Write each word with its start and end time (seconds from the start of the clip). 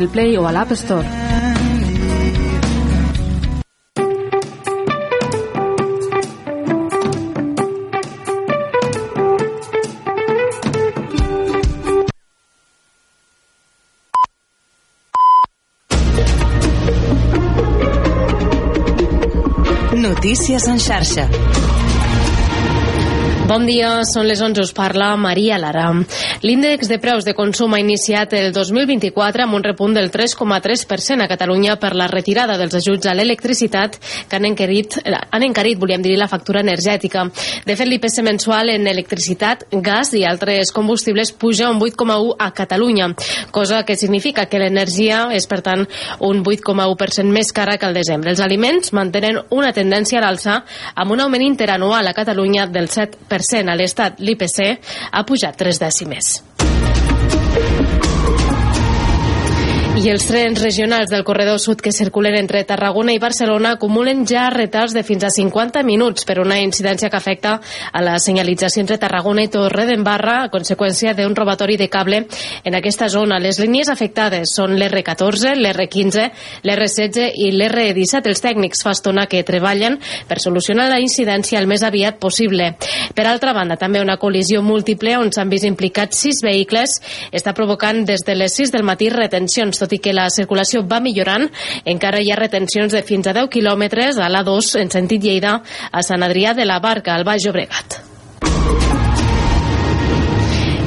el 0.00 0.08
Play 0.08 0.36
o 0.38 0.46
a 0.46 0.52
l'App 0.52 0.72
Store. 0.72 1.06
Notícies 19.96 20.66
en 20.66 20.78
xarxa. 20.78 21.28
Bon 23.50 23.64
dia, 23.66 24.04
són 24.06 24.28
les 24.30 24.38
11, 24.38 24.62
us 24.62 24.70
parla 24.70 25.08
Maria 25.18 25.56
Lara. 25.58 25.88
L'índex 26.46 26.86
de 26.86 27.00
preus 27.02 27.24
de 27.26 27.32
consum 27.34 27.72
ha 27.74 27.80
iniciat 27.82 28.36
el 28.38 28.52
2024 28.54 29.42
amb 29.42 29.56
un 29.58 29.64
repunt 29.64 29.96
del 29.96 30.06
3,3% 30.14 31.24
a 31.24 31.26
Catalunya 31.26 31.74
per 31.82 31.90
la 31.98 32.06
retirada 32.06 32.54
dels 32.60 32.76
ajuts 32.78 33.08
a 33.10 33.14
l'electricitat 33.18 33.96
que 34.30 34.38
han 34.38 34.46
encarit, 34.46 35.00
han 35.02 35.42
encarit, 35.42 35.80
volíem 35.82 36.04
dir, 36.04 36.12
la 36.20 36.28
factura 36.30 36.62
energètica. 36.62 37.24
De 37.66 37.74
fet, 37.74 37.90
l'IPC 37.90 38.20
mensual 38.22 38.70
en 38.70 38.86
electricitat, 38.86 39.66
gas 39.82 40.14
i 40.14 40.22
altres 40.22 40.70
combustibles 40.70 41.34
puja 41.34 41.72
un 41.74 41.82
8,1 41.82 42.36
a 42.38 42.52
Catalunya, 42.54 43.10
cosa 43.50 43.82
que 43.82 43.98
significa 43.98 44.46
que 44.46 44.62
l'energia 44.62 45.24
és, 45.34 45.50
per 45.50 45.58
tant, 45.66 45.82
un 46.20 46.44
8,1% 46.44 47.34
més 47.34 47.50
cara 47.50 47.74
que 47.82 47.90
el 47.90 47.98
desembre. 47.98 48.30
Els 48.30 48.46
aliments 48.46 48.94
mantenen 48.94 49.42
una 49.50 49.74
tendència 49.74 50.22
a 50.22 50.24
l'alça 50.28 50.60
amb 50.94 51.18
un 51.18 51.26
augment 51.26 51.48
interanual 51.50 52.06
a 52.06 52.14
Catalunya 52.14 52.70
del 52.70 52.86
7%. 52.86 53.39
A 53.70 53.76
l'estat, 53.78 54.20
l'IPC 54.20 54.60
ha 55.10 55.24
pujat 55.24 55.56
3 55.56 55.80
dècimes. 55.80 56.34
I 59.90 60.06
els 60.06 60.22
trens 60.22 60.60
regionals 60.62 61.10
del 61.10 61.24
corredor 61.26 61.58
sud 61.58 61.80
que 61.82 61.90
circulen 61.92 62.36
entre 62.38 62.62
Tarragona 62.64 63.10
i 63.12 63.18
Barcelona 63.18 63.72
acumulen 63.74 64.22
ja 64.24 64.44
retards 64.54 64.94
de 64.94 65.02
fins 65.02 65.24
a 65.26 65.30
50 65.34 65.82
minuts 65.82 66.24
per 66.24 66.38
una 66.38 66.60
incidència 66.62 67.10
que 67.10 67.18
afecta 67.18 67.56
a 67.92 68.00
la 68.00 68.14
senyalització 68.22 68.84
entre 68.84 69.00
Tarragona 69.02 69.42
i 69.42 69.50
Torredembarra 69.50 70.36
a 70.44 70.50
conseqüència 70.52 71.12
d'un 71.18 71.34
robatori 71.34 71.76
de 71.76 71.88
cable 71.90 72.22
en 72.64 72.76
aquesta 72.78 73.08
zona. 73.10 73.40
Les 73.42 73.58
línies 73.58 73.90
afectades 73.90 74.54
són 74.54 74.76
l'R14, 74.78 75.56
l'R15, 75.58 76.28
l'R16 76.62 77.26
i 77.34 77.50
l'R17. 77.58 78.30
Els 78.30 78.44
tècnics 78.46 78.86
fa 78.86 78.94
estona 78.94 79.26
que 79.26 79.42
treballen 79.44 79.98
per 80.30 80.38
solucionar 80.38 80.88
la 80.88 81.02
incidència 81.02 81.58
el 81.58 81.68
més 81.68 81.82
aviat 81.82 82.22
possible. 82.22 82.70
Per 83.12 83.26
altra 83.26 83.52
banda, 83.58 83.76
també 83.76 84.00
una 84.00 84.20
col·lisió 84.22 84.62
múltiple 84.62 85.18
on 85.18 85.34
s'han 85.34 85.50
vist 85.50 85.66
implicats 85.68 86.24
sis 86.24 86.40
vehicles 86.46 87.00
està 87.34 87.52
provocant 87.58 88.04
des 88.06 88.22
de 88.24 88.38
les 88.38 88.54
6 88.54 88.72
del 88.78 88.86
matí 88.86 89.10
retencions, 89.10 89.79
tot 89.80 89.96
i 89.96 90.00
que 90.02 90.16
la 90.16 90.28
circulació 90.32 90.84
va 90.86 91.00
millorant, 91.04 91.48
encara 91.84 92.20
hi 92.20 92.30
ha 92.32 92.38
retencions 92.40 92.92
de 92.96 93.02
fins 93.06 93.26
a 93.26 93.36
10 93.36 93.50
quilòmetres 93.56 94.20
a 94.20 94.28
l'A2 94.28 94.76
en 94.84 94.92
sentit 94.92 95.24
Lleida 95.24 95.58
a 95.90 96.06
Sant 96.06 96.22
Adrià 96.26 96.54
de 96.54 96.68
la 96.68 96.80
Barca, 96.84 97.16
al 97.16 97.24
Baix 97.28 97.46
Llobregat. 97.46 98.09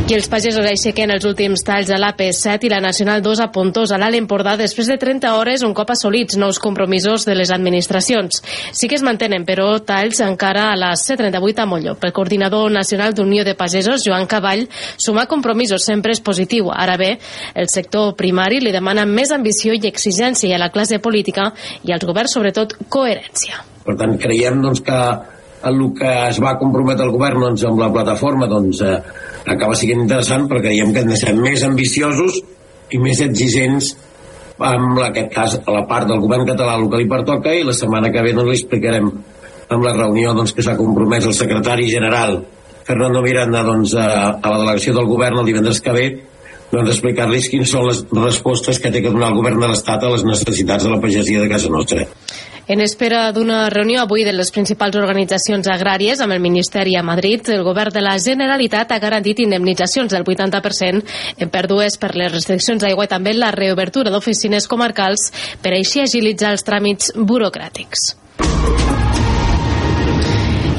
I 0.04 0.18
els 0.18 0.26
pagesos 0.28 0.66
aixequen 0.68 1.14
els 1.14 1.24
últims 1.24 1.62
talls 1.64 1.88
a 1.88 1.96
l'AP7 1.96 2.68
i 2.68 2.70
la 2.74 2.82
Nacional 2.84 3.22
2 3.24 3.40
a 3.40 3.46
Pontós, 3.56 3.94
a 3.96 3.98
l'Alt 4.02 4.18
Empordà, 4.18 4.58
després 4.60 4.90
de 4.92 4.98
30 5.00 5.32
hores 5.38 5.64
un 5.64 5.72
cop 5.74 5.94
assolits 5.94 6.36
nous 6.36 6.60
compromisos 6.60 7.24
de 7.24 7.38
les 7.40 7.54
administracions. 7.56 8.42
Sí 8.76 8.90
que 8.92 9.00
es 9.00 9.06
mantenen, 9.08 9.46
però, 9.48 9.70
talls 9.80 10.20
encara 10.26 10.66
a 10.74 10.76
la 10.76 10.92
C38 11.00 11.64
a 11.64 11.68
Molló. 11.72 11.96
Pel 11.96 12.12
coordinador 12.12 12.68
nacional 12.76 13.16
d'Unió 13.16 13.48
de 13.48 13.56
Pagesos, 13.56 14.04
Joan 14.04 14.28
Cavall, 14.28 14.68
sumar 14.98 15.30
compromisos 15.32 15.88
sempre 15.88 16.12
és 16.12 16.20
positiu. 16.20 16.68
Ara 16.76 17.00
bé, 17.00 17.14
el 17.56 17.72
sector 17.72 18.12
primari 18.20 18.60
li 18.60 18.76
demana 18.76 19.08
més 19.08 19.32
ambició 19.32 19.72
i 19.72 19.88
exigència 19.88 20.52
a 20.58 20.60
la 20.60 20.74
classe 20.74 21.00
política 21.00 21.54
i 21.88 21.96
als 21.96 22.04
governs, 22.04 22.36
sobretot, 22.36 22.76
coherència. 22.92 23.64
Per 23.88 23.96
tant, 23.96 24.20
creiem 24.20 24.60
doncs, 24.64 24.84
que 24.84 25.00
el 25.70 25.84
que 25.98 26.14
es 26.30 26.40
va 26.44 26.56
comprometre 26.60 27.06
el 27.08 27.14
govern 27.14 27.46
doncs, 27.48 27.64
amb 27.68 27.80
la 27.82 27.92
plataforma 27.94 28.50
doncs, 28.52 28.82
eh, 28.82 28.98
acaba 29.56 29.76
sent 29.76 30.04
interessant 30.06 30.48
perquè 30.50 30.70
creiem 30.70 30.94
que 30.94 31.04
hem 31.04 31.12
de 31.14 31.20
ser 31.20 31.36
més 31.38 31.64
ambiciosos 31.68 32.40
i 32.94 33.00
més 33.02 33.22
exigents 33.26 33.94
amb 34.64 35.00
aquest 35.04 35.32
cas 35.34 35.56
a 35.60 35.76
la 35.76 35.86
part 35.90 36.08
del 36.08 36.22
govern 36.24 36.46
català 36.48 36.76
el 36.80 36.90
que 36.90 37.00
li 37.02 37.10
pertoca 37.10 37.54
i 37.54 37.64
la 37.66 37.76
setmana 37.76 38.12
que 38.14 38.22
ve 38.24 38.36
doncs 38.36 38.52
li 38.52 38.60
explicarem 38.60 39.10
amb 39.74 39.86
la 39.86 39.96
reunió 39.96 40.34
doncs, 40.38 40.54
que 40.54 40.64
s'ha 40.66 40.78
compromès 40.78 41.26
el 41.26 41.36
secretari 41.36 41.90
general 41.92 42.44
Fernando 42.84 43.24
Miranda 43.24 43.64
doncs, 43.64 43.96
a, 43.96 44.38
a 44.38 44.52
la 44.52 44.60
delegació 44.62 44.94
del 45.00 45.10
govern 45.10 45.42
el 45.42 45.50
divendres 45.50 45.82
que 45.82 45.96
ve 45.96 46.08
doncs, 46.74 46.96
explicar-los 46.96 47.50
quines 47.52 47.72
són 47.72 47.88
les 47.90 48.02
respostes 48.18 48.82
que 48.82 48.92
té 48.92 49.04
que 49.04 49.14
donar 49.14 49.32
el 49.32 49.38
govern 49.40 49.62
de 49.62 49.70
l'Estat 49.70 50.04
a 50.04 50.14
les 50.14 50.26
necessitats 50.26 50.88
de 50.88 50.92
la 50.94 51.02
pagesia 51.04 51.44
de 51.44 51.52
casa 51.52 51.70
nostra. 51.70 52.08
En 52.64 52.80
espera 52.80 53.26
d'una 53.36 53.68
reunió 53.70 54.06
avui 54.06 54.24
de 54.24 54.32
les 54.32 54.50
principals 54.56 54.96
organitzacions 54.96 55.68
agràries 55.68 56.22
amb 56.24 56.32
el 56.32 56.40
Ministeri 56.40 56.96
a 56.96 57.04
Madrid, 57.04 57.50
el 57.52 57.66
govern 57.68 57.92
de 57.92 58.02
la 58.06 58.16
Generalitat 58.24 58.96
ha 58.96 59.02
garantit 59.04 59.44
indemnitzacions 59.44 60.16
del 60.16 60.24
80% 60.24 61.04
en 61.44 61.52
pèrdues 61.52 62.00
per 62.00 62.14
les 62.16 62.32
restriccions 62.32 62.82
d'aigua 62.82 63.10
i 63.10 63.12
també 63.12 63.36
la 63.36 63.52
reobertura 63.52 64.16
d'oficines 64.16 64.70
comarcals 64.72 65.30
per 65.62 65.76
així 65.76 66.08
agilitzar 66.08 66.56
els 66.56 66.64
tràmits 66.64 67.12
burocràtics. 67.20 68.14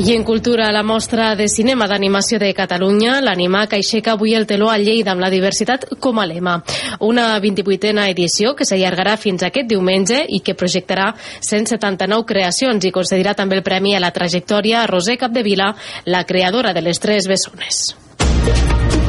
I 0.07 0.13
en 0.13 0.23
cultura, 0.23 0.71
la 0.71 0.83
mostra 0.83 1.35
de 1.35 1.47
cinema 1.49 1.87
d'animació 1.89 2.37
de 2.37 2.51
Catalunya, 2.53 3.23
l'Animà 3.25 3.63
que 3.71 3.79
aixeca 3.81 4.13
avui 4.13 4.35
el 4.37 4.45
teló 4.45 4.69
a 4.69 4.77
Lleida 4.77 5.15
amb 5.15 5.25
la 5.25 5.31
diversitat 5.33 5.87
com 5.97 6.21
a 6.21 6.27
lema. 6.29 6.59
Una 7.01 7.39
28a 7.41 8.05
edició 8.13 8.53
que 8.53 8.67
s'allargarà 8.69 9.15
fins 9.17 9.47
aquest 9.49 9.71
diumenge 9.71 10.21
i 10.29 10.43
que 10.45 10.57
projectarà 10.61 11.15
179 11.41 12.29
creacions 12.29 12.85
i 12.85 12.93
concedirà 12.93 13.33
també 13.33 13.57
el 13.57 13.65
premi 13.65 13.97
a 13.97 14.03
la 14.05 14.13
trajectòria 14.13 14.83
a 14.83 14.87
Roser 14.93 15.17
Capdevila, 15.17 15.73
la 16.05 16.27
creadora 16.29 16.75
de 16.77 16.85
les 16.85 17.01
tres 17.01 17.25
bessones. 17.25 17.97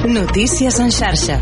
Notícies 0.07 0.79
en 0.79 0.95
xarxa. 0.95 1.41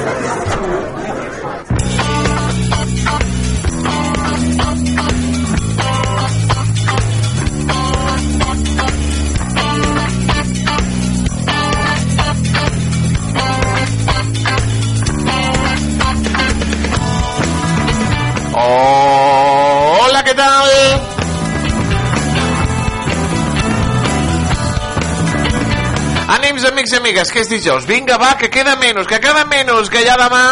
Amics 26.71 26.93
i 26.93 26.97
amigues, 26.97 27.31
que 27.31 27.43
és 27.43 27.49
dijous. 27.51 27.85
Vinga, 27.87 28.17
va, 28.21 28.33
que 28.39 28.49
queda 28.51 28.77
menys, 28.79 29.07
que 29.09 29.19
queda 29.21 29.43
menys, 29.49 29.89
que 29.91 30.01
ja 30.05 30.15
demà... 30.19 30.45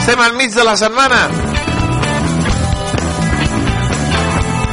Estem 0.00 0.20
al 0.24 0.34
mig 0.34 0.52
de 0.56 0.64
la 0.66 0.76
setmana. 0.80 1.20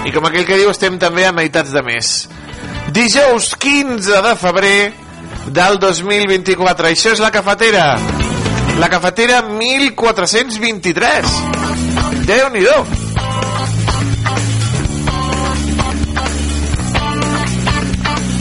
I 0.07 0.13
com 0.15 0.25
aquell 0.25 0.47
que 0.47 0.57
diu, 0.57 0.71
estem 0.71 0.97
també 1.01 1.27
a 1.27 1.33
meitats 1.35 1.73
de 1.75 1.83
mes. 1.85 2.13
Dijous 2.95 3.51
15 3.59 4.21
de 4.25 4.35
febrer 4.39 4.79
del 5.53 5.77
2024. 5.83 6.93
Això 6.93 7.13
és 7.13 7.21
la 7.23 7.31
cafetera. 7.35 7.89
La 8.79 8.89
cafetera 8.89 9.41
1423. 9.49 11.37
Déu-n'hi-do. 12.27 13.06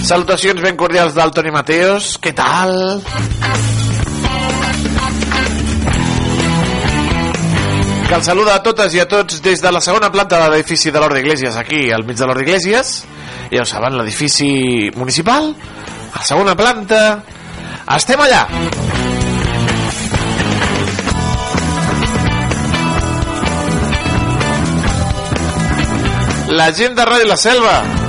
Salutacions 0.07 0.61
ben 0.63 0.77
cordials 0.79 1.17
del 1.17 1.33
Toni 1.35 1.51
Mateos. 1.51 2.13
Què 2.23 2.31
tal? 2.31 3.01
Que 8.07 8.15
el 8.15 8.23
saluda 8.23 8.55
a 8.55 8.63
totes 8.63 8.95
i 8.95 9.03
a 9.03 9.09
tots 9.11 9.43
des 9.43 9.65
de 9.65 9.73
la 9.75 9.83
segona 9.83 10.13
planta 10.15 10.39
de 10.39 10.53
l'edifici 10.53 10.95
de 10.95 11.03
l'Hort 11.03 11.19
d'Iglésies, 11.19 11.59
aquí 11.59 11.91
al 11.91 12.07
mig 12.07 12.21
de 12.21 12.31
l'Hort 12.31 12.39
d'Iglésies. 12.39 12.95
Ja 13.51 13.65
ho 13.65 13.67
saben, 13.67 13.99
l'edifici 13.99 14.93
municipal, 14.95 15.51
a 16.15 16.23
segona 16.23 16.55
planta. 16.55 17.03
Estem 17.99 18.23
allà. 18.23 18.47
La 26.55 26.71
gent 26.71 26.95
de 26.95 27.11
Ràdio 27.11 27.35
La 27.35 27.43
Selva 27.49 28.06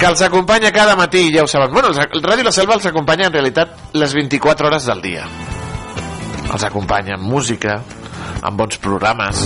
que 0.00 0.08
els 0.08 0.22
acompanya 0.24 0.70
cada 0.72 0.96
matí, 0.96 1.28
ja 1.28 1.42
ho 1.44 1.46
saben. 1.46 1.74
Bueno, 1.74 1.90
el 1.92 2.22
Ràdio 2.24 2.46
La 2.46 2.52
Selva 2.56 2.72
els 2.78 2.86
acompanya 2.88 3.26
en 3.28 3.34
realitat 3.34 3.92
les 3.92 4.14
24 4.16 4.68
hores 4.70 4.86
del 4.88 5.02
dia. 5.04 5.26
Els 6.48 6.62
acompanya 6.64 7.18
amb 7.18 7.28
música, 7.28 7.74
amb 8.40 8.56
bons 8.56 8.78
programes. 8.80 9.42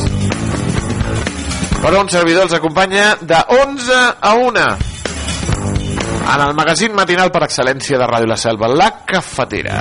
Però 1.83 2.01
un 2.01 2.09
servidor 2.09 2.47
els 2.47 2.55
acompanya 2.55 3.17
de 3.21 3.41
11 3.51 3.99
a 4.21 4.35
1 4.45 4.67
en 6.35 6.45
el 6.47 6.55
magazín 6.55 6.95
matinal 6.95 7.33
per 7.35 7.43
excel·lència 7.49 7.99
de 7.99 8.07
Ràdio 8.07 8.31
La 8.31 8.39
Selva, 8.39 8.71
La 8.71 8.93
Cafetera. 9.05 9.81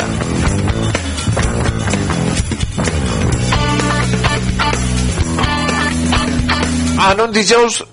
En 7.12 7.22
un 7.22 7.32
dijous 7.36 7.84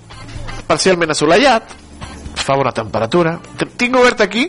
parcialment 0.71 1.13
assolellat, 1.13 1.77
fa 2.51 2.59
bona 2.59 2.73
temperatura. 2.75 3.39
Tinc 3.79 3.97
obert 3.97 4.25
aquí, 4.25 4.49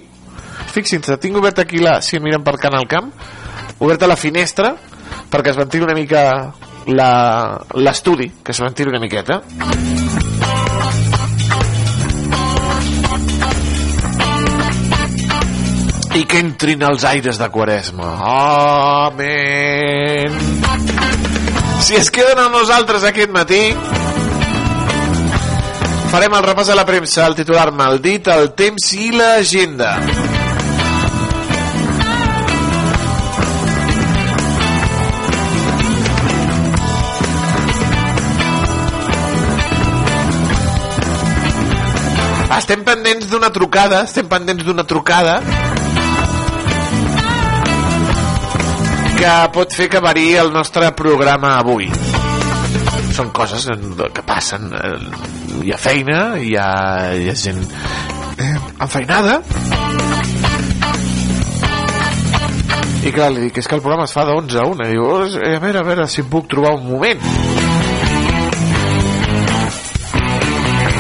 fixin-se, 0.74 1.18
tinc 1.22 1.38
obert 1.38 1.62
aquí, 1.62 1.82
la, 1.84 2.00
si 2.02 2.20
miren 2.20 2.42
per 2.46 2.58
Canal 2.62 2.88
Camp, 2.90 3.12
oberta 3.82 4.10
la 4.10 4.18
finestra 4.18 4.74
perquè 5.32 5.52
es 5.52 5.60
ventili 5.60 5.86
una 5.86 5.96
mica 5.96 6.24
l'estudi, 6.88 8.32
que 8.42 8.56
es 8.56 8.62
ventili 8.64 8.90
una 8.90 9.04
miqueta. 9.04 9.42
i 16.12 16.26
que 16.28 16.42
entrin 16.44 16.82
els 16.84 17.06
aires 17.08 17.38
de 17.40 17.48
Quaresma. 17.50 18.10
Amén. 19.08 20.36
Si 21.80 21.96
es 21.96 22.12
queden 22.12 22.38
amb 22.44 22.58
nosaltres 22.58 23.06
aquest 23.08 23.32
matí, 23.32 23.62
farem 26.12 26.34
el 26.36 26.44
repàs 26.44 26.68
de 26.68 26.76
la 26.76 26.84
premsa, 26.84 27.24
el 27.24 27.38
titular 27.38 27.70
maldit, 27.72 28.28
el 28.28 28.50
temps 28.52 28.90
i 29.00 29.14
l'agenda. 29.16 29.96
Estem 42.60 42.84
pendents 42.84 43.32
d'una 43.32 43.50
trucada, 43.56 44.04
estem 44.04 44.28
pendents 44.28 44.68
d'una 44.68 44.84
trucada 44.84 45.40
que 49.16 49.36
pot 49.56 49.80
fer 49.80 49.88
que 49.88 50.04
variï 50.04 50.34
el 50.44 50.52
nostre 50.52 50.92
programa 50.98 51.56
avui. 51.62 52.11
Són 53.12 53.30
coses 53.36 53.68
que 54.16 54.24
passen. 54.26 54.72
eh, 54.74 55.62
Hi 55.66 55.72
ha 55.74 55.78
feina, 55.78 56.20
hi 56.40 56.56
ha, 56.58 57.14
hi 57.14 57.28
ha 57.30 57.36
gent 57.36 57.60
eh, 58.40 58.56
enfeinada. 58.82 59.42
I 63.02 63.12
clar, 63.12 63.32
li 63.34 63.48
dic, 63.48 63.58
és 63.58 63.68
que 63.68 63.76
el 63.76 63.82
programa 63.82 64.06
es 64.06 64.14
fa 64.14 64.24
de 64.26 64.34
11 64.38 64.60
a 64.62 64.66
1. 64.70 64.86
I 64.86 64.92
diu, 64.94 65.04
"Oh, 65.06 65.22
a 65.26 65.60
veure, 65.60 65.80
a 65.80 65.84
veure 65.84 66.08
si 66.08 66.24
puc 66.24 66.48
trobar 66.48 66.76
un 66.78 66.88
moment. 66.90 67.20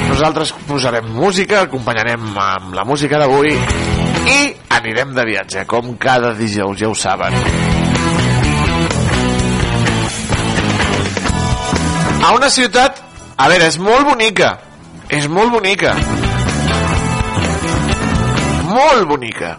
Nosaltres 0.09 0.51
posarem 0.67 1.05
música, 1.15 1.61
acompanyarem 1.61 2.21
amb 2.37 2.73
la 2.75 2.83
música 2.83 3.17
d'avui 3.17 3.53
i 3.55 4.55
anirem 4.69 5.13
de 5.15 5.25
viatge, 5.25 5.65
com 5.65 5.95
cada 5.97 6.33
dijous, 6.33 6.77
ja 6.77 6.89
ho 6.89 6.93
saben. 6.95 7.33
A 12.21 12.33
una 12.35 12.49
ciutat, 12.53 12.99
a 13.35 13.47
veure, 13.49 13.65
és 13.65 13.79
molt 13.81 14.05
bonica, 14.05 14.51
és 15.09 15.25
molt 15.27 15.49
bonica. 15.55 15.95
Molt 18.69 19.07
bonica. 19.09 19.55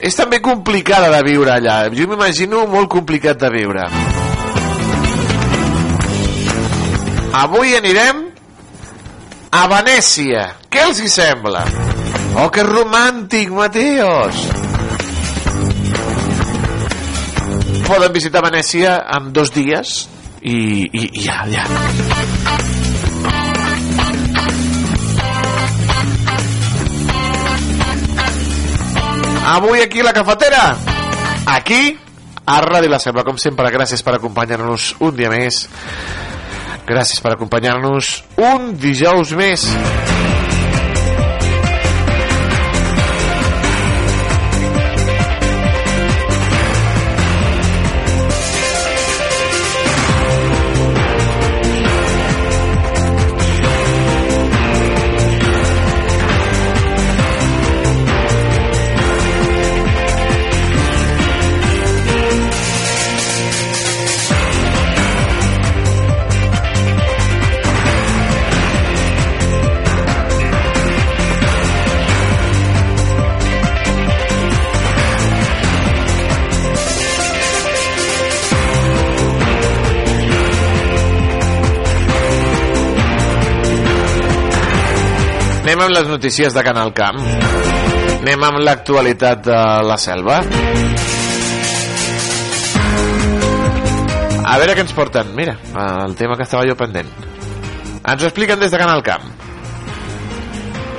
És 0.00 0.16
també 0.16 0.40
complicada 0.40 1.10
de 1.12 1.20
viure 1.26 1.52
allà. 1.52 1.76
Jo 1.92 2.08
m'imagino 2.08 2.64
molt 2.72 2.88
complicat 2.92 3.38
de 3.44 3.52
viure. 3.52 3.84
Avui 7.36 7.76
anirem 7.76 8.24
a 9.52 9.62
Venècia. 9.76 10.48
Què 10.72 10.88
els 10.88 11.04
hi 11.04 11.12
sembla? 11.12 11.66
Oh, 12.40 12.48
que 12.48 12.64
romàntic, 12.64 13.52
Mateos! 13.52 14.42
Poden 17.86 18.12
visitar 18.16 18.42
Venècia 18.48 19.02
en 19.20 19.32
dos 19.36 19.52
dies 19.54 20.06
i, 20.46 20.88
i, 20.92 21.10
i 21.12 21.22
ja, 21.24 21.44
ja. 21.50 21.64
Avui 29.56 29.80
aquí 29.80 30.02
la 30.02 30.12
cafetera. 30.12 30.76
Aquí, 31.46 31.96
a 32.46 32.60
Ràdio 32.62 32.90
La 32.90 32.98
Selva, 33.02 33.24
com 33.26 33.38
sempre, 33.42 33.70
gràcies 33.74 34.02
per 34.06 34.16
acompanyar-nos 34.16 34.92
un 35.02 35.14
dia 35.18 35.30
més. 35.30 35.64
Gràcies 36.86 37.22
per 37.22 37.34
acompanyar-nos 37.34 38.12
un 38.38 38.74
dijous 38.78 39.34
més. 39.38 39.66
Les 85.96 86.08
notícies 86.08 86.52
de 86.52 86.62
Canal 86.62 86.90
Camp. 86.92 87.16
Anem 88.20 88.42
amb 88.44 88.58
l'actualitat 88.60 89.46
de 89.46 89.60
la 89.86 89.96
selva. 89.96 90.42
A 94.44 94.58
veure 94.60 94.74
què 94.76 94.84
ens 94.84 94.92
porten. 94.92 95.30
Mira, 95.38 95.54
el 96.04 96.12
tema 96.18 96.36
que 96.36 96.44
estava 96.44 96.66
jo 96.68 96.76
pendent. 96.76 97.08
Ens 98.02 98.20
ho 98.22 98.28
expliquen 98.28 98.60
des 98.60 98.74
de 98.74 98.80
Canal 98.82 99.00
Camp. 99.06 99.24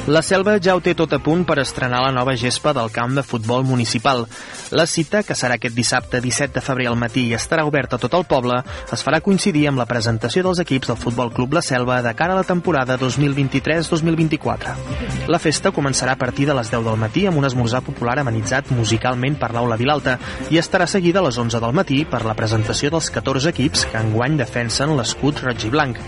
La 0.08 0.24
Selva 0.24 0.56
ja 0.64 0.74
ho 0.74 0.82
té 0.82 0.96
tot 0.96 1.14
a 1.14 1.20
punt 1.22 1.44
per 1.46 1.60
estrenar 1.62 2.00
la 2.02 2.14
nova 2.16 2.34
gespa 2.40 2.74
del 2.74 2.90
camp 2.96 3.14
de 3.20 3.26
futbol 3.28 3.68
municipal. 3.68 4.26
La 4.72 4.86
cita, 4.86 5.22
que 5.24 5.36
serà 5.38 5.56
aquest 5.56 5.76
dissabte 5.76 6.20
17 6.20 6.58
de 6.58 6.62
febrer 6.64 6.90
al 6.90 6.98
matí 7.00 7.22
i 7.30 7.36
estarà 7.38 7.64
oberta 7.68 7.96
a 7.96 8.02
tot 8.04 8.14
el 8.18 8.26
poble, 8.28 8.58
es 8.92 9.04
farà 9.06 9.22
coincidir 9.24 9.64
amb 9.70 9.80
la 9.80 9.86
presentació 9.88 10.44
dels 10.44 10.60
equips 10.60 10.92
del 10.92 11.00
Futbol 11.00 11.32
Club 11.32 11.56
La 11.56 11.64
Selva 11.64 12.02
de 12.04 12.14
cara 12.20 12.36
a 12.36 12.42
la 12.42 12.48
temporada 12.48 12.98
2023-2024. 13.00 14.76
La 15.32 15.40
festa 15.40 15.72
començarà 15.72 16.18
a 16.18 16.20
partir 16.20 16.50
de 16.50 16.58
les 16.58 16.72
10 16.74 16.84
del 16.84 17.00
matí 17.00 17.26
amb 17.30 17.40
un 17.40 17.48
esmorzar 17.48 17.82
popular 17.86 18.20
amenitzat 18.20 18.74
musicalment 18.76 19.40
per 19.40 19.54
l'Aula 19.56 19.80
Vilalta 19.80 20.18
i 20.52 20.60
estarà 20.60 20.88
seguida 20.88 21.24
a 21.24 21.28
les 21.30 21.40
11 21.40 21.64
del 21.64 21.76
matí 21.80 22.04
per 22.04 22.26
la 22.28 22.36
presentació 22.36 22.92
dels 22.92 23.12
14 23.14 23.56
equips 23.56 23.88
que 23.88 24.04
enguany 24.04 24.36
defensen 24.44 24.98
l'escut 25.00 25.46
roig 25.48 25.64
i 25.64 25.72
blanc. 25.72 26.04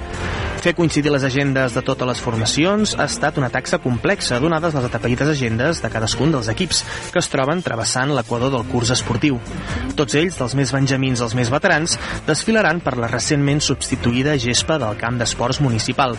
Fer 0.60 0.74
coincidir 0.75 1.12
les 1.13 1.24
agendes 1.24 1.72
de 1.72 1.82
totes 1.88 2.08
les 2.08 2.20
formacions 2.20 2.92
ha 3.00 3.06
estat 3.08 3.38
una 3.39 3.48
taxa 3.50 3.78
complexa 3.80 4.42
donades 4.44 4.74
les 4.75 4.88
atapeïdes 4.89 5.30
agendes 5.32 5.80
de 5.80 5.89
cadascun 5.94 6.34
dels 6.34 6.50
equips 6.51 6.82
que 7.13 7.22
es 7.22 7.30
troben 7.32 7.62
travessant 7.63 8.12
l'equador 8.12 8.51
del 8.51 8.66
curs 8.68 8.92
esportiu. 8.92 9.38
Tots 9.96 10.18
ells, 10.20 10.36
dels 10.36 10.56
més 10.60 10.74
benjamins 10.75 11.24
als 11.24 11.36
més 11.36 11.48
veterans, 11.51 11.96
desfilaran 12.28 12.82
per 12.84 12.98
la 13.00 13.08
recentment 13.08 13.63
substituïda 13.63 14.36
gespa 14.36 14.75
del 14.82 15.00
camp 15.00 15.16
d'esports 15.22 15.62
municipal. 15.63 16.18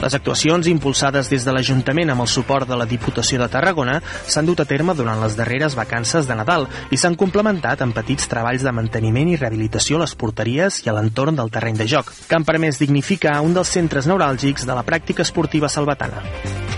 Les 0.00 0.16
actuacions 0.16 0.66
impulsades 0.72 1.28
des 1.28 1.44
de 1.44 1.52
l'Ajuntament 1.52 2.14
amb 2.14 2.24
el 2.24 2.32
suport 2.32 2.68
de 2.68 2.80
la 2.80 2.88
Diputació 2.88 3.42
de 3.42 3.50
Tarragona 3.52 3.98
s'han 4.24 4.48
dut 4.48 4.64
a 4.64 4.68
terme 4.68 4.96
durant 4.96 5.20
les 5.20 5.36
darreres 5.36 5.76
vacances 5.76 6.26
de 6.26 6.38
Nadal 6.40 6.64
i 6.90 6.96
s'han 6.96 7.18
complementat 7.20 7.84
amb 7.84 7.96
petits 7.96 8.24
treballs 8.32 8.64
de 8.64 8.72
manteniment 8.72 9.28
i 9.28 9.36
rehabilitació 9.36 10.00
a 10.00 10.06
les 10.06 10.16
porteries 10.16 10.80
i 10.86 10.88
a 10.88 10.96
l'entorn 10.96 11.36
del 11.36 11.52
terreny 11.52 11.76
de 11.76 11.90
joc, 11.92 12.08
que 12.26 12.40
han 12.40 12.48
permès 12.48 12.80
dignificar 12.80 13.36
un 13.44 13.52
dels 13.52 13.68
centres 13.68 13.81
neuràlgics 14.10 14.66
de 14.68 14.76
la 14.76 14.84
pràctica 14.86 15.24
esportiva 15.26 15.68
salvatana. 15.68 16.22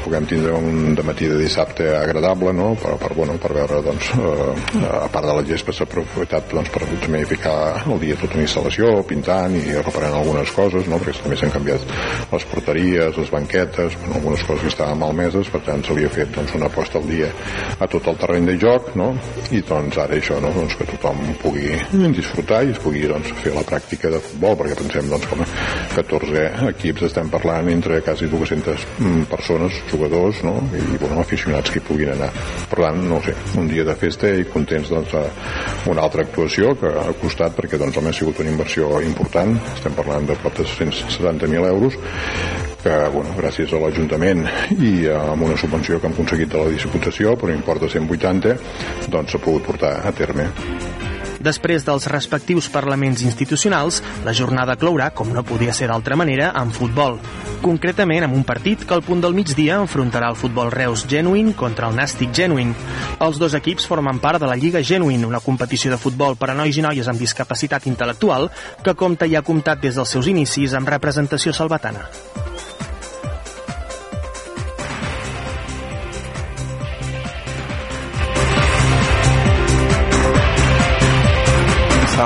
puguem 0.04 0.26
tindre 0.28 0.52
un 0.52 0.92
matí 1.06 1.24
de 1.24 1.38
dissabte 1.40 1.86
agradable 1.96 2.52
no? 2.52 2.74
per, 2.76 2.98
per, 3.00 3.14
bueno, 3.16 3.38
per 3.40 3.54
veure 3.56 3.80
doncs, 3.80 4.10
eh, 4.20 4.84
a 4.84 5.08
part 5.08 5.24
de 5.24 5.36
la 5.38 5.44
gespa 5.48 5.72
s'ha 5.72 5.86
aprofitat 5.88 6.50
doncs, 6.52 6.68
per 6.68 6.84
també 7.00 7.22
ficar 7.24 7.54
el 7.88 8.02
dia 8.02 8.16
tota 8.20 8.36
una 8.36 8.44
instal·lació 8.44 8.90
pintant 9.08 9.56
i 9.56 9.64
reparant 9.78 10.18
algunes 10.18 10.52
coses 10.52 10.90
no? 10.92 10.98
perquè 11.00 11.24
també 11.24 11.38
s'han 11.40 11.54
canviat 11.54 11.86
les 12.34 12.46
porteries 12.50 13.16
les 13.16 13.32
banquetes, 13.32 13.96
bueno, 14.02 14.18
algunes 14.20 14.44
coses 14.44 14.66
que 14.66 14.72
estaven 14.74 15.00
malmeses 15.00 15.48
per 15.54 15.62
tant 15.64 15.84
s'havia 15.86 16.12
fet 16.12 16.36
doncs, 16.36 16.52
una 16.60 16.68
posta 16.68 17.00
al 17.00 17.08
dia 17.08 17.30
a 17.78 17.88
tot 17.88 18.12
el 18.12 18.20
terreny 18.20 18.50
de 18.52 18.58
joc 18.60 18.92
no? 19.00 19.14
i 19.56 19.62
doncs 19.64 20.02
ara 20.04 20.20
això 20.20 20.36
no? 20.44 20.52
doncs, 20.52 20.76
que 20.76 20.88
tothom 20.92 21.24
pugui 21.40 21.72
disfrutar 22.12 22.60
i 22.68 22.74
es 22.76 22.82
pugui 22.84 23.06
doncs, 23.08 23.32
fer 23.40 23.56
la 23.56 23.64
pràctica 23.64 24.12
de 24.12 24.20
futbol 24.20 24.60
perquè 24.60 24.76
pensem 24.84 25.08
doncs, 25.08 25.32
com 25.32 25.44
14 25.96 26.44
equips 26.94 27.10
estem 27.10 27.28
parlant 27.30 27.68
entre 27.72 28.00
quasi 28.02 28.28
200 28.30 28.86
mm, 28.98 29.24
persones, 29.30 29.74
jugadors 29.90 30.42
no? 30.46 30.54
i 30.72 30.98
bueno, 30.98 31.18
aficionats 31.20 31.70
que 31.70 31.80
hi 31.80 31.84
puguin 31.84 32.12
anar. 32.14 32.30
Per 32.70 32.78
tant, 32.78 33.00
no 33.08 33.20
sé, 33.24 33.34
un 33.58 33.68
dia 33.68 33.84
de 33.84 33.94
festa 33.98 34.30
i 34.30 34.46
contents 34.46 34.92
doncs, 34.92 35.14
una 35.90 36.04
altra 36.04 36.22
actuació 36.22 36.74
que 36.78 36.88
ha 36.88 37.10
costat 37.20 37.56
perquè 37.58 37.80
doncs, 37.80 37.98
home, 37.98 38.12
ha 38.12 38.16
sigut 38.16 38.40
una 38.40 38.52
inversió 38.54 39.00
important. 39.02 39.56
Estem 39.74 39.96
parlant 39.98 40.28
de 40.30 40.38
prop 40.38 40.60
de 40.60 40.68
170.000 40.68 41.66
euros 41.68 41.98
que 42.84 42.96
bueno, 43.08 43.32
gràcies 43.38 43.72
a 43.72 43.80
l'Ajuntament 43.80 44.44
i 44.76 45.08
amb 45.08 45.46
una 45.46 45.56
subvenció 45.56 45.96
que 45.98 46.10
hem 46.10 46.18
aconseguit 46.18 46.52
de 46.52 46.60
la 46.60 46.74
Diputació 46.74 47.32
per 47.40 47.48
un 47.48 47.56
import 47.56 47.80
de 47.80 47.88
180 47.96 48.58
doncs 49.08 49.32
s'ha 49.32 49.40
pogut 49.40 49.64
portar 49.72 49.96
a 50.04 50.12
terme 50.12 50.50
Després 51.44 51.84
dels 51.84 52.06
respectius 52.08 52.70
parlaments 52.72 53.20
institucionals, 53.22 54.00
la 54.24 54.32
jornada 54.32 54.78
clourà, 54.80 55.10
com 55.12 55.28
no 55.34 55.44
podia 55.44 55.74
ser 55.76 55.90
d'altra 55.90 56.16
manera, 56.16 56.50
amb 56.56 56.72
futbol. 56.72 57.18
Concretament 57.64 58.24
amb 58.24 58.36
un 58.36 58.46
partit 58.48 58.86
que 58.88 58.96
al 58.96 59.04
punt 59.04 59.20
del 59.20 59.36
migdia 59.36 59.76
enfrontarà 59.82 60.30
el 60.32 60.38
futbol 60.40 60.72
Reus 60.72 61.04
Genuine 61.08 61.52
contra 61.56 61.90
el 61.90 61.98
Nàstic 61.98 62.32
Genuine. 62.36 62.72
Els 63.24 63.40
dos 63.40 63.56
equips 63.60 63.84
formen 63.88 64.20
part 64.24 64.40
de 64.40 64.48
la 64.48 64.56
Lliga 64.56 64.82
Genuine, 64.82 65.28
una 65.28 65.42
competició 65.44 65.92
de 65.92 66.00
futbol 66.00 66.38
per 66.40 66.50
a 66.52 66.56
nois 66.56 66.80
i 66.80 66.84
noies 66.84 67.08
amb 67.12 67.20
discapacitat 67.20 67.88
intel·lectual 67.92 68.48
que 68.84 68.96
compta 68.96 69.28
i 69.28 69.36
ha 69.36 69.44
comptat 69.44 69.84
des 69.84 70.00
dels 70.00 70.16
seus 70.16 70.32
inicis 70.32 70.72
amb 70.72 70.88
representació 70.96 71.52
salvatana. 71.52 72.08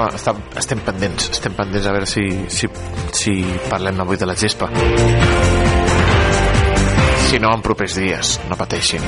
Està, 0.07 0.33
està, 0.33 0.61
estem 0.61 0.81
pendents 0.87 1.31
estem 1.33 1.55
pendents 1.59 1.87
a 1.88 1.95
veure 1.97 2.09
si, 2.09 2.25
si, 2.52 2.71
si 3.17 3.35
parlem 3.69 4.00
avui 4.05 4.21
de 4.21 4.28
la 4.28 4.37
gespa. 4.38 4.71
Si 7.28 7.40
no 7.43 7.52
en 7.52 7.64
propers 7.64 7.99
dies 7.99 8.38
no 8.49 8.57
pateixin. 8.57 9.05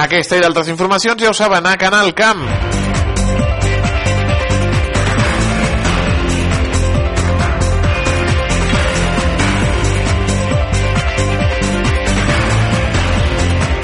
Aquesta 0.00 0.38
i 0.38 0.44
d'altres 0.44 0.70
informacions 0.72 1.20
ja 1.20 1.32
ho 1.32 1.36
saben 1.36 1.66
a 1.66 1.76
Canal 1.80 2.14
Camp 2.16 2.69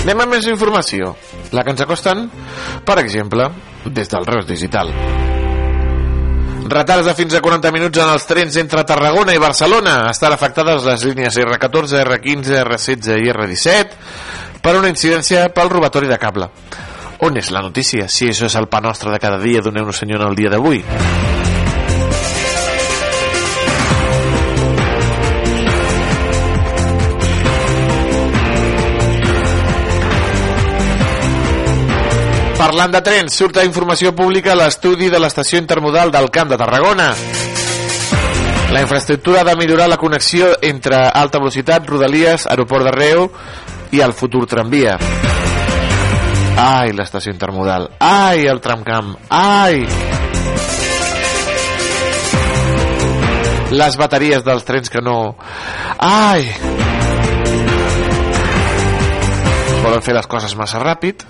Anem 0.07 0.21
amb 0.23 0.37
més 0.37 0.45
informació, 0.47 1.09
la 1.51 1.65
que 1.67 1.73
ens 1.75 1.81
acosten, 1.83 2.29
per 2.87 2.95
exemple, 3.01 3.49
des 3.91 4.07
del 4.07 4.27
Reus 4.29 4.47
Digital. 4.47 4.93
Retards 6.71 7.09
de 7.09 7.15
fins 7.19 7.35
a 7.35 7.41
40 7.43 7.73
minuts 7.75 7.99
en 7.99 8.13
els 8.13 8.29
trens 8.31 8.55
entre 8.63 8.85
Tarragona 8.87 9.35
i 9.35 9.43
Barcelona. 9.43 9.97
Estan 10.13 10.37
afectades 10.37 10.87
les 10.87 11.03
línies 11.11 11.41
R14, 11.43 12.05
R15, 12.05 12.55
R16 12.63 13.19
i 13.19 13.35
R17 13.35 14.63
per 14.63 14.79
una 14.79 14.95
incidència 14.95 15.49
pel 15.51 15.75
robatori 15.75 16.07
de 16.07 16.23
cable. 16.23 16.53
On 17.27 17.43
és 17.43 17.51
la 17.51 17.67
notícia? 17.67 18.07
Si 18.07 18.31
això 18.31 18.47
és 18.47 18.61
el 18.63 18.71
pa 18.71 18.79
nostre 18.79 19.11
de 19.11 19.19
cada 19.19 19.43
dia, 19.43 19.59
doneu-nos 19.59 20.07
senyor 20.07 20.23
en 20.23 20.31
el 20.31 20.39
dia 20.39 20.55
d'avui. 20.55 20.85
Parlant 32.67 32.91
de 32.91 32.99
trens, 32.99 33.31
surt 33.31 33.61
a 33.61 33.63
informació 33.63 34.11
pública 34.11 34.57
l'estudi 34.59 35.07
de 35.07 35.21
l'estació 35.23 35.61
intermodal 35.63 36.11
del 36.11 36.25
Camp 36.35 36.49
de 36.51 36.57
Tarragona. 36.59 37.05
La 38.75 38.81
infraestructura 38.83 39.45
ha 39.45 39.47
de 39.47 39.55
millorar 39.55 39.87
la 39.87 39.97
connexió 39.97 40.49
entre 40.67 40.99
alta 40.99 41.39
velocitat, 41.39 41.87
Rodalies, 41.87 42.49
Aeroport 42.51 42.89
de 42.89 42.95
Reu 42.97 43.29
i 43.95 44.03
el 44.03 44.15
futur 44.19 44.49
tramvia. 44.51 44.97
Ai, 46.59 46.91
l'estació 46.91 47.31
intermodal. 47.31 47.87
Ai, 48.03 48.49
el 48.51 48.59
tramcamp. 48.65 49.15
Ai! 49.31 49.87
Les 53.79 54.01
bateries 54.03 54.43
dels 54.43 54.67
trens 54.67 54.91
que 54.91 55.05
no... 55.07 55.37
Ai! 56.03 56.51
Volen 59.87 60.03
fer 60.03 60.19
les 60.19 60.27
coses 60.27 60.59
massa 60.59 60.83
ràpid 60.83 61.29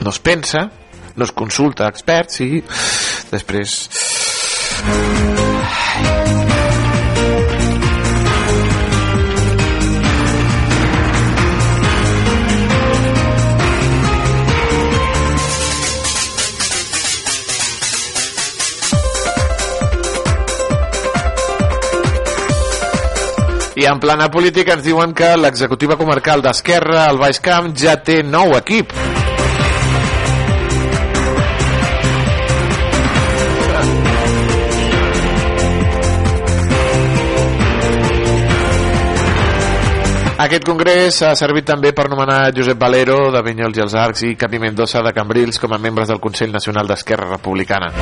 no 0.00 0.10
es 0.10 0.18
pensa, 0.18 0.70
no 1.16 1.24
es 1.24 1.32
consulta 1.32 1.88
experts 1.88 2.40
i 2.44 2.62
després... 3.30 3.78
I 23.80 23.86
en 23.88 23.96
plana 23.96 24.26
política 24.28 24.74
ens 24.76 24.84
diuen 24.84 25.14
que 25.16 25.30
l'executiva 25.40 25.96
comarcal 25.96 26.42
d'Esquerra, 26.44 27.06
al 27.06 27.16
Baix 27.16 27.40
Camp, 27.40 27.72
ja 27.80 27.96
té 28.04 28.18
nou 28.20 28.52
equip. 28.58 28.92
Aquest 40.50 40.64
congrés 40.66 41.14
ha 41.22 41.28
servit 41.38 41.62
també 41.62 41.92
per 41.94 42.08
nomenar 42.10 42.48
Josep 42.50 42.74
Valero 42.74 43.28
de 43.30 43.38
Vinyols 43.46 43.76
i 43.78 43.82
els 43.84 43.92
Arcs 43.94 44.24
i 44.26 44.30
Capi 44.34 44.58
Mendoza 44.58 44.98
de 45.06 45.12
Cambrils 45.14 45.60
com 45.62 45.76
a 45.76 45.78
membres 45.78 46.10
del 46.10 46.18
Consell 46.18 46.50
Nacional 46.50 46.90
d'Esquerra 46.90 47.28
Republicana. 47.30 47.92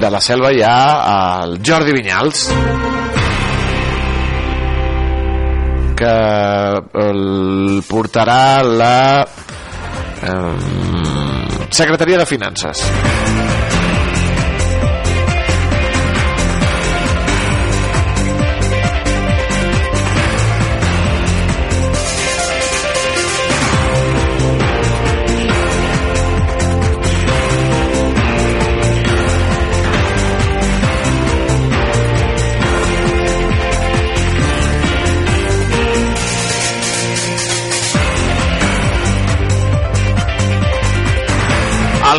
de 0.00 0.10
la 0.10 0.24
selva 0.24 0.54
hi 0.56 0.64
ha 0.64 1.44
el 1.44 1.60
Jordi 1.60 1.92
Vinyals 1.94 2.48
que 6.00 6.18
el 7.04 7.82
portarà 7.92 8.42
la 8.64 8.96
eh, 10.22 11.68
Secretaria 11.70 12.18
de 12.18 12.26
Finances 12.26 12.82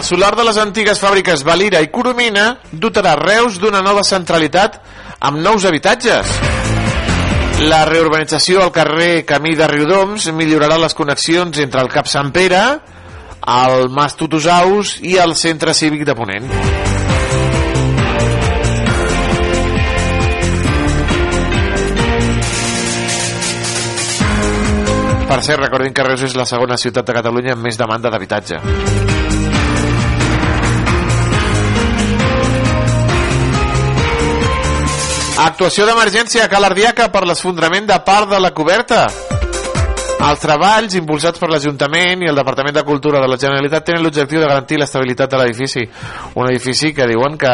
El 0.03 0.07
solar 0.09 0.35
de 0.35 0.43
les 0.43 0.57
antigues 0.59 0.99
fàbriques 0.99 1.45
Valira 1.47 1.79
i 1.79 1.87
Coromina 1.87 2.57
dotarà 2.75 3.13
Reus 3.15 3.55
d'una 3.55 3.79
nova 3.79 4.01
centralitat 4.03 4.73
amb 5.29 5.39
nous 5.39 5.63
habitatges. 5.63 6.33
La 7.71 7.85
reurbanització 7.87 8.65
al 8.65 8.73
carrer 8.75 9.23
Camí 9.23 9.55
de 9.55 9.69
Riudoms 9.71 10.27
millorarà 10.35 10.75
les 10.83 10.91
connexions 10.93 11.61
entre 11.63 11.79
el 11.79 11.87
Cap 11.93 12.11
Sant 12.11 12.33
Pere, 12.35 12.59
el 13.47 13.87
Mas 13.95 14.19
Tutusaus 14.19 14.97
i 14.99 15.15
el 15.23 15.37
Centre 15.39 15.71
Cívic 15.71 16.03
de 16.03 16.17
Ponent. 16.19 16.51
Per 25.31 25.41
cert, 25.47 25.63
recordin 25.63 25.95
que 25.95 26.11
Reus 26.11 26.27
és 26.27 26.35
la 26.35 26.43
segona 26.43 26.75
ciutat 26.75 27.07
de 27.07 27.19
Catalunya 27.21 27.55
amb 27.55 27.71
més 27.71 27.79
demanda 27.79 28.11
d'habitatge. 28.11 29.12
Actuació 35.33 35.87
d'emergència 35.89 36.43
a 36.45 36.49
Calardiaca 36.49 37.07
per 37.09 37.23
l'esfondrament 37.25 37.87
de 37.89 37.95
part 38.05 38.29
de 38.29 38.37
la 38.39 38.51
coberta. 38.53 39.07
Els 40.23 40.39
treballs 40.39 40.93
impulsats 40.95 41.41
per 41.41 41.49
l'Ajuntament 41.49 42.21
i 42.21 42.29
el 42.29 42.37
Departament 42.37 42.77
de 42.77 42.83
Cultura 42.85 43.19
de 43.19 43.27
la 43.27 43.39
Generalitat 43.41 43.87
tenen 43.87 44.05
l'objectiu 44.05 44.39
de 44.39 44.47
garantir 44.47 44.77
l'estabilitat 44.77 45.33
de 45.33 45.39
l'edifici. 45.41 45.83
Un 46.37 46.51
edifici 46.51 46.93
que 46.93 47.09
diuen 47.09 47.35
que 47.41 47.53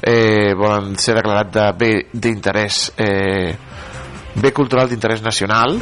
eh, 0.00 0.54
volen 0.56 0.96
ser 0.96 1.18
declarat 1.20 1.52
de 1.52 1.66
bé 1.78 1.92
d'interès 2.12 2.80
eh, 2.96 3.52
bé 4.34 4.52
cultural 4.56 4.88
d'interès 4.88 5.22
nacional 5.22 5.76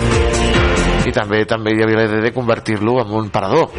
i 1.07 1.15
també 1.15 1.45
també 1.47 1.77
hi 1.77 1.85
havia 1.85 2.03
la 2.03 2.09
idea 2.11 2.27
de 2.27 2.35
convertir-lo 2.35 2.99
en 3.05 3.15
un 3.23 3.31
parador. 3.31 3.71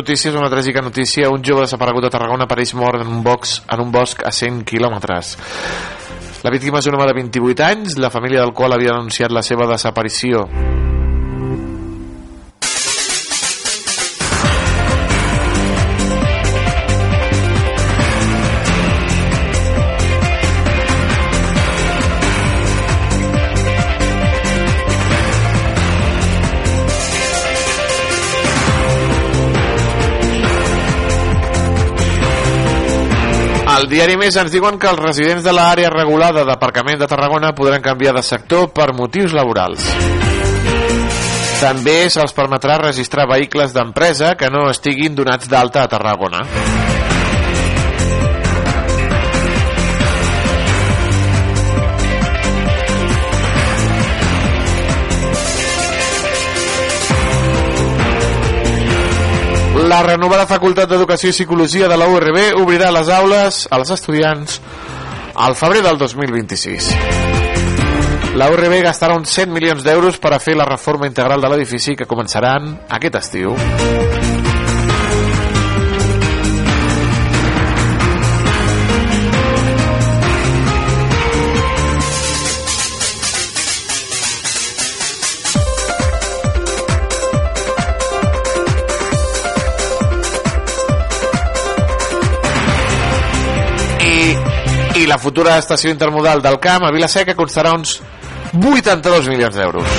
Notícies, 0.00 0.34
una 0.34 0.50
tràgica 0.50 0.82
notícia. 0.82 1.30
Un 1.30 1.44
jove 1.44 1.66
desaparegut 1.66 2.08
a 2.08 2.12
Tarragona 2.12 2.48
apareix 2.48 2.74
mort 2.78 3.04
en 3.04 3.12
un, 3.12 3.22
box, 3.26 3.60
en 3.68 3.84
un 3.84 3.92
bosc 3.92 4.24
a 4.24 4.32
100 4.32 4.64
quilòmetres. 4.68 5.36
La 6.40 6.52
víctima 6.52 6.80
és 6.80 6.88
un 6.88 6.96
home 6.96 7.08
de 7.10 7.16
28 7.20 7.66
anys, 7.66 7.98
la 8.00 8.12
família 8.12 8.40
del 8.40 8.56
qual 8.56 8.72
havia 8.72 8.96
denunciat 8.96 9.32
la 9.32 9.44
seva 9.44 9.68
desaparició. 9.68 10.46
Al 33.80 33.86
diari 33.88 34.12
Més 34.20 34.36
ens 34.36 34.52
diuen 34.52 34.76
que 34.76 34.90
els 34.90 34.98
residents 35.00 35.40
de 35.40 35.54
l'àrea 35.56 35.88
regulada 35.88 36.42
d'aparcament 36.44 36.98
de 37.00 37.08
Tarragona 37.08 37.54
podran 37.56 37.80
canviar 37.80 38.12
de 38.12 38.20
sector 38.20 38.66
per 38.76 38.90
motius 38.92 39.32
laborals. 39.32 39.86
També 41.62 41.96
se'ls 42.12 42.36
permetrà 42.36 42.76
registrar 42.82 43.24
vehicles 43.32 43.72
d'empresa 43.72 44.34
que 44.36 44.52
no 44.52 44.68
estiguin 44.68 45.16
donats 45.16 45.48
d'alta 45.48 45.86
a 45.86 45.92
Tarragona. 45.96 46.44
La 59.90 60.04
renovada 60.06 60.44
Facultat 60.46 60.86
d'Educació 60.86 61.32
i 61.32 61.34
Psicologia 61.34 61.88
de 61.90 61.96
la 61.98 62.06
URB 62.06 62.36
obrirà 62.60 62.92
les 62.94 63.08
aules 63.10 63.56
als 63.74 63.90
estudiants 63.90 64.60
al 65.34 65.56
febrer 65.58 65.82
del 65.82 65.98
2026. 65.98 66.92
La 68.38 68.46
URB 68.54 68.76
gastarà 68.86 69.16
uns 69.18 69.34
100 69.34 69.50
milions 69.50 69.82
d'euros 69.82 70.20
per 70.22 70.30
a 70.36 70.38
fer 70.38 70.54
la 70.54 70.68
reforma 70.68 71.10
integral 71.10 71.42
de 71.42 71.50
l'edifici 71.50 71.96
que 71.98 72.06
començaran 72.06 72.76
aquest 73.00 73.18
estiu. 73.24 73.56
La 95.10 95.18
futura 95.18 95.56
estació 95.58 95.90
intermodal 95.90 96.38
del 96.44 96.60
Camp 96.62 96.84
a 96.86 96.92
Vilaseca 96.94 97.34
costarà 97.34 97.72
uns 97.74 97.96
82 98.54 99.26
milions 99.32 99.56
d'euros. 99.58 99.96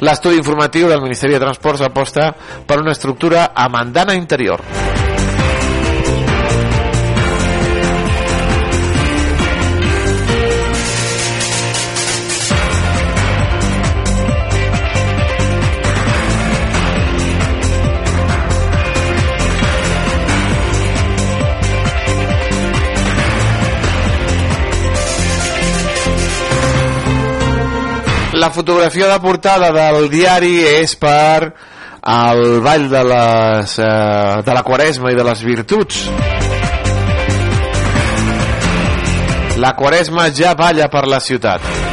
L'estudi 0.00 0.40
informatiu 0.40 0.88
del 0.88 1.04
Ministeri 1.04 1.36
de 1.36 1.42
Transports 1.44 1.84
aposta 1.84 2.30
per 2.64 2.80
una 2.80 2.96
estructura 2.96 3.50
amb 3.52 3.76
andana 3.82 4.16
interior. 4.16 4.64
La 28.40 28.48
fotografia 28.48 29.06
de 29.10 29.18
portada 29.20 29.68
del 29.74 30.06
diari 30.08 30.62
és 30.64 30.94
per 30.96 31.50
el 32.08 32.40
ball 32.64 32.86
de, 32.88 33.02
les, 33.10 33.74
eh, 33.84 34.40
de 34.46 34.54
la 34.56 34.62
quaresma 34.64 35.12
i 35.12 35.18
de 35.18 35.26
les 35.28 35.44
virtuts. 35.44 36.00
La 39.60 39.74
quaresma 39.76 40.30
ja 40.32 40.56
balla 40.56 40.88
per 40.88 41.04
la 41.04 41.20
ciutat. 41.20 41.89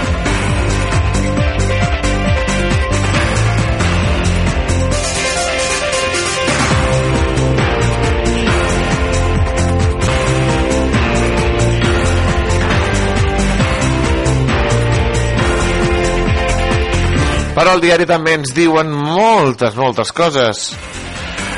Però 17.57 17.71
al 17.73 17.79
diari 17.81 18.05
també 18.05 18.35
ens 18.37 18.51
diuen 18.53 18.91
moltes, 18.93 19.73
moltes 19.73 20.11
coses. 20.13 20.67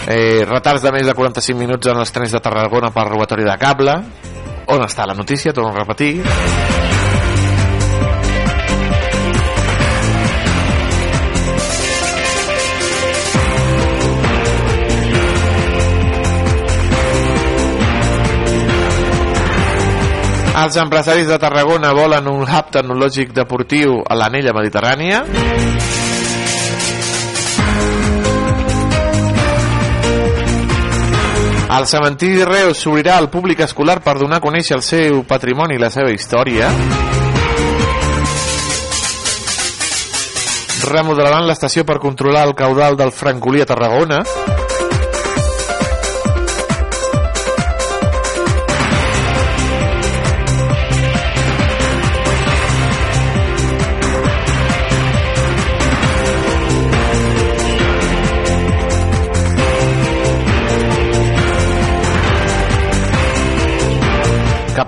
Eh, 0.07 0.45
retards 0.47 0.85
de 0.85 0.93
més 0.95 1.03
de 1.03 1.11
45 1.11 1.59
minuts 1.59 1.91
en 1.91 1.99
els 1.99 2.15
trens 2.15 2.31
de 2.31 2.39
Tarragona 2.39 2.93
per 2.95 3.03
robatori 3.09 3.43
de 3.43 3.57
cable. 3.59 3.97
On 4.71 4.85
està 4.85 5.03
la 5.09 5.17
notícia? 5.17 5.51
Torno 5.51 5.73
a 5.75 5.81
repetir. 5.81 6.88
Els 20.59 20.75
empresaris 20.75 21.29
de 21.29 21.37
Tarragona 21.39 21.93
volen 21.95 22.25
un 22.27 22.41
hub 22.43 22.71
tecnològic 22.73 23.29
deportiu 23.31 24.01
a 24.03 24.15
l'anella 24.19 24.51
mediterrània. 24.57 25.21
El 31.69 31.85
cementiri 31.87 32.41
de 32.41 32.49
Reus 32.49 32.81
s'obrirà 32.83 33.15
al 33.21 33.29
públic 33.31 33.61
escolar 33.63 34.01
per 34.03 34.17
donar 34.19 34.41
a 34.41 34.43
conèixer 34.43 34.75
el 34.75 34.83
seu 34.83 35.21
patrimoni 35.29 35.77
i 35.77 35.79
la 35.79 35.91
seva 35.93 36.11
història. 36.11 36.67
Remodelaran 40.89 41.47
l'estació 41.47 41.85
per 41.87 42.01
controlar 42.03 42.43
el 42.49 42.55
caudal 42.57 42.99
del 42.99 43.15
Francolí 43.15 43.63
a 43.63 43.69
Tarragona. 43.69 44.23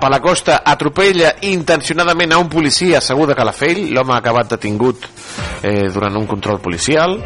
A 0.02 0.10
la 0.10 0.20
costa 0.20 0.62
atropella 0.64 1.34
intencionadament 1.46 2.32
a 2.32 2.38
un 2.42 2.48
policia 2.50 2.98
assegut 2.98 3.30
a 3.30 3.38
Calafell 3.38 3.92
l'home 3.94 4.14
ha 4.14 4.20
acabat 4.22 4.56
detingut 4.56 5.06
eh, 5.62 5.88
durant 5.94 6.16
un 6.18 6.26
control 6.26 6.58
policial 6.60 7.20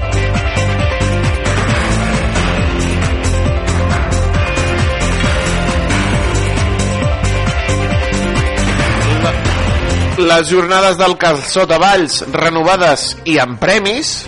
les 10.16 10.48
jornades 10.48 10.96
del 10.96 11.16
calçot 11.20 11.70
a 11.72 11.78
Valls 11.80 12.22
renovades 12.32 13.10
i 13.28 13.36
amb 13.42 13.58
premis. 13.60 14.22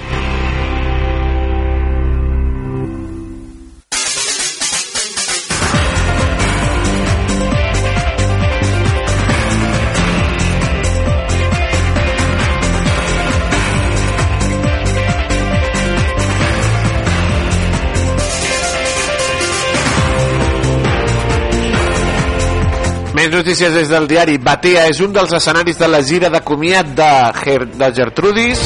Més 23.28 23.42
notícies 23.42 23.74
des 23.76 23.90
del 23.92 24.06
diari. 24.08 24.38
Batea 24.40 24.86
és 24.88 25.02
un 25.04 25.10
dels 25.12 25.34
escenaris 25.36 25.76
de 25.76 25.84
la 25.84 25.98
gira 26.00 26.30
de 26.32 26.38
comiat 26.40 26.94
de, 26.96 27.08
Ger 27.36 27.66
de 27.76 27.88
Gertrudis. 27.92 28.60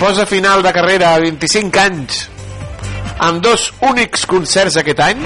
Posa 0.00 0.24
final 0.24 0.62
de 0.64 0.72
carrera 0.72 1.10
a 1.12 1.18
25 1.20 1.82
anys 1.82 2.22
amb 3.20 3.42
dos 3.44 3.66
únics 3.84 4.24
concerts 4.30 4.78
aquest 4.80 5.02
any. 5.04 5.20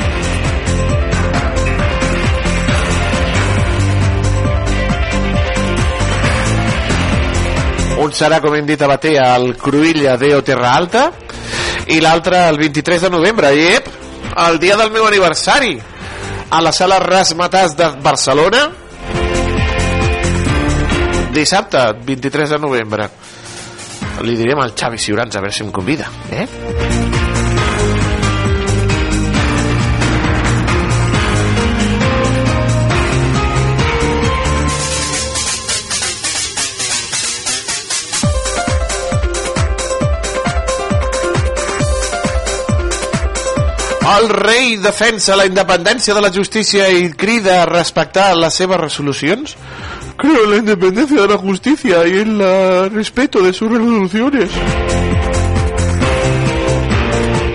Un 8.02 8.10
serà, 8.18 8.40
com 8.42 8.58
hem 8.58 8.66
dit 8.66 8.82
a 8.82 8.90
Batea, 8.90 9.28
al 9.36 9.54
Cruïlla 9.62 10.16
de 10.18 10.32
Terra 10.50 10.74
Alta 10.80 11.04
i 11.86 12.00
l'altre 12.02 12.42
el 12.48 12.58
23 12.64 13.06
de 13.06 13.12
novembre. 13.14 13.54
I, 13.54 13.70
ep, 13.76 14.05
el 14.44 14.58
dia 14.58 14.76
del 14.76 14.90
meu 14.90 15.06
aniversari. 15.06 15.76
A 16.50 16.60
la 16.62 16.72
sala 16.72 16.98
Rasmatàs 17.02 17.76
de 17.76 17.88
Barcelona. 18.02 18.66
Dissabte 21.34 21.82
23 22.04 22.54
de 22.54 22.58
novembre. 22.58 23.08
Li 24.24 24.36
direm 24.38 24.62
al 24.62 24.72
Xavi 24.76 25.00
Ciurans 25.00 25.36
a 25.36 25.44
veure 25.44 25.52
si 25.52 25.64
em 25.66 25.72
convida 25.74 26.08
eh? 26.32 26.46
El 44.06 44.28
rei 44.30 44.76
defensa 44.78 45.34
la 45.34 45.48
independència 45.48 46.14
de 46.14 46.20
la 46.22 46.30
justícia 46.30 46.86
i 46.94 47.08
crida 47.18 47.56
a 47.62 47.66
respectar 47.66 48.28
les 48.38 48.54
seves 48.54 48.78
resolucions. 48.78 49.56
Creo 50.16 50.44
en 50.44 50.50
la 50.50 50.56
independencia 50.62 51.22
de 51.22 51.28
la 51.28 51.36
justicia 51.36 52.06
y 52.06 52.20
en 52.20 52.40
el 52.40 52.90
respeto 52.92 53.42
de 53.42 53.52
sus 53.52 53.68
resoluciones. 53.68 54.50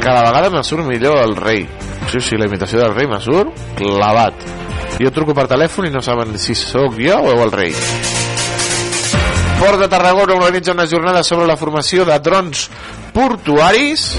Cada 0.02 0.24
vegada 0.24 0.50
me 0.50 0.64
surt 0.64 0.86
millor 0.86 1.18
el 1.24 1.36
rei. 1.38 1.68
Sí, 2.12 2.20
sí, 2.20 2.36
la 2.36 2.48
imitació 2.48 2.80
del 2.80 2.96
rei 2.96 3.08
me 3.08 3.22
surt 3.22 3.56
clavat. 3.78 4.36
Jo 5.00 5.16
truco 5.16 5.34
per 5.34 5.48
telèfon 5.48 5.88
i 5.88 5.94
no 5.94 6.04
saben 6.04 6.36
si 6.38 6.54
sóc 6.54 7.00
jo 7.00 7.16
o 7.16 7.38
el 7.46 7.56
rei. 7.56 7.72
Port 9.62 9.80
de 9.80 9.88
Tarragona 9.88 10.36
organitza 10.36 10.76
una 10.76 10.90
jornada 10.90 11.24
sobre 11.24 11.48
la 11.48 11.56
formació 11.56 12.04
de 12.04 12.20
drons 12.20 12.68
portuaris. 13.14 14.18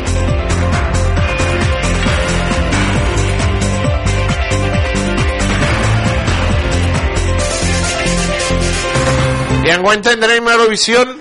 I 9.63 9.71
enguany 9.71 10.03
tindrem 10.03 10.49
Eurovision 10.49 11.21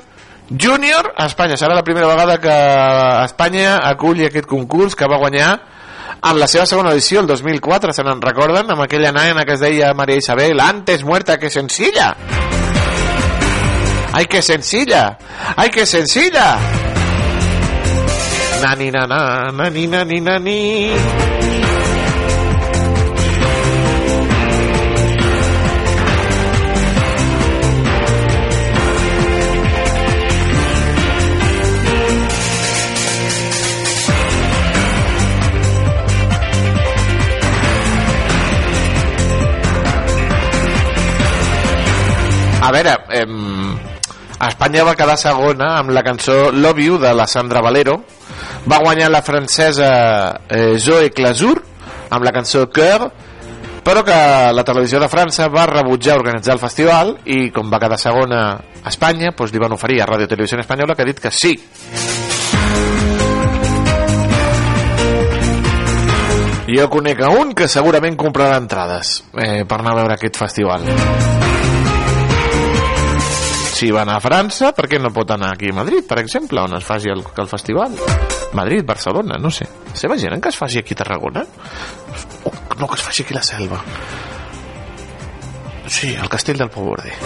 Júnior 0.49 1.13
a 1.15 1.27
Espanya. 1.30 1.58
Serà 1.58 1.75
la 1.77 1.84
primera 1.84 2.08
vegada 2.10 2.39
que 2.41 2.56
Espanya 3.25 3.77
aculli 3.88 4.25
aquest 4.25 4.49
concurs 4.49 4.97
que 4.97 5.08
va 5.08 5.19
guanyar 5.21 5.51
en 6.21 6.39
la 6.39 6.47
seva 6.47 6.65
segona 6.69 6.91
edició, 6.91 7.21
el 7.21 7.27
2004, 7.27 7.93
se 7.93 8.04
n'en 8.06 8.21
recorden, 8.21 8.69
amb 8.69 8.84
aquella 8.84 9.12
nena 9.13 9.45
que 9.45 9.56
es 9.58 9.63
deia 9.63 9.93
Maria 9.97 10.21
Isabel, 10.21 10.60
antes 10.62 11.04
muerta 11.04 11.39
que 11.39 11.49
sencilla. 11.49 12.15
Ai, 14.13 14.25
que 14.27 14.41
sencilla! 14.41 15.17
Ai, 15.56 15.69
que 15.71 15.86
sencilla! 15.86 16.58
Nani, 18.62 18.91
na, 18.91 19.08
na, 19.08 19.21
nani, 19.51 19.88
nani, 19.88 20.21
nani. 20.21 21.40
A 42.62 42.69
veure, 42.69 42.93
em, 43.17 43.74
Espanya 44.47 44.84
va 44.86 44.93
quedar 44.97 45.17
segona 45.17 45.71
amb 45.80 45.91
la 45.93 46.04
cançó 46.06 46.52
Love 46.54 46.86
You 46.86 47.00
de 47.02 47.13
la 47.17 47.26
Sandra 47.26 47.62
Valero. 47.62 47.95
Va 48.69 48.78
guanyar 48.84 49.10
la 49.10 49.21
francesa 49.26 49.89
eh, 50.47 50.78
Zoe 50.78 51.10
Clasur 51.10 51.56
amb 52.12 52.26
la 52.26 52.34
cançó 52.36 52.67
Cœur, 52.69 53.08
però 53.82 54.04
que 54.06 54.17
la 54.54 54.63
televisió 54.67 55.00
de 55.02 55.10
França 55.10 55.47
va 55.50 55.65
rebutjar 55.69 56.19
organitzar 56.19 56.54
el 56.54 56.62
festival 56.62 57.15
i 57.26 57.50
com 57.50 57.71
va 57.71 57.80
quedar 57.82 57.97
segona 57.97 58.41
a 58.54 58.89
Espanya, 58.93 59.34
doncs 59.34 59.54
li 59.54 59.62
van 59.62 59.74
oferir 59.74 60.02
a 60.02 60.10
Radio 60.10 60.30
Televisió 60.30 60.60
Espanyola 60.62 60.95
que 60.95 61.02
ha 61.02 61.10
dit 61.10 61.21
que 61.21 61.32
sí. 61.34 61.56
Jo 66.71 66.89
conec 66.89 67.26
a 67.26 67.34
un 67.36 67.56
que 67.58 67.67
segurament 67.67 68.15
comprarà 68.15 68.62
entrades 68.62 69.24
eh, 69.34 69.65
per 69.65 69.82
anar 69.82 69.95
a 69.95 70.04
veure 70.04 70.15
aquest 70.15 70.38
festival 70.39 70.86
si 73.82 73.89
va 73.89 74.04
anar 74.04 74.20
a 74.20 74.22
França, 74.22 74.76
per 74.78 74.86
què 74.86 75.00
no 75.02 75.10
pot 75.10 75.32
anar 75.34 75.56
aquí 75.56 75.72
a 75.72 75.74
Madrid, 75.74 76.06
per 76.06 76.20
exemple, 76.22 76.62
on 76.62 76.76
es 76.78 76.86
faci 76.86 77.10
el, 77.10 77.24
el 77.26 77.48
festival? 77.50 77.96
Madrid, 78.54 78.86
Barcelona, 78.86 79.39
no 79.41 79.50
sé. 79.50 79.65
Gent 79.98 80.38
que 80.38 80.50
es 80.50 80.58
faci 80.58 80.78
aquí 80.78 80.94
a 80.94 80.98
Tarragona? 80.98 81.41
O, 82.46 82.52
no, 82.78 82.88
que 82.88 82.94
es 82.94 83.02
faci 83.02 83.24
aquí 83.24 83.34
a 83.34 83.38
la 83.39 83.44
selva. 83.44 83.82
Sí, 85.88 86.15
al 86.15 86.30
castell 86.30 86.58
del 86.62 86.70
Poborde. 86.70 87.12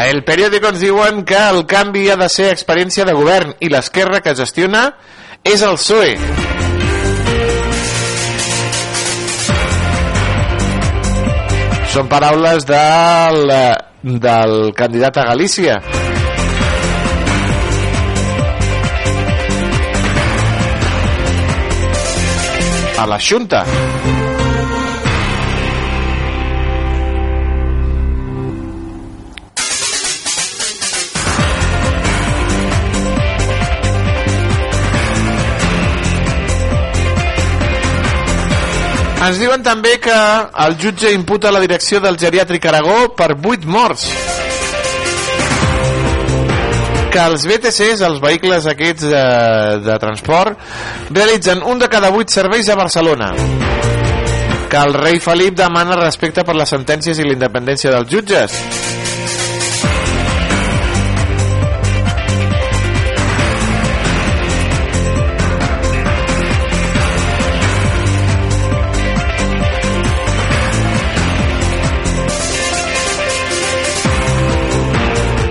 A 0.00 0.06
El 0.08 0.24
periòdico 0.24 0.70
ens 0.72 0.80
diuen 0.80 1.26
que 1.28 1.36
el 1.36 1.66
canvi 1.68 2.08
ha 2.08 2.16
de 2.16 2.26
ser 2.32 2.48
experiència 2.50 3.04
de 3.04 3.12
govern 3.14 3.52
i 3.60 3.68
l'esquerra 3.68 4.22
que 4.24 4.34
gestiona 4.34 4.86
és 5.44 5.60
el 5.62 5.76
PSOE. 5.76 6.59
Són 11.90 12.06
paraules 12.06 12.62
del, 12.68 13.50
del 14.22 14.52
candidat 14.78 15.18
a 15.18 15.24
Galícia. 15.32 15.80
A 23.00 23.06
la 23.10 23.18
Junta. 23.18 23.64
Ens 39.20 39.36
diuen 39.36 39.60
també 39.60 39.98
que 40.00 40.16
el 40.64 40.78
jutge 40.80 41.10
imputa 41.12 41.50
la 41.52 41.60
direcció 41.60 41.98
del 42.00 42.16
geriàtric 42.16 42.64
Aragó 42.70 43.10
per 43.12 43.34
8 43.36 43.68
morts. 43.68 44.06
Que 47.12 47.20
els 47.26 47.44
BTCs, 47.44 48.00
els 48.06 48.22
vehicles 48.22 48.68
aquests 48.70 49.04
de, 49.10 49.24
de 49.84 49.98
transport, 50.00 50.56
realitzen 51.10 51.60
un 51.68 51.82
de 51.82 51.90
cada 51.92 52.08
8 52.16 52.32
serveis 52.32 52.70
a 52.72 52.78
Barcelona. 52.80 53.28
Que 54.70 54.80
el 54.80 54.96
rei 54.96 55.20
Felip 55.20 55.58
demana 55.58 56.00
respecte 56.00 56.46
per 56.46 56.56
les 56.56 56.72
sentències 56.72 57.20
i 57.20 57.28
la 57.28 57.36
independència 57.36 57.92
dels 57.92 58.08
jutges. 58.08 58.56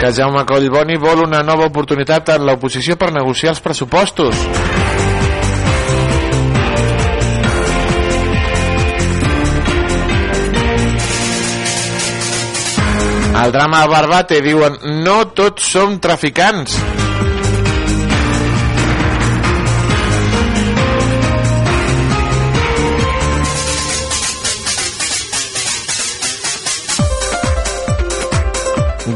Que 0.09 0.15
Jaume 0.15 0.45
Collboni 0.45 0.95
vol 0.97 1.19
una 1.21 1.41
nova 1.45 1.67
oportunitat 1.69 2.31
en 2.33 2.45
l'oposició 2.47 2.95
per 2.97 3.11
negociar 3.13 3.51
els 3.53 3.61
pressupostos. 3.61 4.39
El 13.43 13.53
drama 13.53 13.85
Barbate 13.91 14.41
diuen 14.41 14.81
no 15.05 15.19
tots 15.37 15.69
som 15.75 15.99
traficants. 16.01 16.98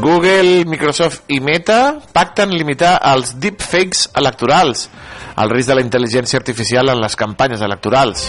Google, 0.04 0.66
Microsoft 0.66 1.30
i 1.32 1.38
Meta 1.40 1.96
pacten 2.12 2.50
limitar 2.52 2.98
els 3.08 3.30
deepfakes 3.40 4.10
electorals, 4.20 4.82
el 5.40 5.48
risc 5.48 5.70
de 5.70 5.76
la 5.78 5.84
intel·ligència 5.84 6.36
artificial 6.36 6.92
en 6.92 7.00
les 7.00 7.16
campanyes 7.16 7.62
electorals. 7.64 8.26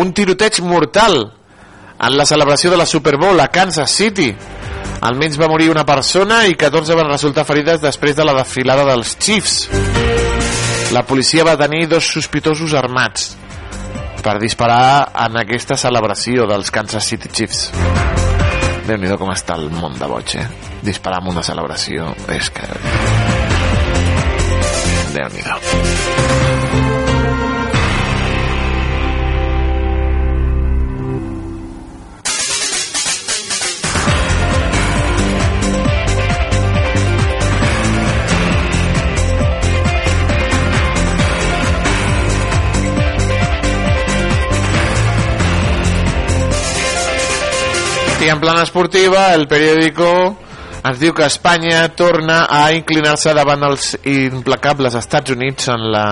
Un 0.00 0.14
tiroteig 0.16 0.62
mortal 0.64 1.20
en 1.28 2.16
la 2.16 2.24
celebració 2.24 2.72
de 2.72 2.80
la 2.80 2.88
Super 2.88 3.18
Bowl 3.20 3.44
a 3.44 3.50
Kansas 3.52 3.92
City. 3.92 4.30
Almenys 5.04 5.36
va 5.36 5.52
morir 5.52 5.68
una 5.74 5.84
persona 5.84 6.46
i 6.48 6.56
14 6.56 6.96
van 6.96 7.12
resultar 7.12 7.44
ferides 7.44 7.84
després 7.84 8.16
de 8.16 8.24
la 8.24 8.38
desfilada 8.40 8.88
dels 8.88 9.12
Chiefs. 9.20 9.68
La 10.96 11.04
policia 11.04 11.44
va 11.44 11.60
tenir 11.60 11.84
dos 11.92 12.08
sospitosos 12.16 12.72
armats 12.80 13.34
per 14.22 14.38
disparar 14.38 15.10
en 15.26 15.36
aquesta 15.40 15.76
celebració 15.80 16.46
dels 16.50 16.70
Kansas 16.74 17.08
City 17.10 17.28
Chiefs. 17.32 17.70
déu 18.86 18.98
nhi 18.98 19.10
com 19.18 19.30
està 19.34 19.58
el 19.58 19.68
món 19.70 19.98
de 19.98 20.06
boig, 20.10 20.36
eh? 20.38 20.46
Disparar 20.82 21.20
en 21.22 21.30
una 21.34 21.42
celebració 21.46 22.14
és 22.34 22.50
que... 22.54 22.66
déu 25.14 25.28
nhi 25.34 26.91
I 48.22 48.28
en 48.30 48.38
plana 48.38 48.62
esportiva, 48.62 49.32
el 49.34 49.48
periòdico 49.50 50.06
ens 50.86 50.98
diu 51.00 51.10
que 51.10 51.26
Espanya 51.26 51.88
torna 51.98 52.44
a 52.46 52.68
inclinar-se 52.70 53.34
davant 53.34 53.66
els 53.66 53.96
implacables 54.06 54.94
Estats 54.94 55.34
Units 55.34 55.66
en, 55.74 55.88
la, 55.90 56.06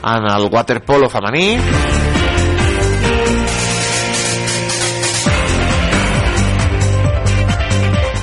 en 0.00 0.28
el 0.32 0.48
waterpolo 0.52 1.10
femení. 1.12 1.60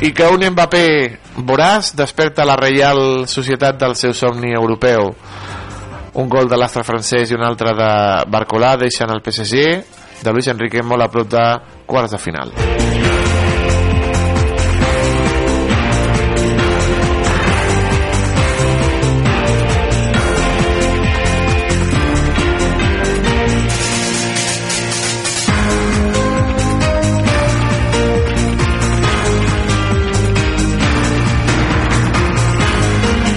i 0.03 0.09
que 0.11 0.25
un 0.27 0.41
Mbappé 0.51 0.87
voràs 1.47 1.93
desperta 1.95 2.43
la 2.43 2.57
Reial 2.59 3.23
Societat 3.29 3.77
del 3.79 3.93
seu 3.95 4.11
somni 4.17 4.51
europeu. 4.51 5.13
Un 6.19 6.27
gol 6.29 6.49
de 6.49 6.57
l'astre 6.59 6.83
francès 6.83 7.31
i 7.31 7.37
un 7.37 7.45
altre 7.45 7.71
de 7.77 7.91
Barcolà 8.33 8.73
deixen 8.81 9.13
el 9.13 9.21
PSG 9.23 9.61
de 10.23 10.33
Luis 10.33 10.47
Enrique 10.47 10.83
molt 10.83 11.03
a 11.03 11.11
prop 11.11 11.29
de 11.29 11.45
quarts 11.85 12.15
de 12.15 12.21
final. 12.21 12.55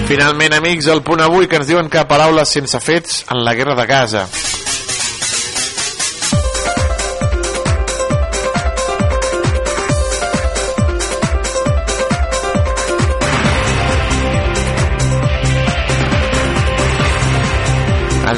Finalment, 0.07 0.55
amics, 0.55 0.87
el 0.87 1.03
punt 1.03 1.21
avui 1.21 1.49
que 1.51 1.59
ens 1.59 1.67
diuen 1.67 1.91
que 1.91 2.07
paraules 2.07 2.49
sense 2.49 2.79
fets 2.81 3.25
en 3.35 3.43
la 3.45 3.59
guerra 3.59 3.75
de 3.75 3.91
Gaza. 3.91 4.23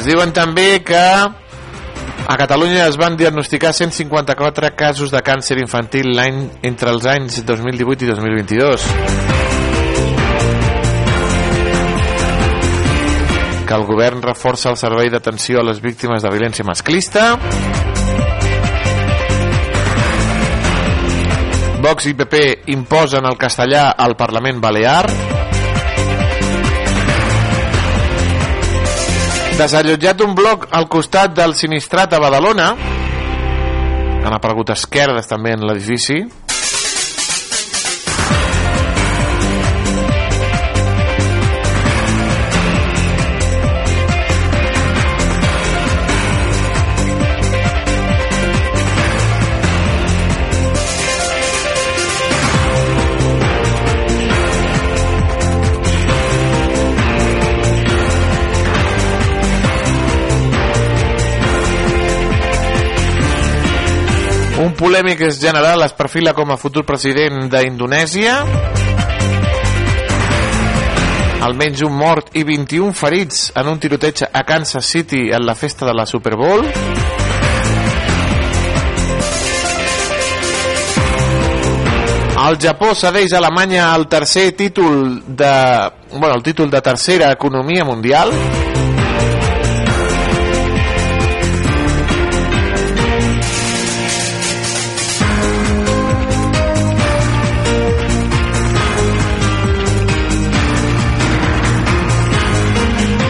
Diuen 0.09 0.31
també 0.33 0.79
que 0.81 0.99
a 2.29 2.35
Catalunya 2.37 2.87
es 2.89 2.97
van 2.97 3.15
diagnosticar 3.17 3.73
154 3.73 4.71
casos 4.77 5.11
de 5.13 5.21
càncer 5.25 5.59
infantil 5.61 6.11
l'any 6.17 6.39
entre 6.65 6.89
els 6.93 7.05
anys 7.09 7.39
2018 7.45 8.05
i 8.05 8.09
2022. 8.09 8.87
Que 13.69 13.77
el 13.77 13.85
govern 13.85 14.21
reforça 14.25 14.71
el 14.73 14.77
servei 14.81 15.09
d'atenció 15.13 15.61
a 15.61 15.67
les 15.69 15.81
víctimes 15.81 16.25
de 16.25 16.33
violència 16.33 16.65
masclista. 16.65 17.35
Vox 21.79 22.09
i 22.09 22.15
PP 22.17 22.45
imposen 22.73 23.29
el 23.29 23.37
castellà 23.37 23.91
al 23.97 24.17
Parlament 24.17 24.61
Balear. 24.61 25.38
Desallotjat 29.59 30.21
un 30.23 30.37
bloc 30.39 30.69
al 30.71 30.85
costat 30.87 31.33
del 31.35 31.51
sinistrat 31.51 32.13
a 32.15 32.19
Badalona. 32.23 32.69
Han 34.23 34.35
aparegut 34.37 34.71
esquerdes 34.71 35.27
també 35.27 35.51
en 35.51 35.65
l'edifici. 35.67 36.21
Un 64.59 64.73
polèmic 64.75 65.21
general 65.39 65.85
es 65.85 65.93
perfila 65.95 66.33
com 66.35 66.49
a 66.51 66.57
futur 66.59 66.81
president 66.83 67.45
d'Indonèsia. 67.47 68.33
Almenys 71.47 71.85
un 71.87 71.95
mort 71.95 72.33
i 72.35 72.43
21 72.43 72.91
ferits 72.91 73.53
en 73.55 73.69
un 73.71 73.79
tiroteig 73.79 74.25
a 74.27 74.43
Kansas 74.43 74.83
City 74.83 75.29
en 75.31 75.45
la 75.47 75.55
festa 75.55 75.87
de 75.87 75.93
la 75.95 76.05
Super 76.05 76.35
Bowl. 76.35 76.67
El 82.49 82.59
Japó 82.59 82.91
cedeix 82.95 83.31
a 83.31 83.39
Alemanya 83.39 83.93
el 83.95 84.09
tercer 84.11 84.51
títol 84.59 85.21
de... 85.25 85.53
Bueno, 86.11 86.35
el 86.35 86.43
títol 86.43 86.69
de 86.69 86.81
tercera 86.81 87.31
economia 87.31 87.85
mundial. 87.85 88.31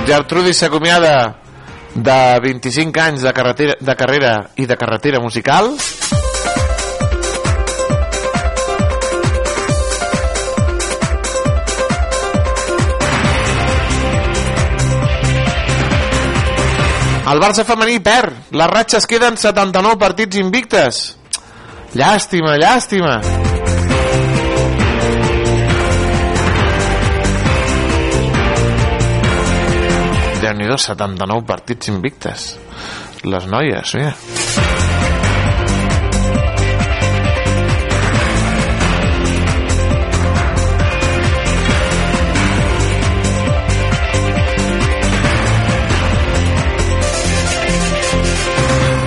Gertrudis 0.10 0.58
s'acomiada 0.58 1.36
de 1.94 2.40
25 2.42 3.00
anys 3.00 3.22
de, 3.22 3.30
carretera, 3.32 3.76
de 3.80 3.96
carrera 3.96 4.32
i 4.58 4.66
de 4.66 4.76
carretera 4.76 5.20
musical. 5.22 5.70
El 17.30 17.38
Barça 17.38 17.62
femení 17.62 18.00
perd. 18.02 18.50
Les 18.50 18.74
ratxes 18.74 19.06
queden 19.06 19.38
79 19.38 20.02
partits 20.02 20.42
invictes. 20.42 21.04
Llàstima, 21.94 22.58
llàstima. 22.58 23.20
déu 30.50 30.58
nhi 30.58 30.78
79 30.78 31.46
partits 31.46 31.90
invictes. 31.92 32.58
Les 33.24 33.46
noies, 33.46 33.94
mira. 33.94 34.14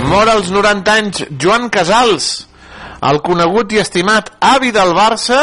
Mor 0.07 0.29
als 0.29 0.51
90 0.53 0.91
anys 0.93 1.23
Joan 1.41 1.71
Casals 1.73 2.45
el 3.09 3.19
conegut 3.25 3.73
i 3.75 3.81
estimat 3.81 4.31
avi 4.43 4.71
del 4.75 4.93
Barça, 4.95 5.39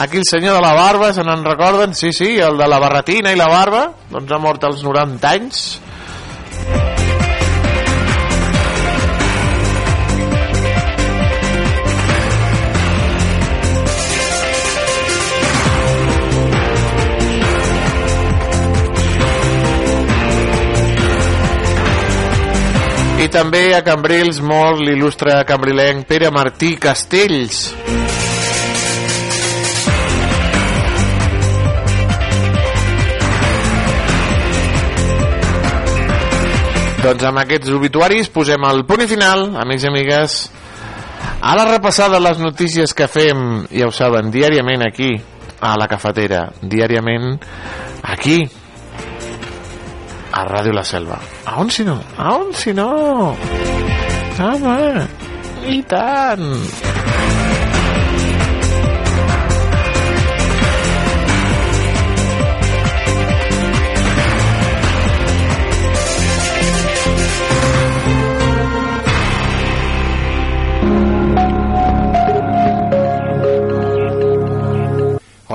aquí 0.00 0.20
el 0.22 0.28
senyor 0.28 0.56
de 0.56 0.62
la 0.64 0.74
barba, 0.76 1.12
se 1.12 1.24
n'en 1.24 1.44
recorden? 1.44 1.94
Sí, 1.94 2.12
sí, 2.12 2.36
el 2.38 2.56
de 2.58 2.68
la 2.68 2.78
barretina 2.80 3.32
i 3.32 3.40
la 3.40 3.48
barba, 3.50 3.88
doncs 4.10 4.32
ha 4.32 4.40
mort 4.40 4.64
als 4.64 4.84
90 4.86 5.34
anys. 5.34 5.64
També 23.34 23.72
a 23.74 23.80
Cambrils 23.82 24.38
mor 24.46 24.76
l'il·lustre 24.78 25.32
cambrilenc 25.48 26.04
Pere 26.06 26.28
Martí 26.30 26.76
Castells. 26.78 27.64
Doncs 37.02 37.26
amb 37.26 37.42
aquests 37.42 37.74
obituaris 37.74 38.30
posem 38.30 38.64
el 38.70 38.84
punt 38.86 39.02
i 39.02 39.10
final, 39.10 39.48
amics 39.60 39.84
i 39.84 39.90
amigues, 39.90 40.36
a 41.42 41.56
la 41.58 41.66
repassada 41.72 42.22
les 42.22 42.38
notícies 42.38 42.94
que 42.94 43.10
fem, 43.10 43.64
ja 43.74 43.90
ho 43.90 43.92
saben, 43.92 44.30
diàriament 44.30 44.86
aquí, 44.86 45.10
a 45.58 45.74
la 45.80 45.90
cafetera, 45.90 46.46
diàriament 46.62 47.34
aquí, 48.14 48.44
a 50.34 50.42
Ràdio 50.48 50.72
La 50.74 50.82
Selva. 50.82 51.18
A 51.46 51.60
on 51.62 51.70
si 51.70 51.84
no? 51.86 51.94
A 52.18 52.34
on 52.34 52.52
si 52.58 52.72
no? 52.74 53.36
Home, 54.34 55.06
i 55.70 55.78
tant! 55.86 57.13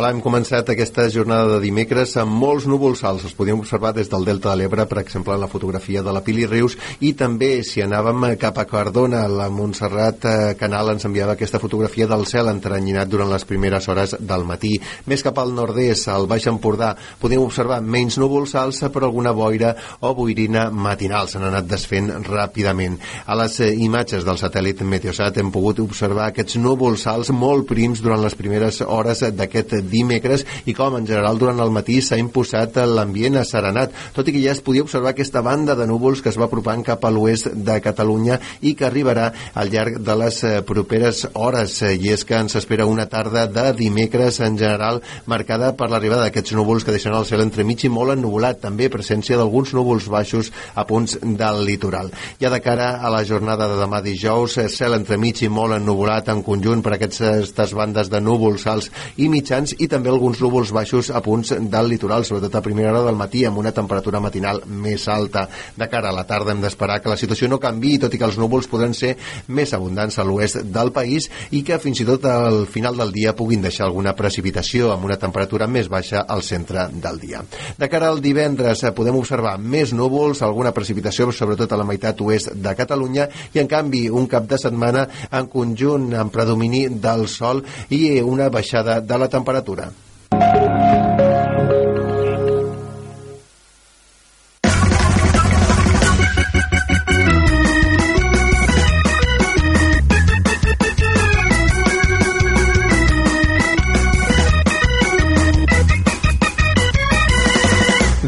Hem 0.09 0.19
començat 0.25 0.69
aquesta 0.71 1.05
jornada 1.13 1.55
de 1.55 1.59
dimecres 1.63 2.15
amb 2.21 2.33
molts 2.41 2.65
núvols 2.69 3.03
alts. 3.05 3.25
Els 3.27 3.35
podíem 3.37 3.59
observar 3.61 3.91
des 3.93 4.09
del 4.09 4.25
Delta 4.25 4.51
de 4.51 4.59
l'Ebre, 4.61 4.85
per 4.89 4.99
exemple, 5.01 5.35
en 5.35 5.41
la 5.43 5.49
fotografia 5.51 6.01
de 6.03 6.13
la 6.13 6.21
Pili 6.25 6.47
Rius, 6.49 6.75
i 7.05 7.11
també, 7.17 7.61
si 7.63 7.83
anàvem 7.83 8.25
cap 8.41 8.57
a 8.57 8.65
Cardona, 8.69 9.25
la 9.27 9.49
Montserrat 9.53 10.25
eh, 10.25 10.35
Canal 10.59 10.93
ens 10.93 11.05
enviava 11.05 11.35
aquesta 11.35 11.61
fotografia 11.61 12.07
del 12.09 12.25
cel 12.29 12.49
entrenyinat 12.51 13.09
durant 13.11 13.29
les 13.29 13.45
primeres 13.45 13.87
hores 13.91 14.15
del 14.19 14.45
matí. 14.49 14.75
Més 15.05 15.23
cap 15.25 15.37
al 15.41 15.53
nord-est, 15.57 16.09
al 16.09 16.27
Baix 16.31 16.47
Empordà, 16.49 16.93
podíem 17.21 17.45
observar 17.45 17.81
menys 17.81 18.17
núvols 18.21 18.55
alts, 18.59 18.81
però 18.93 19.09
alguna 19.09 19.35
boira 19.35 19.75
o 20.01 20.13
boirina 20.17 20.69
matinal 20.71 21.29
s'han 21.29 21.47
anat 21.49 21.69
desfent 21.69 22.11
ràpidament. 22.29 22.97
A 23.25 23.37
les 23.41 23.59
eh, 23.61 23.71
imatges 23.85 24.25
del 24.25 24.41
satèl·lit 24.41 24.81
Meteosat 24.81 25.37
hem 25.37 25.53
pogut 25.53 25.83
observar 25.85 26.29
aquests 26.29 26.57
núvols 26.57 27.05
alts 27.11 27.33
molt 27.35 27.67
prims 27.69 28.01
durant 28.01 28.23
les 28.23 28.37
primeres 28.39 28.81
hores 28.85 29.25
d'aquest 29.35 29.79
dimecres 29.99 30.45
i 30.65 30.75
com 30.77 30.97
en 30.97 31.07
general 31.07 31.39
durant 31.39 31.59
el 31.59 31.73
matí 31.75 31.99
s'ha 32.01 32.19
imposat 32.21 32.79
l'ambient 32.87 33.39
asserenat, 33.41 33.93
tot 34.15 34.27
i 34.27 34.35
que 34.35 34.43
ja 34.43 34.55
es 34.55 34.63
podia 34.65 34.85
observar 34.85 35.13
aquesta 35.13 35.43
banda 35.45 35.75
de 35.75 35.87
núvols 35.89 36.23
que 36.23 36.31
es 36.31 36.39
va 36.39 36.47
apropant 36.49 36.83
cap 36.85 37.05
a 37.05 37.11
l'oest 37.13 37.51
de 37.53 37.79
Catalunya 37.83 38.39
i 38.61 38.75
que 38.77 38.87
arribarà 38.87 39.29
al 39.59 39.71
llarg 39.73 39.99
de 40.05 40.15
les 40.23 40.41
eh, 40.43 40.53
properes 40.65 41.25
hores 41.33 41.79
i 41.83 42.11
és 42.13 42.25
que 42.25 42.37
ens 42.39 42.55
espera 42.59 42.87
una 42.89 43.07
tarda 43.11 43.45
de 43.47 43.65
dimecres 43.77 44.39
en 44.45 44.57
general 44.59 45.01
marcada 45.25 45.73
per 45.77 45.89
l'arribada 45.91 46.27
d'aquests 46.27 46.55
núvols 46.57 46.85
que 46.85 46.95
deixaran 46.95 47.19
el 47.21 47.27
cel 47.29 47.43
entremig 47.45 47.83
i 47.85 47.91
molt 47.93 48.15
ennuvolat, 48.15 48.61
també 48.63 48.89
presència 48.91 49.37
d'alguns 49.39 49.73
núvols 49.77 50.09
baixos 50.11 50.51
a 50.75 50.85
punts 50.89 51.17
del 51.21 51.63
litoral. 51.67 52.11
Ja 52.41 52.51
de 52.53 52.61
cara 52.63 52.91
a 52.99 53.11
la 53.13 53.23
jornada 53.27 53.67
de 53.69 53.79
demà 53.81 54.01
dijous, 54.05 54.57
eh, 54.57 54.69
cel 54.69 54.97
entremig 54.97 55.43
i 55.43 55.51
molt 55.51 55.77
ennuvolat 55.77 56.29
en 56.33 56.43
conjunt 56.45 56.83
per 56.85 56.95
aquestes 56.95 57.75
bandes 57.75 58.09
de 58.09 58.21
núvols 58.23 58.67
alts 58.69 58.89
i 59.17 59.29
mitjans 59.31 59.75
i 59.77 59.88
també 59.89 60.11
alguns 60.11 60.39
núvols 60.43 60.71
baixos 60.75 61.09
a 61.09 61.21
punts 61.25 61.55
del 61.59 61.89
litoral, 61.89 62.25
sobretot 62.25 62.55
a 62.55 62.63
primera 62.63 62.91
hora 62.93 63.03
del 63.07 63.17
matí, 63.19 63.43
amb 63.45 63.59
una 63.61 63.73
temperatura 63.75 64.21
matinal 64.21 64.61
més 64.65 65.07
alta. 65.09 65.47
De 65.75 65.87
cara 65.89 66.11
a 66.11 66.15
la 66.15 66.25
tarda 66.29 66.53
hem 66.53 66.61
d'esperar 66.63 66.99
que 67.01 67.11
la 67.11 67.17
situació 67.17 67.49
no 67.49 67.59
canvi, 67.59 67.97
tot 67.99 68.13
i 68.13 68.19
que 68.21 68.27
els 68.27 68.37
núvols 68.39 68.69
podran 68.69 68.93
ser 68.93 69.15
més 69.47 69.73
abundants 69.73 70.19
a 70.19 70.25
l'oest 70.27 70.61
del 70.69 70.93
país 70.95 71.29
i 71.51 71.63
que 71.65 71.79
fins 71.81 72.01
i 72.03 72.07
tot 72.07 72.25
al 72.29 72.65
final 72.69 72.97
del 72.99 73.13
dia 73.15 73.35
puguin 73.35 73.63
deixar 73.65 73.87
alguna 73.87 74.15
precipitació 74.15 74.93
amb 74.93 75.09
una 75.09 75.19
temperatura 75.19 75.67
més 75.67 75.89
baixa 75.89 76.23
al 76.27 76.43
centre 76.43 76.87
del 76.93 77.19
dia. 77.19 77.43
De 77.77 77.89
cara 77.89 78.09
al 78.09 78.21
divendres 78.21 78.83
eh, 78.83 78.93
podem 78.95 79.17
observar 79.19 79.57
més 79.59 79.93
núvols, 79.93 80.43
alguna 80.45 80.73
precipitació 80.75 81.29
sobretot 81.31 81.71
a 81.71 81.79
la 81.79 81.87
meitat 81.87 82.21
oest 82.21 82.53
de 82.53 82.75
Catalunya 82.77 83.27
i 83.53 83.61
en 83.61 83.69
canvi 83.71 84.07
un 84.09 84.27
cap 84.27 84.47
de 84.49 84.59
setmana 84.61 85.07
en 85.31 85.49
conjunt 85.51 86.11
amb 86.17 86.33
predomini 86.33 86.87
del 86.89 87.27
sol 87.31 87.63
i 87.89 88.19
una 88.21 88.49
baixada 88.53 88.99
de 89.01 89.17
la 89.17 89.29
temperatura 89.31 89.78
temperatura. 89.79 89.91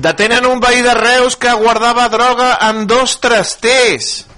Detenen 0.02 0.48
un 0.48 0.60
veí 0.60 0.82
de 0.82 0.96
Reus 0.96 1.38
que 1.38 1.52
guardava 1.54 2.10
droga 2.10 2.58
en 2.70 2.88
dos 2.88 3.20
trasters. 3.22 4.31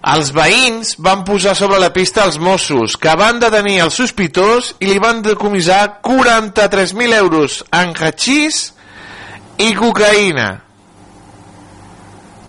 Els 0.00 0.30
veïns 0.32 0.94
van 1.04 1.26
posar 1.28 1.52
sobre 1.58 1.78
la 1.80 1.90
pista 1.92 2.24
els 2.24 2.38
Mossos, 2.40 2.96
que 2.96 3.12
van 3.20 3.40
detenir 3.42 3.82
el 3.84 3.92
sospitós 3.92 4.72
i 4.80 4.88
li 4.88 4.96
van 5.02 5.20
decomissar 5.22 6.00
43.000 6.00 7.18
euros 7.18 7.60
en 7.76 7.92
hachís 7.92 8.62
i 9.60 9.74
cocaïna. 9.76 10.48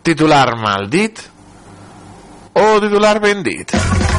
Titular 0.02 0.56
mal 0.58 0.88
dit 0.90 1.20
o 2.56 2.80
titular 2.84 3.20
ben 3.20 3.44
dit? 3.44 4.11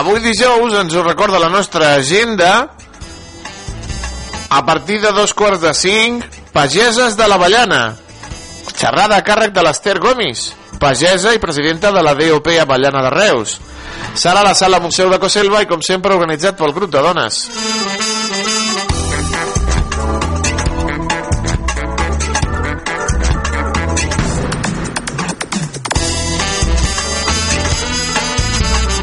Avui 0.00 0.22
dijous 0.24 0.72
ens 0.80 0.94
ho 0.96 1.02
recorda 1.04 1.38
la 1.38 1.50
nostra 1.52 1.92
agenda. 1.94 2.70
A 4.48 4.64
partir 4.64 4.96
de 5.02 5.12
dos 5.12 5.34
quarts 5.34 5.60
de 5.60 5.74
cinc 5.76 6.24
pageses 6.54 7.18
de 7.18 7.26
l'Avellana. 7.28 7.82
Xerrada 8.72 9.18
a 9.20 9.26
càrrec 9.26 9.52
de 9.52 9.66
l'Ester 9.66 9.98
Gomis 10.00 10.46
pagesa 10.80 11.34
i 11.36 11.42
presidenta 11.42 11.92
de 11.92 12.00
la 12.00 12.14
DOP 12.16 12.48
Avellana 12.62 13.04
de 13.04 13.10
Reus. 13.12 13.58
Serà 14.16 14.40
a 14.40 14.48
la 14.48 14.54
sala 14.56 14.80
Museu 14.80 15.12
de 15.12 15.20
Coselva 15.20 15.60
i 15.60 15.68
com 15.68 15.84
sempre 15.84 16.16
organitzat 16.16 16.56
pel 16.56 16.72
grup 16.72 16.88
de 16.96 17.04
dones 17.04 17.44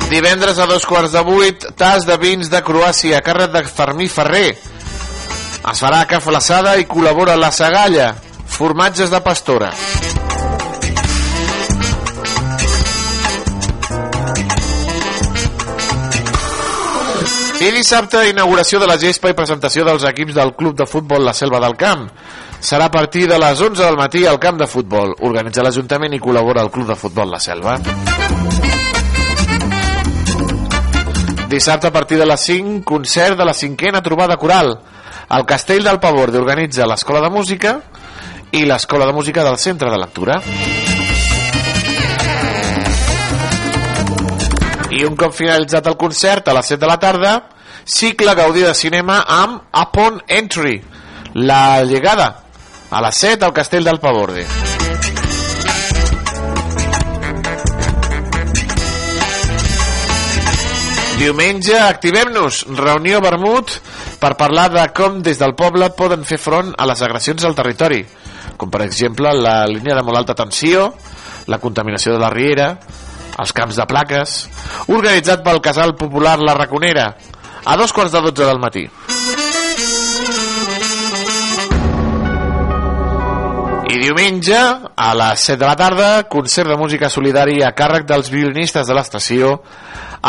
Divendres 0.08 0.58
a 0.58 0.66
dos 0.66 0.86
quarts 0.88 1.12
de 1.12 1.22
vuit, 1.28 1.66
tas 1.76 2.05
de 2.08 2.16
vins 2.18 2.47
de 2.47 2.62
Croàcia, 2.64 3.20
càrrec 3.20 3.51
de 3.51 3.64
Fermí 3.68 4.08
Ferrer. 4.08 4.55
Es 5.68 5.82
farà 5.84 6.05
caflaçada 6.08 6.78
i 6.80 6.86
col·labora 6.88 7.36
la 7.36 7.51
Sagalla, 7.51 8.14
formatges 8.47 9.12
de 9.12 9.20
pastora. 9.26 9.74
I 17.58 17.72
dissabte, 17.76 18.22
inauguració 18.30 18.80
de 18.80 18.88
la 18.88 18.95
gespa 19.01 19.34
i 19.34 19.36
presentació 19.36 19.84
dels 19.84 20.08
equips 20.08 20.38
del 20.38 20.53
Club 20.55 20.78
de 20.78 20.88
Futbol 20.88 21.26
La 21.26 21.34
Selva 21.36 21.60
del 21.60 21.76
Camp. 21.76 22.08
Serà 22.62 22.88
a 22.88 22.93
partir 22.93 23.28
de 23.28 23.41
les 23.41 23.60
11 23.60 23.84
del 23.84 23.99
matí 23.99 24.24
al 24.26 24.39
camp 24.39 24.62
de 24.62 24.70
futbol. 24.72 25.18
Organitza 25.20 25.66
l'Ajuntament 25.68 26.16
i 26.16 26.22
col·labora 26.24 26.64
el 26.64 26.72
Club 26.72 26.93
de 26.93 26.95
Futbol 26.95 27.34
La 27.34 27.43
Selva. 27.43 27.80
Dissabte 31.48 31.88
a 31.88 31.91
partir 31.91 32.18
de 32.20 32.26
les 32.26 32.41
5, 32.41 32.84
concert 32.84 33.38
de 33.38 33.45
la 33.45 33.54
cinquena 33.54 34.02
trobada 34.04 34.36
coral. 34.36 34.74
El 35.32 35.45
Castell 35.45 35.84
del 35.84 36.00
Pavor 36.00 36.34
organitza 36.36 36.86
l'Escola 36.86 37.22
de 37.24 37.30
Música 37.32 37.78
i 38.52 38.66
l'Escola 38.68 39.08
de 39.08 39.14
Música 39.16 39.45
del 39.48 39.58
Centre 39.58 39.89
de 39.89 39.98
Lectura. 40.02 40.41
I 44.91 45.06
un 45.08 45.16
cop 45.16 45.32
finalitzat 45.36 45.88
el 45.88 45.95
concert, 45.95 46.48
a 46.52 46.58
les 46.58 46.74
7 46.74 46.82
de 46.84 46.91
la 46.91 47.00
tarda, 47.00 47.34
cicle 47.86 48.36
Gaudí 48.36 48.68
de 48.68 48.76
cinema 48.76 49.22
amb 49.24 49.72
Upon 49.72 50.20
Entry, 50.28 50.82
la 51.34 51.84
llegada, 51.84 52.43
a 52.91 53.08
les 53.08 53.24
7 53.24 53.45
al 53.45 53.56
Castell 53.56 53.88
del 53.88 54.02
Pavorde. 54.04 54.48
Diumenge, 61.18 61.74
activem-nos, 61.82 62.59
reunió 62.78 63.18
vermut 63.26 63.72
per 64.22 64.36
parlar 64.38 64.68
de 64.70 64.84
com 64.93 65.15
des 65.26 65.39
del 65.41 65.55
poble 65.57 65.88
poden 65.97 66.22
fer 66.30 66.38
front 66.38 66.70
a 66.78 66.86
les 66.86 67.01
agressions 67.01 67.41
al 67.47 67.55
territori, 67.57 68.03
com 68.53 68.70
per 68.70 68.84
exemple 68.86 69.32
la 69.34 69.63
línia 69.65 69.95
de 69.97 70.03
molt 70.05 70.22
alta 70.22 70.36
tensió, 70.38 70.91
la 71.49 71.57
contaminació 71.63 72.13
de 72.13 72.22
la 72.22 72.30
riera, 72.30 72.68
els 73.41 73.53
camps 73.57 73.82
de 73.82 73.88
plaques, 73.89 74.38
organitzat 74.93 75.41
pel 75.45 75.61
casal 75.65 75.95
popular 75.97 76.38
La 76.38 76.53
Raconera, 76.53 77.07
a 77.65 77.78
dos 77.82 77.97
quarts 77.97 78.13
de 78.13 78.22
dotze 78.22 78.45
del 78.45 78.61
matí. 78.61 78.86
Diumenge, 84.08 84.55
a 84.95 85.08
les 85.20 85.41
7 85.49 85.60
de 85.60 85.66
la 85.68 85.76
tarda, 85.76 86.10
concert 86.32 86.70
de 86.72 86.78
música 86.80 87.10
solidari 87.12 87.60
a 87.66 87.74
càrrec 87.76 88.05
dels 88.08 88.30
violinistes 88.32 88.88
de 88.88 88.95
l'estació 88.95 89.58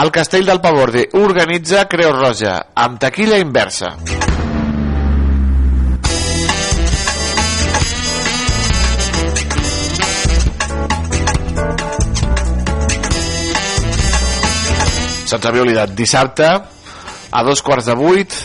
el 0.03 0.11
Castell 0.11 0.49
del 0.49 0.61
Pavorde 0.61 1.05
organitza 1.15 1.85
Creu 1.91 2.11
Roja 2.17 2.57
amb 2.75 2.99
taquilla 2.99 3.39
inversa. 3.39 3.93
Se'ns 15.29 15.47
havia 15.47 15.63
oblidat 15.63 15.95
dissabte 15.95 16.51
a 16.51 17.47
dos 17.47 17.63
quarts 17.63 17.87
de 17.87 17.99
vuit 17.99 18.39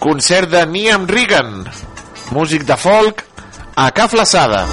concert 0.00 0.48
de 0.48 0.64
Niam 0.70 1.08
Regan 1.10 1.66
músic 2.32 2.64
de 2.64 2.76
folk 2.80 3.26
a 3.76 3.90
Ca 3.92 4.08
Flaçada. 4.08 4.66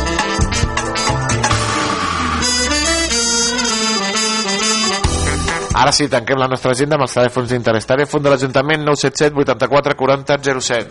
Ara 5.75 5.91
sí, 5.91 6.07
tanquem 6.07 6.37
la 6.39 6.47
nostra 6.47 6.71
agenda 6.71 6.95
amb 6.95 7.03
els 7.03 7.11
telèfons 7.17 7.49
d'interès. 7.51 7.85
Telèfon 7.89 8.23
de 8.23 8.29
l'Ajuntament 8.31 8.85
977 8.87 9.35
84 9.43 9.95
40 9.99 10.37
07. 10.61 10.87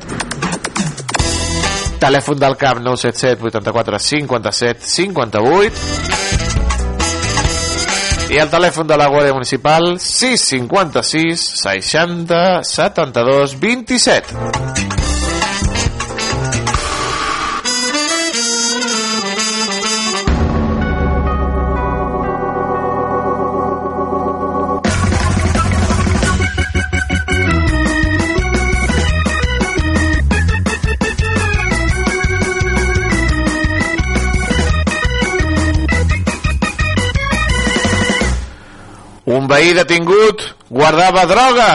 Telèfon 2.02 2.36
del 2.42 2.56
CAP 2.60 2.82
977 2.84 3.48
84 3.48 3.98
57 4.10 4.84
58. 4.92 5.72
I 8.32 8.36
el 8.42 8.50
telèfon 8.52 8.86
de 8.88 8.96
la 9.00 9.08
Guàrdia 9.08 9.32
Municipal 9.36 9.96
656 10.00 11.40
60 11.62 12.60
72 12.68 13.56
27. 13.60 15.01
Veí 39.52 39.72
detingut 39.76 40.44
guardava 40.72 41.26
droga 41.28 41.70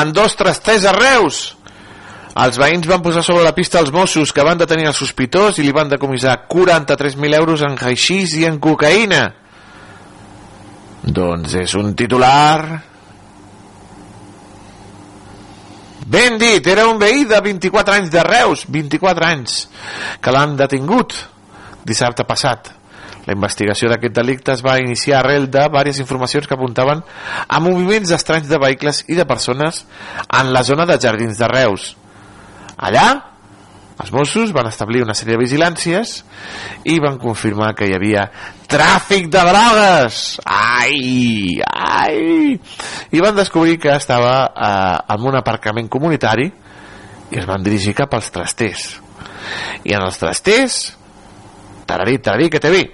en 0.00 0.12
dos 0.14 0.36
trasters 0.38 0.86
a 0.86 0.94
Reus. 0.94 1.44
Els 2.36 2.58
veïns 2.60 2.84
van 2.88 3.00
posar 3.00 3.22
sobre 3.24 3.44
la 3.46 3.54
pista 3.56 3.80
els 3.80 3.92
Mossos 3.94 4.32
que 4.32 4.44
van 4.44 4.58
detenir 4.60 4.90
el 4.90 4.96
sospitós 4.96 5.56
i 5.58 5.64
li 5.64 5.72
van 5.72 5.88
decomissar 5.88 6.42
43.000 6.50 7.38
euros 7.38 7.62
en 7.64 7.78
haixís 7.80 8.34
i 8.36 8.44
en 8.48 8.60
cocaïna. 8.60 9.22
Doncs 11.06 11.56
és 11.62 11.74
un 11.78 11.94
titular... 11.96 12.82
Ben 16.06 16.36
dit, 16.38 16.62
era 16.70 16.84
un 16.86 17.00
veí 17.02 17.24
de 17.26 17.38
24 17.42 17.96
anys 17.96 18.12
de 18.12 18.22
Reus, 18.22 18.60
24 18.70 19.26
anys, 19.26 19.56
que 20.22 20.30
l'han 20.30 20.52
detingut 20.54 21.16
dissabte 21.82 22.22
passat. 22.28 22.70
La 23.26 23.34
investigació 23.34 23.90
d'aquest 23.90 24.14
delicte 24.14 24.54
es 24.54 24.62
va 24.62 24.78
iniciar 24.78 25.20
arrel 25.20 25.48
de 25.50 25.64
diverses 25.66 25.98
informacions 26.02 26.46
que 26.46 26.54
apuntaven 26.54 27.02
a 27.48 27.60
moviments 27.60 28.12
estranys 28.14 28.48
de 28.48 28.58
vehicles 28.62 29.02
i 29.10 29.18
de 29.18 29.26
persones 29.26 29.84
en 30.30 30.52
la 30.54 30.62
zona 30.62 30.86
de 30.86 30.98
Jardins 31.02 31.38
de 31.38 31.48
Reus. 31.50 31.96
Allà, 32.76 33.06
els 33.96 34.12
Mossos 34.12 34.52
van 34.52 34.68
establir 34.68 35.00
una 35.02 35.14
sèrie 35.16 35.34
de 35.34 35.40
vigilàncies 35.40 36.18
i 36.84 36.98
van 37.00 37.16
confirmar 37.18 37.70
que 37.74 37.88
hi 37.88 37.94
havia 37.96 38.26
tràfic 38.68 39.30
de 39.32 39.44
drogues. 39.48 40.18
Ai, 40.44 41.56
ai! 41.64 42.58
I 43.10 43.24
van 43.24 43.38
descobrir 43.38 43.78
que 43.80 43.94
estava 43.96 44.36
eh, 44.52 45.14
en 45.16 45.26
un 45.30 45.40
aparcament 45.40 45.88
comunitari 45.88 46.50
i 47.30 47.40
es 47.40 47.48
van 47.48 47.64
dirigir 47.64 47.96
cap 47.96 48.12
als 48.14 48.28
trasters. 48.34 48.84
I 49.86 49.96
en 49.96 50.04
els 50.04 50.20
trasters, 50.20 50.78
tararí, 51.88 52.18
tararí, 52.20 52.50
que 52.52 52.60
té 52.60 52.70
vi? 52.74 52.84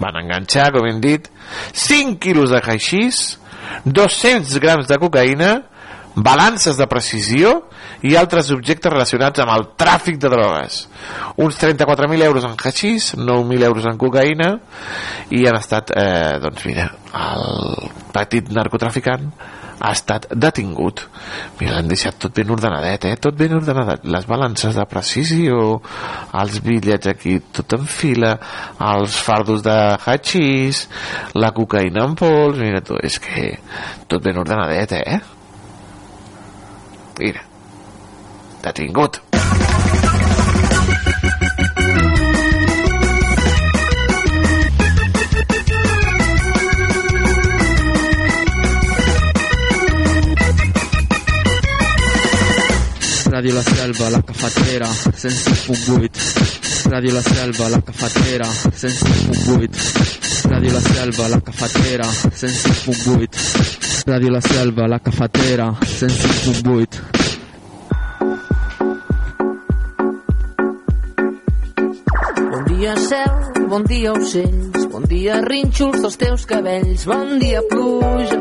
Van 0.00 0.16
enganxar, 0.18 0.70
com 0.74 0.86
hem 0.88 1.00
dit, 1.02 1.30
5 1.72 2.18
quilos 2.22 2.50
de 2.50 2.60
haixís, 2.62 3.38
200 3.84 4.58
grams 4.62 4.90
de 4.90 4.98
cocaïna, 5.00 5.52
balances 6.14 6.76
de 6.78 6.86
precisió 6.86 7.54
i 8.06 8.14
altres 8.18 8.50
objectes 8.54 8.92
relacionats 8.92 9.42
amb 9.42 9.54
el 9.54 9.66
tràfic 9.80 10.20
de 10.22 10.30
drogues. 10.30 10.84
Uns 11.42 11.58
34.000 11.58 12.22
euros 12.28 12.46
en 12.46 12.54
haixís, 12.54 13.14
9.000 13.18 13.66
euros 13.66 13.88
en 13.90 13.98
cocaïna 13.98 14.52
i 15.34 15.42
han 15.48 15.58
estat, 15.58 15.90
eh, 15.96 16.38
doncs 16.42 16.66
mira, 16.68 16.90
el 17.18 17.90
petit 18.14 18.50
narcotraficant 18.54 19.32
ha 19.84 19.92
estat 19.92 20.26
detingut. 20.32 21.02
Mira, 21.60 21.76
l'han 21.76 21.90
deixat 21.90 22.16
tot 22.22 22.34
ben 22.36 22.50
ordenadet, 22.54 23.04
eh? 23.10 23.18
Tot 23.20 23.36
ben 23.36 23.52
ordenadet. 23.56 24.06
Les 24.08 24.26
balances 24.28 24.76
de 24.78 24.86
precisió, 24.88 25.60
els 26.40 26.60
bitllets 26.64 27.10
aquí 27.12 27.36
tot 27.54 27.76
en 27.76 27.84
fila, 27.90 28.34
els 28.94 29.18
fardos 29.26 29.64
de 29.66 29.76
hachís, 30.06 30.86
la 31.36 31.52
cocaïna 31.56 32.08
en 32.08 32.16
pols, 32.18 32.60
mira, 32.60 32.80
tot, 32.84 33.02
és 33.04 33.20
que 33.20 33.50
tot 34.08 34.24
ben 34.24 34.40
ordenadet, 34.40 34.96
eh? 35.04 35.20
Mira, 37.20 37.44
detingut. 38.64 39.22
Ràdio 53.44 53.56
La 53.56 53.62
Selva, 53.62 54.08
la 54.08 54.22
cafetera, 54.22 54.86
106.8. 54.88 56.88
Ràdio 56.88 57.12
La 57.12 57.20
Selva, 57.20 57.68
la 57.68 57.80
cafetera, 57.84 58.48
106.8. 58.48 60.48
Ràdio 60.48 60.72
La 60.72 60.80
Selva, 60.80 61.28
la 61.28 61.40
cafetera, 61.44 62.08
106.8. 62.08 64.08
Ràdio 64.08 64.32
La 64.32 64.40
Selva, 64.40 64.88
la 64.88 64.96
cafetera, 64.98 65.76
106.8. 65.82 67.02
Bon 72.48 72.64
dia 72.70 72.96
cel, 72.96 73.68
bon 73.68 73.84
dia 73.84 74.12
ocells, 74.14 74.86
bon 74.88 75.04
dia 75.04 75.44
rínxols 75.44 76.00
dels 76.00 76.16
teus 76.16 76.48
cabells, 76.48 77.04
bon 77.04 77.36
dia 77.44 77.60
pluja, 77.68 78.40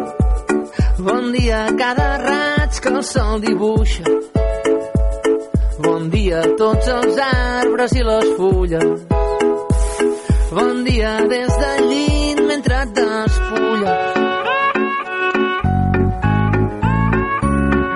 bon 1.03 1.35
dia 1.35 1.67
cada 1.75 2.23
raig 2.23 2.79
que 2.79 2.87
el 2.87 3.03
sol 3.03 3.43
dibuixa, 3.43 4.07
bon 5.83 6.09
dia 6.09 6.39
a 6.39 6.49
tots 6.57 6.87
els 6.87 7.17
arbres 7.25 7.93
i 7.99 8.03
les 8.07 8.27
fulles, 8.37 9.01
bon 10.51 10.83
dia 10.87 11.13
des 11.31 11.51
del 11.63 11.87
llit 11.89 12.41
mentre 12.47 12.79
et 12.83 12.93
despulles. 12.99 14.21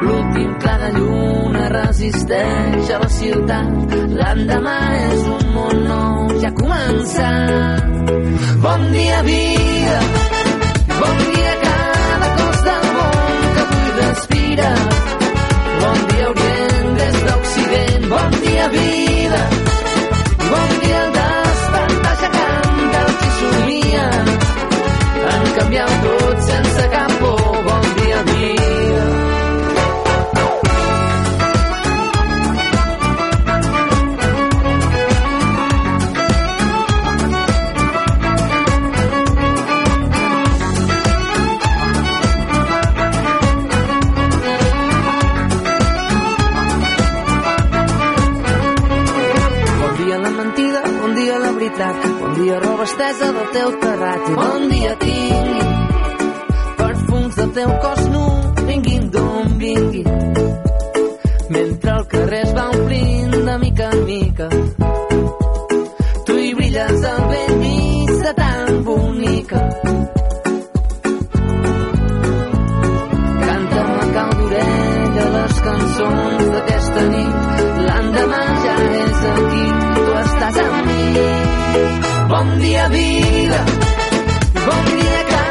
L'últim 0.04 0.52
clar 0.64 0.78
de 0.84 0.90
lluna 0.98 1.64
resisteix 1.76 2.92
a 2.96 3.00
la 3.04 3.10
ciutat, 3.20 3.96
l'endemà 4.20 4.80
és 5.06 5.24
un 5.38 5.46
món 5.56 5.84
nou, 5.88 6.36
ja 6.44 6.52
ha 6.52 6.58
començat. 6.64 7.88
Bon 8.68 8.86
dia, 8.92 9.22
vida, 9.32 9.98
bon 11.00 11.24
dia 11.24 11.56
cada 11.64 12.36
cos 12.42 12.62
del 12.68 12.86
món 13.00 13.42
que 13.56 13.66
buida 13.72 14.12
respira. 14.12 14.72
Bon 15.82 16.00
dia, 16.12 16.30
Orient, 16.30 16.47
d'Occident. 17.68 18.08
Bon 18.10 18.30
dia, 18.42 18.68
vida. 18.70 19.07
Veritat, 51.68 51.96
bon 52.20 52.34
dia 52.34 52.60
roba 52.60 52.84
estesa 52.84 53.32
del 53.34 53.48
teu 53.52 53.72
terrat 53.82 54.30
i 54.30 54.36
bon 54.36 54.70
dia 54.72 54.94
tingui 55.02 55.64
perfums 56.78 57.36
del 57.36 57.52
teu 57.58 57.72
cos 57.84 58.02
nu, 58.14 58.26
vinguin 58.68 59.10
d'on 59.12 59.58
vinguin. 59.58 60.08
Mentre 61.50 61.92
el 61.92 62.06
carrer 62.08 62.42
es 62.46 62.54
va 62.56 62.70
omplint 62.70 63.36
de 63.48 63.58
mica 63.64 63.90
en 63.92 64.06
mica, 64.06 64.48
tu 66.26 66.38
hi 66.38 66.54
brilles 66.54 67.04
al 67.12 67.24
ben 67.32 67.56
de 68.24 68.34
tan 68.34 68.84
bonica. 68.84 69.62
Canta'm 73.46 73.92
a 74.04 74.08
cau 74.16 74.32
d'orella 74.40 75.28
les 75.36 75.60
cançons 75.68 76.48
d'aquesta 76.54 77.10
nit. 77.12 77.36
L'endemà 77.88 78.44
ja 78.64 78.78
és 79.04 79.28
aquí, 79.34 79.77
Bon 82.30 82.60
dia, 82.60 82.90
vida. 82.90 83.60
Bon 84.66 84.84
dia, 84.92 85.20
cada 85.30 85.47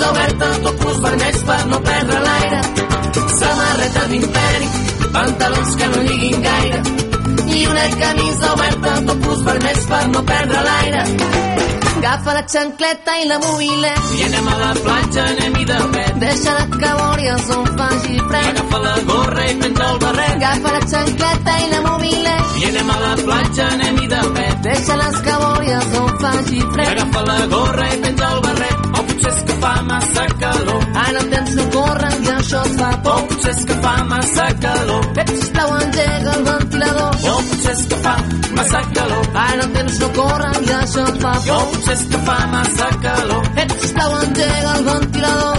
camisa 0.00 0.10
oberta, 0.10 0.46
topus 0.62 1.00
vermells 1.00 1.42
per 1.44 1.66
no 1.66 1.80
perdre 1.80 2.20
l'aire. 2.20 2.60
Samarreta 3.38 4.06
d'imperi, 4.08 4.68
pantalons 5.12 5.76
que 5.76 5.86
no 5.86 6.02
lliguin 6.02 6.42
gaire 6.42 6.82
i 7.50 7.66
una 7.66 7.86
camisa 7.98 8.52
oberta, 8.52 9.00
topus 9.06 9.44
vermells 9.44 9.86
per 9.86 10.08
no 10.08 10.22
perdre 10.22 10.62
l'aire. 10.68 11.04
Agafa 12.00 12.32
la 12.32 12.44
xancleta 12.48 13.16
i 13.20 13.26
la 13.28 13.36
mobilet 13.38 14.12
I 14.16 14.22
anem 14.24 14.46
a 14.48 14.54
la 14.56 14.70
platja, 14.72 15.24
anem-hi 15.34 15.64
de 15.68 15.80
pet. 15.92 16.14
Deixa-la 16.22 16.64
que 16.72 16.92
veuries 17.00 17.50
on 17.56 17.66
faci 17.76 18.16
fred. 18.30 18.48
Agafa 18.54 18.78
la 18.86 18.94
gorra 19.10 19.44
i 19.44 19.54
penja 19.60 19.90
el 19.90 19.98
barret. 20.06 20.34
Agafa 20.38 20.72
la 20.78 20.82
xancleta 20.94 21.58
i 21.60 21.70
la 21.74 21.80
mobilet 21.90 22.58
I 22.62 22.68
anem 22.70 22.90
a 22.96 23.00
la 23.04 23.14
platja, 23.20 23.68
anem-hi 23.76 24.12
de 24.14 24.22
pet. 24.38 24.60
Deixa-les 24.70 25.24
que 25.26 25.40
veuries 25.44 25.98
on 26.00 26.14
faci 26.24 26.68
fred. 26.72 26.94
Agafa 26.94 27.26
la 27.32 27.40
gorra 27.56 27.90
i 27.92 28.00
penja 28.06 28.32
el 28.36 28.46
barret. 28.48 28.79
Fa 29.60 29.72
massa 29.82 30.24
calor. 30.42 30.82
Ara 31.04 31.18
el 31.22 31.28
temps 31.34 31.54
no 31.58 31.64
corre 31.74 32.10
i 32.24 32.28
això 32.36 32.60
et 32.66 32.74
fa 32.80 32.90
O 32.90 33.02
por. 33.06 33.20
potser 33.28 33.52
és 33.56 33.64
que 33.68 33.76
fa 33.84 33.94
massa 34.12 34.46
calor. 34.64 35.04
Ep, 35.22 35.28
sisplau, 35.40 35.70
engega 35.80 36.32
el 36.38 36.44
ventilador. 36.50 37.14
O 37.32 37.36
potser 37.50 37.72
és 37.76 37.82
que 37.90 37.96
fa 38.04 38.14
massa 38.56 38.82
calor. 38.96 39.24
Ara 39.46 39.62
el 39.66 39.72
temps 39.78 39.98
no 40.00 40.08
corre 40.20 40.50
i 40.66 40.72
això 40.80 41.06
et 41.12 41.20
fa 41.22 41.34
O 41.38 41.42
por. 41.48 41.64
potser 41.74 41.94
és 41.98 42.04
que 42.10 42.18
fa 42.28 42.38
massa 42.56 42.88
calor. 43.06 43.42
Ep, 43.64 43.70
sisplau, 43.80 44.18
engega 44.24 44.76
el 44.76 44.84
ventilador. 44.84 45.58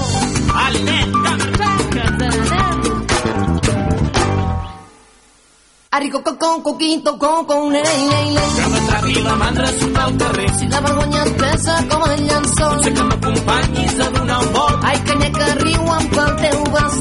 Arico, 5.94 6.24
con, 6.24 6.38
con, 6.38 6.62
coquito, 6.64 7.18
con, 7.20 7.46
con, 7.46 7.72
lei, 7.74 7.84
lei, 7.84 8.34
lei. 8.34 8.50
que 8.56 8.66
m'atravi 8.72 9.22
la 9.24 9.36
mandra 9.36 9.68
surt 9.68 9.98
al 9.98 10.16
carrer. 10.18 10.50
Si 10.58 10.68
la 10.70 10.80
vergonya 10.80 11.24
et 11.26 11.34
pesa 11.38 11.74
com 11.90 12.04
el 12.10 12.22
llençol. 12.28 12.84
Sé 12.84 12.94
que 12.94 13.04
m'acompanyis 13.04 13.71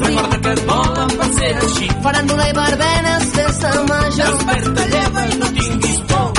Recorda 0.01 0.37
que 0.41 0.51
et 0.55 0.63
volen 0.67 1.11
per 1.19 1.29
ser 1.37 1.51
així. 1.65 1.89
Faràndula 2.05 2.47
i 2.49 2.53
barbenes, 2.57 3.25
festa 3.35 3.73
major. 3.89 4.31
Desperta, 4.37 4.85
lleva 4.93 5.25
i 5.25 5.37
no 5.41 5.49
tinguis 5.57 5.99
por. 6.11 6.29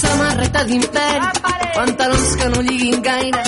Samarreta 0.00 0.64
d'imperi, 0.70 1.28
pantalons 1.74 2.30
que 2.40 2.48
no 2.54 2.62
lliguin 2.68 3.02
gaire. 3.02 3.42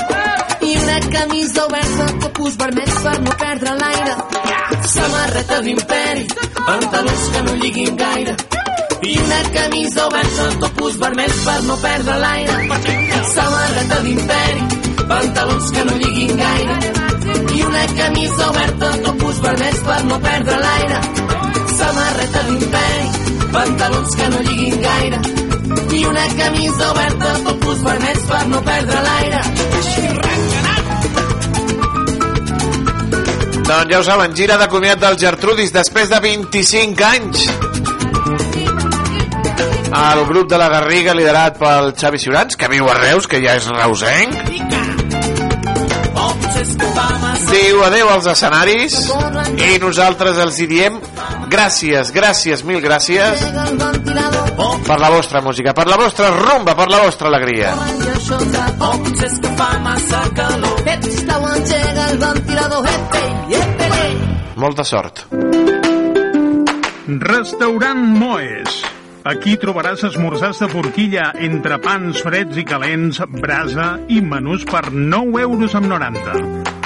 I 0.67 0.75
una 0.83 0.99
camisa 1.15 1.65
oberta, 1.67 2.07
topus 2.25 2.57
vermells 2.63 2.99
per 3.07 3.17
no 3.25 3.33
perdre 3.45 3.75
l'aire. 3.81 4.15
Samarreta 4.97 5.61
d'imperi, 5.67 6.27
pantalons 6.67 7.27
que 7.33 7.43
no 7.49 7.57
lliguin 7.63 7.97
gaire. 7.97 8.37
I 9.07 9.19
una 9.23 9.43
camisa 9.55 10.07
oberta, 10.07 10.47
topus 10.61 10.97
vermells 11.03 11.43
per 11.49 11.59
no 11.71 11.77
perdre 11.83 12.19
l'aire. 12.25 12.57
Samarreta 13.35 14.01
d'imperi, 14.07 14.63
pantalons 15.09 15.71
que 15.71 15.85
no 15.91 15.99
lliguin 16.05 16.37
gaire. 16.45 17.16
I 17.37 17.63
una 17.63 17.87
camisa 18.01 18.49
oberta, 18.51 18.91
topus 19.05 19.41
vermells 19.45 19.81
per 19.89 19.99
no 20.05 20.19
perdre 20.21 20.57
l'aire. 20.63 21.01
Samarreta 21.77 22.43
d'imperi, 22.49 23.09
pantalons 23.53 24.17
que 24.17 24.29
no 24.33 24.41
lliguin 24.49 24.81
gaire. 24.87 25.21
I 25.97 26.05
una 26.07 26.27
camisa 26.41 26.91
oberta, 26.91 27.35
topus 27.51 27.83
vermells 27.85 28.27
per 28.33 28.43
no 28.55 28.63
perdre 28.71 29.05
l'aire. 29.09 29.41
Doncs 33.67 33.91
ja 33.91 33.99
ho 33.99 34.05
saben, 34.07 34.35
gira 34.39 34.57
de 34.61 34.69
comiat 34.71 35.01
del 35.03 35.17
Gertrudis 35.19 35.73
després 35.75 36.09
de 36.13 36.21
25 36.23 37.09
anys. 37.13 37.49
El 39.97 40.25
grup 40.29 40.51
de 40.51 40.59
la 40.61 40.69
Garriga 40.69 41.15
liderat 41.17 41.59
pel 41.59 41.91
Xavi 41.99 42.21
Ciurans, 42.23 42.55
que 42.61 42.69
viu 42.71 42.87
a 42.87 42.95
Reus, 43.01 43.27
que 43.27 43.41
ja 43.43 43.57
és 43.59 43.67
reusenc. 43.73 44.86
Diu 47.51 47.83
adeu 47.87 48.09
als 48.11 48.27
escenaris 48.31 48.97
i 49.57 49.77
nosaltres 49.83 50.39
els 50.43 50.59
hi 50.61 50.67
diem 50.71 50.99
gràcies, 51.53 52.11
gràcies, 52.15 52.65
mil 52.67 52.81
gràcies 52.85 53.45
per 54.87 54.99
la 55.01 55.11
vostra 55.11 55.43
música, 55.45 55.75
per 55.77 55.87
la 55.91 55.99
vostra 56.01 56.31
rumba, 56.35 56.75
per 56.79 56.89
la 56.91 57.03
vostra 57.05 57.29
alegria. 57.29 57.75
Molta 64.57 64.85
sort. 64.85 65.27
Restaurant 67.07 68.07
Moes. 68.19 68.96
Aquí 69.27 69.57
trobaràs 69.59 70.05
esmorzars 70.07 70.61
de 70.63 70.69
forquilla, 70.71 71.33
entrepans 71.43 72.21
freds 72.23 72.61
i 72.63 72.65
calents, 72.69 73.19
brasa 73.43 73.97
i 74.07 74.21
menús 74.23 74.63
per 74.71 74.85
9 74.95 75.43
euros 75.43 75.75
amb 75.75 75.91
90. 75.91 76.86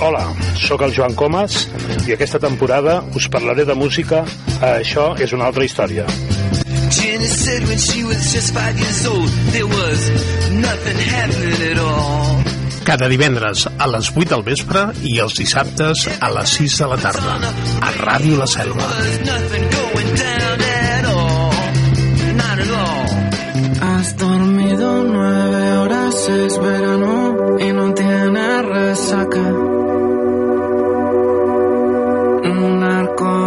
Hola, 0.00 0.22
sóc 0.56 0.80
el 0.80 0.94
Joan 0.96 1.12
Comas 1.12 1.66
i 2.08 2.14
aquesta 2.14 2.38
temporada 2.40 3.02
us 3.12 3.26
parlaré 3.28 3.66
de 3.68 3.74
música 3.76 4.22
a 4.56 4.70
Això 4.78 5.10
és 5.20 5.34
una 5.36 5.44
altra 5.50 5.66
història. 5.66 6.06
Jenny 6.88 7.28
said 7.28 7.68
when 7.68 7.76
she 7.76 8.00
was 8.08 8.32
just 8.32 8.54
five 8.56 8.80
years 8.80 9.04
old 9.06 9.28
there 9.52 9.68
was 9.68 10.08
nothing 10.56 10.96
happening 11.04 11.60
at 11.68 11.78
all. 11.84 12.40
Cada 12.88 13.10
divendres 13.12 13.66
a 13.76 13.90
les 13.92 14.08
8 14.16 14.24
del 14.32 14.46
vespre 14.48 14.86
i 15.04 15.18
els 15.20 15.36
dissabtes 15.36 16.08
a 16.16 16.32
les 16.32 16.56
6 16.56 16.78
de 16.80 16.88
la 16.94 17.00
tarda. 17.04 17.36
A 17.84 17.92
Ràdio 18.00 18.40
La 18.40 18.48
Selva. 18.48 18.88
Has 23.82 24.16
dormido 24.16 25.04
nueve 25.04 25.76
horas, 25.76 26.28
es 26.28 26.58
verano 26.58 27.58
y 27.58 27.72
no 27.72 27.92
tienes 27.92 28.64
resaca. 28.64 29.59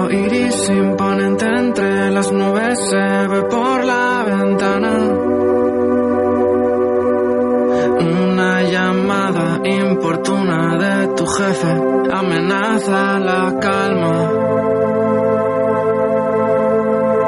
Iris 0.10 0.70
imponente 0.70 1.46
entre 1.46 2.12
las 2.12 2.32
nubes 2.32 2.80
se 2.90 3.28
ve 3.28 3.42
por 3.44 3.84
la 3.84 4.24
ventana. 4.24 4.94
Una 8.00 8.64
llamada 8.64 9.60
importuna 9.64 10.78
de 10.78 11.08
tu 11.16 11.26
jefe 11.26 11.74
amenaza 12.12 13.20
la 13.20 13.60
calma. 13.60 14.32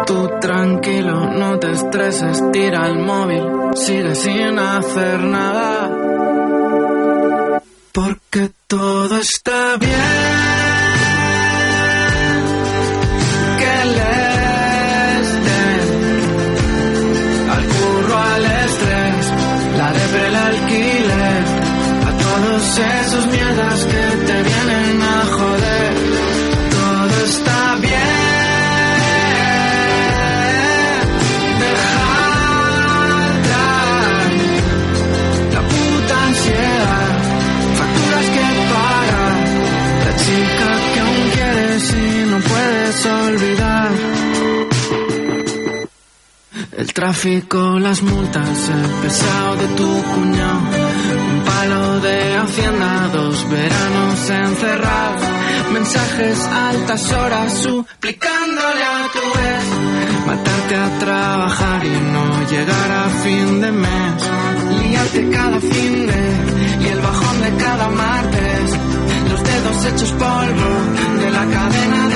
Tú 0.06 0.30
tranquilo, 0.40 1.32
no 1.32 1.60
te 1.60 1.72
estreses, 1.72 2.52
tira 2.52 2.88
el 2.88 3.00
móvil, 3.00 3.44
sigue 3.76 4.16
sin 4.16 4.60
hacer 4.60 5.20
nada. 5.24 5.90
Porque 7.92 8.52
todo 8.68 9.18
está 9.18 9.78
bien. 9.78 10.35
Olvidar. 43.06 43.92
El 46.78 46.94
tráfico, 46.94 47.80
las 47.80 48.02
multas, 48.02 48.70
el 48.70 48.92
pesado 49.02 49.56
de 49.56 49.68
tu 49.76 50.04
cuñado, 50.04 50.62
un 51.32 51.42
palo 51.44 52.00
de 52.02 52.36
hacienda, 52.36 53.10
dos 53.14 53.50
veranos 53.50 54.30
encerrados, 54.30 55.26
mensajes 55.72 56.40
altas 56.48 57.12
horas 57.14 57.54
suplicándole 57.54 58.84
a 58.84 59.08
tu 59.14 59.40
vez, 59.40 60.28
matarte 60.28 60.76
a 60.76 61.00
trabajar 61.00 61.86
y 61.86 61.98
no 62.14 62.50
llegar 62.50 62.92
a 62.92 63.10
fin 63.24 63.62
de 63.62 63.72
mes, 63.72 64.30
liarte 64.84 65.30
cada 65.30 65.60
fin 65.60 66.08
de 66.08 66.56
y 66.82 66.88
el 66.88 67.00
bajón 67.00 67.42
de 67.42 67.64
cada 67.64 67.88
martes, 67.90 68.72
los 69.32 69.44
dedos 69.44 69.86
hechos 69.86 70.12
polvo 70.12 71.20
de 71.22 71.32
la 71.32 71.46
cadena 71.46 72.08
de 72.10 72.15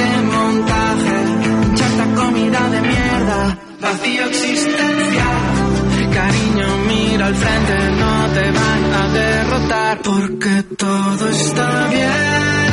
de 2.47 2.81
mierda, 2.81 3.57
vacío 3.81 4.25
existencial. 4.25 5.35
Cariño, 6.13 6.77
mira 6.87 7.27
al 7.27 7.35
frente, 7.35 7.73
no 7.99 8.27
te 8.33 8.51
van 8.51 8.93
a 8.93 9.07
derrotar 9.09 10.01
porque 10.01 10.63
todo 10.77 11.29
está 11.29 11.87
bien. 11.89 12.68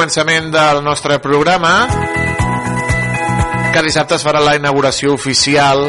Començament 0.00 0.46
del 0.48 0.78
nostre 0.80 1.18
programa, 1.20 1.84
que 3.68 3.82
dissabte 3.84 4.16
es 4.16 4.22
farà 4.24 4.40
la 4.40 4.54
inauguració 4.56 5.12
oficial 5.12 5.82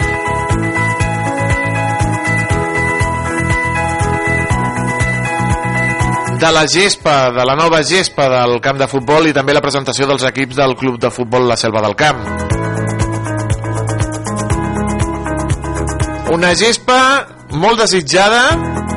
de 6.41 6.51
la 6.51 6.65
gespa, 6.67 7.31
de 7.31 7.45
la 7.47 7.55
nova 7.55 7.79
gespa 7.87 8.27
del 8.35 8.59
camp 8.59 8.83
de 8.83 8.89
futbol 8.91 9.31
i 9.31 9.33
també 9.37 9.55
la 9.55 9.63
presentació 9.63 10.09
dels 10.11 10.27
equips 10.27 10.59
del 10.59 10.75
Club 10.75 10.99
de 10.99 11.13
Futbol 11.15 11.47
La 11.47 11.55
Selva 11.55 11.79
del 11.87 11.95
Camp. 11.95 12.19
Una 16.35 16.51
gespa 16.59 16.99
molt 17.55 17.79
desitjada 17.79 18.90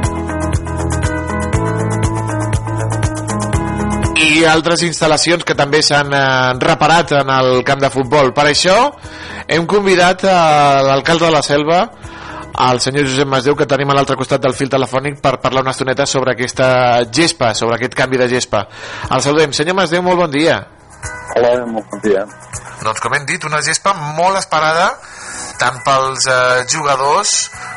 i 4.35 4.43
altres 4.49 4.83
instal·lacions 4.87 5.45
que 5.47 5.55
també 5.55 5.81
s'han 5.85 6.11
eh, 6.15 6.23
reparat 6.63 7.13
en 7.21 7.31
el 7.31 7.63
camp 7.67 7.83
de 7.83 7.91
futbol. 7.93 8.33
Per 8.35 8.47
això 8.51 8.77
hem 9.47 9.67
convidat 9.71 10.25
a 10.27 10.83
l'alcalde 10.83 11.29
de 11.29 11.35
la 11.35 11.43
Selva, 11.45 11.81
el 12.65 12.81
senyor 12.83 13.07
Josep 13.07 13.31
Masdeu, 13.31 13.57
que 13.59 13.69
tenim 13.71 13.91
a 13.91 13.97
l'altre 13.99 14.17
costat 14.19 14.43
del 14.43 14.55
fil 14.59 14.71
telefònic 14.71 15.21
per 15.23 15.37
parlar 15.43 15.65
una 15.65 15.75
estoneta 15.75 16.07
sobre 16.07 16.35
aquesta 16.35 16.69
gespa, 17.11 17.53
sobre 17.55 17.79
aquest 17.79 17.95
canvi 17.99 18.19
de 18.21 18.29
gespa. 18.31 18.65
El 19.11 19.23
saludem. 19.23 19.55
Senyor 19.55 19.79
Masdeu, 19.79 20.03
molt 20.03 20.25
bon 20.25 20.35
dia. 20.35 20.61
Hola, 21.35 21.55
molt 21.67 21.91
bon 21.93 22.03
dia. 22.03 22.27
Doncs 22.83 23.01
com 23.03 23.15
hem 23.15 23.27
dit, 23.29 23.47
una 23.47 23.63
gespa 23.63 23.95
molt 24.19 24.39
esperada 24.41 24.91
tant 25.61 25.79
pels 25.87 26.27
eh, 26.27 26.65
jugadors 26.71 27.35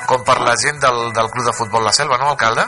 com 0.10 0.24
per 0.26 0.40
la 0.42 0.56
gent 0.58 0.82
del, 0.82 1.02
del 1.14 1.30
Club 1.34 1.46
de 1.46 1.56
Futbol 1.58 1.86
La 1.86 1.94
Selva, 1.94 2.18
no, 2.18 2.34
alcalde? 2.34 2.66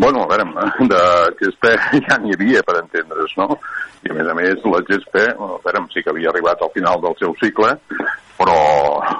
Bueno, 0.00 0.22
a 0.22 0.26
veure, 0.28 0.44
de 0.88 1.00
gespa 1.42 1.74
ja 2.08 2.16
n'hi 2.22 2.32
havia, 2.32 2.62
per 2.64 2.78
entendre's, 2.80 3.34
no? 3.36 3.58
I 4.00 4.08
a 4.08 4.14
més 4.16 4.28
a 4.32 4.34
més, 4.38 4.62
la 4.64 4.80
gespa, 4.88 5.26
a 5.36 5.48
veure, 5.66 5.82
sí 5.92 6.00
que 6.00 6.08
havia 6.14 6.30
arribat 6.32 6.62
al 6.64 6.72
final 6.72 7.02
del 7.02 7.18
seu 7.20 7.34
cicle, 7.42 7.74
però 8.38 8.54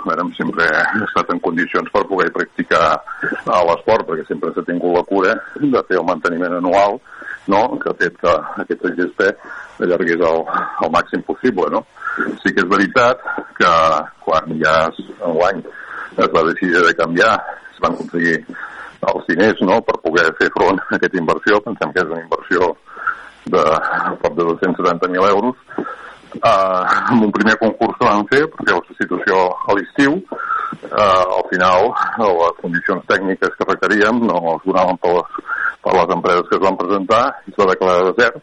veure, 0.07 0.25
sempre 0.39 0.65
ha 0.73 1.03
estat 1.05 1.35
en 1.35 1.43
condicions 1.45 1.93
per 1.93 2.07
poder 2.09 2.31
practicar 2.33 2.87
a 2.97 3.59
l'esport, 3.69 4.07
perquè 4.09 4.25
sempre 4.31 4.55
s'ha 4.55 4.65
tingut 4.71 4.97
la 4.97 5.05
cura 5.11 5.35
de 5.61 5.85
fer 5.91 6.01
el 6.01 6.09
manteniment 6.09 6.57
anual, 6.63 6.97
no? 7.53 7.61
que 7.83 7.93
ha 7.93 7.99
fet 8.01 8.17
que 8.25 8.33
aquesta 8.65 8.95
gespa 8.97 9.29
allargués 9.85 10.25
al, 10.31 10.47
al 10.81 10.95
màxim 10.97 11.21
possible. 11.29 11.69
No? 11.77 11.85
Sí 12.41 12.55
que 12.57 12.65
és 12.65 12.73
veritat 12.73 13.21
que 13.61 13.75
quan 14.25 14.57
ja 14.65 14.75
en 14.89 15.37
l'any 15.43 15.61
es 16.17 16.33
va 16.33 16.49
decidir 16.49 16.81
de 16.89 16.97
canviar, 16.97 17.37
es 17.69 17.85
van 17.85 18.01
aconseguir 18.01 18.41
els 19.09 19.27
diners 19.29 19.63
no? 19.65 19.81
per 19.87 20.01
poder 20.05 20.29
fer 20.41 20.51
front 20.57 20.81
a 20.81 20.99
aquesta 20.99 21.21
inversió, 21.21 21.61
pensem 21.65 21.95
que 21.95 22.05
és 22.05 22.13
una 22.13 22.23
inversió 22.25 22.75
de 23.51 23.65
prop 24.21 24.37
de 24.37 24.47
270.000 24.53 25.31
euros, 25.31 25.57
Uh, 26.31 26.87
amb 27.11 27.25
un 27.27 27.33
primer 27.35 27.57
concurs 27.59 27.97
que 27.99 28.07
vam 28.07 28.21
fer 28.31 28.45
per 28.53 28.63
fer 28.63 28.75
la 28.77 28.83
substitució 28.87 29.39
a 29.51 29.75
l'estiu 29.75 30.13
uh, 30.15 31.25
al 31.27 31.43
final 31.51 31.89
les 32.21 32.61
condicions 32.61 33.03
tècniques 33.11 33.57
que 33.59 33.67
requeríem 33.67 34.21
no 34.29 34.37
es 34.53 34.63
donaven 34.63 35.01
per 35.03 35.17
les, 35.17 35.41
per 35.83 35.97
les 35.97 36.15
empreses 36.15 36.47
que 36.47 36.55
es 36.61 36.63
van 36.63 36.79
presentar 36.79 37.25
i 37.49 37.51
es 37.51 37.59
va 37.59 37.67
declarar 37.73 38.13
desert 38.13 38.39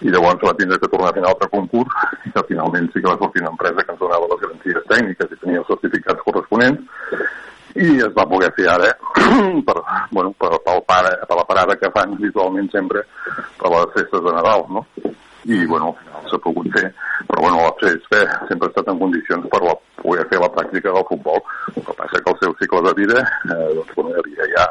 i 0.00 0.14
llavors 0.14 0.48
va 0.48 0.56
tindre 0.56 0.80
que 0.80 0.88
tornar 0.88 1.12
a 1.12 1.16
fer 1.18 1.26
un 1.26 1.28
altre 1.34 1.50
concurs 1.52 2.24
i 2.24 2.32
que 2.32 2.46
finalment 2.54 2.88
sí 2.94 3.02
que 3.02 3.10
va 3.10 3.20
sortir 3.20 3.44
una 3.44 3.52
empresa 3.52 3.84
que 3.84 3.92
ens 3.92 4.02
donava 4.06 4.30
les 4.32 4.42
garanties 4.46 4.88
tècniques 4.94 5.36
i 5.36 5.40
tenia 5.44 5.60
els 5.60 5.70
certificats 5.74 6.24
corresponents 6.30 7.04
i 7.76 7.98
es 8.00 8.12
va 8.16 8.26
poder 8.28 8.52
fer 8.56 8.68
ara 8.72 8.92
per, 9.68 9.76
bueno, 10.10 10.32
per, 10.40 10.52
per, 10.64 10.76
pare, 10.88 11.12
per 11.28 11.36
la 11.36 11.46
parada 11.48 11.76
que 11.76 11.92
fan 11.94 12.16
habitualment 12.16 12.70
sempre 12.72 13.04
per 13.60 13.72
les 13.72 13.92
festes 13.96 14.24
de 14.24 14.34
Nadal, 14.36 14.64
no? 14.72 14.86
i 15.46 15.64
bueno, 15.66 15.92
al 15.92 15.98
final 16.00 16.30
s'ha 16.30 16.38
pogut 16.42 16.70
fer. 16.74 16.88
Però 17.26 17.42
bueno, 17.44 17.60
la 17.62 17.74
CSP 17.78 18.22
sempre 18.48 18.66
ha 18.66 18.72
estat 18.72 18.88
en 18.90 18.98
condicions 18.98 19.46
per 19.52 19.60
la, 19.62 19.76
poder 20.00 20.24
fer 20.30 20.40
la 20.42 20.50
pràctica 20.56 20.94
del 20.94 21.06
futbol. 21.10 21.38
El 21.74 21.84
que 21.86 21.94
passa 22.00 22.22
que 22.22 22.32
el 22.32 22.40
seu 22.40 22.56
cicle 22.62 22.82
de 22.88 22.94
vida 22.98 23.22
eh, 23.22 23.68
doncs, 23.76 23.92
bueno, 23.94 24.16
havia 24.18 24.48
ja 24.56 24.66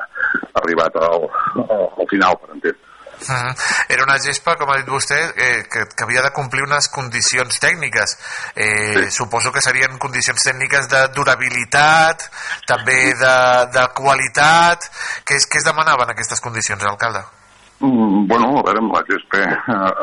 arribat 0.62 1.00
al, 1.00 1.30
al 1.70 2.12
final 2.12 2.36
per 2.42 2.52
entendre 2.58 2.95
Uh 3.28 3.34
-huh. 3.34 3.86
Era 3.90 4.04
una 4.04 4.18
gespa, 4.20 4.56
com 4.56 4.70
ha 4.70 4.78
dit 4.78 4.88
vostè, 4.88 5.20
eh, 5.36 5.64
que, 5.70 5.86
que 5.96 6.04
havia 6.04 6.22
de 6.22 6.32
complir 6.32 6.64
unes 6.64 6.90
condicions 6.90 7.60
tècniques. 7.60 8.18
Eh, 8.56 9.06
sí. 9.06 9.12
Suposo 9.12 9.52
que 9.52 9.62
serien 9.62 9.98
condicions 9.98 10.42
tècniques 10.42 10.88
de 10.90 11.08
durabilitat, 11.16 12.30
també 12.66 13.14
de, 13.14 13.38
de 13.74 13.88
qualitat. 13.94 14.90
Què 15.26 15.36
es, 15.36 15.48
què 15.50 15.58
es 15.58 15.66
demanaven 15.66 16.10
aquestes 16.10 16.42
condicions, 16.42 16.84
alcalde? 16.84 17.24
Mm, 17.80 18.28
bueno, 18.28 18.60
a 18.60 18.64
veure, 18.64 18.80
amb 18.80 18.94
la 18.94 19.04
gespa 19.10 19.44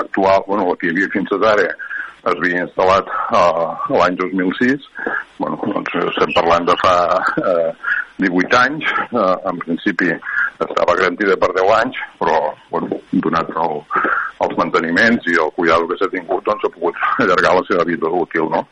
actual, 0.02 0.42
bueno, 0.46 0.68
la 0.68 0.76
que 0.76 0.86
hi 0.86 0.90
havia 0.90 1.08
fins 1.12 1.32
ara, 1.32 1.68
es 2.22 2.36
havia 2.36 2.62
instal·lat 2.66 3.08
eh, 3.34 3.66
l'any 3.98 4.16
2006, 4.20 4.86
bueno, 5.40 5.58
doncs 5.62 5.96
estem 6.04 6.34
parlant 6.36 6.68
de 6.68 6.76
fa 6.82 6.94
eh, 7.42 7.70
18 8.22 8.58
anys, 8.60 8.92
eh, 9.10 9.36
en 9.50 9.58
principi 9.64 10.12
estava 10.58 10.96
garantida 10.98 11.36
per 11.40 11.52
10 11.56 11.72
anys, 11.78 12.02
però, 12.20 12.38
bueno, 12.70 13.00
donat 13.24 13.50
el, 13.64 13.80
els 14.44 14.58
manteniments 14.58 15.26
i 15.30 15.38
el 15.38 15.50
cuidado 15.56 15.88
que 15.88 15.98
s'ha 16.00 16.10
tingut, 16.12 16.44
doncs 16.46 16.66
ha 16.66 16.74
pogut 16.74 17.00
allargar 17.24 17.56
la 17.58 17.64
seva 17.70 17.86
vida 17.88 18.12
útil, 18.22 18.48
no? 18.52 18.62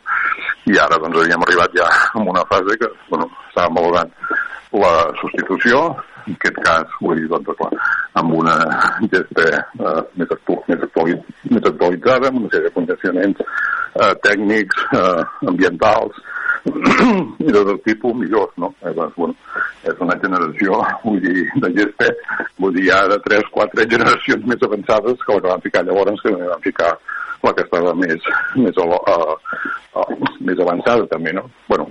I 0.69 0.77
ara, 0.77 0.99
doncs, 1.01 1.19
havíem 1.23 1.45
arribat 1.47 1.75
ja 1.77 1.89
a 1.89 2.21
una 2.21 2.45
fase 2.51 2.77
que, 2.79 2.89
bueno, 3.09 3.29
estàvem 3.49 3.77
valorant 3.79 4.15
la 4.81 4.93
substitució, 5.19 5.83
en 6.27 6.37
aquest 6.37 6.59
cas, 6.63 6.97
vull 7.01 7.19
dir, 7.19 7.27
doncs, 7.31 7.55
clar, 7.59 7.71
amb 8.21 8.35
una 8.37 8.55
gesta 9.11 9.47
eh, 9.49 10.01
més, 10.19 10.29
actu 10.29 10.57
més, 10.67 10.83
actuali 10.87 11.17
més 11.49 11.65
actualitzada, 11.71 12.29
amb 12.29 12.43
una 12.43 12.51
sèrie 12.53 12.69
de 12.69 12.75
condicionaments 12.77 13.41
eh, 13.41 14.13
tècnics, 14.27 14.85
eh, 14.99 15.23
ambientals, 15.51 16.21
i 16.65 17.51
de 17.51 17.63
tot 17.65 17.83
tipus 17.85 18.13
millors, 18.17 18.51
no? 18.61 18.73
Eh, 18.85 18.93
doncs, 18.93 19.15
bueno, 19.17 19.35
és 19.87 20.03
una 20.03 20.17
generació, 20.21 20.81
vull 21.03 21.21
dir, 21.23 21.47
de 21.63 21.71
GSP, 21.77 22.09
vull 22.61 22.75
dir, 22.77 22.87
ja 22.91 23.01
de 23.09 23.17
3, 23.25 23.49
4 23.55 23.87
generacions 23.95 24.45
més 24.49 24.67
avançades 24.67 25.25
que 25.25 25.37
la 25.37 25.41
que 25.41 25.53
van 25.53 25.65
ficar 25.65 25.85
llavors, 25.87 26.21
que 26.21 26.35
van 26.37 26.65
ficar 26.65 26.91
la 27.41 27.53
que 27.57 27.63
estava 27.65 27.93
més, 27.97 28.27
més, 28.53 28.77
uh, 28.77 28.99
uh, 29.97 30.17
més 30.45 30.59
avançada 30.61 31.07
també, 31.09 31.33
no? 31.33 31.47
bueno, 31.67 31.87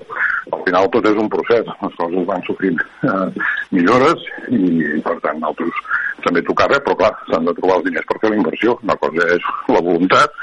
al 0.52 0.62
final 0.66 0.86
tot 0.94 1.08
és 1.10 1.18
un 1.18 1.30
procés, 1.32 1.66
les 1.66 1.96
coses 1.98 2.28
van 2.28 2.46
sofrint 2.46 2.78
uh, 3.08 3.26
millores 3.74 4.22
i 4.54 5.00
per 5.02 5.16
tant 5.24 5.42
nosaltres 5.42 5.82
també 6.24 6.42
tocava, 6.46 6.78
però 6.84 6.94
clar, 7.00 7.12
s'han 7.30 7.48
de 7.48 7.54
trobar 7.58 7.80
els 7.80 7.86
diners 7.88 8.06
per 8.06 8.18
fer 8.20 8.30
la 8.30 8.38
inversió. 8.38 8.76
Una 8.84 8.96
cosa 9.00 9.26
és 9.34 9.46
la 9.72 9.80
voluntat 9.80 10.34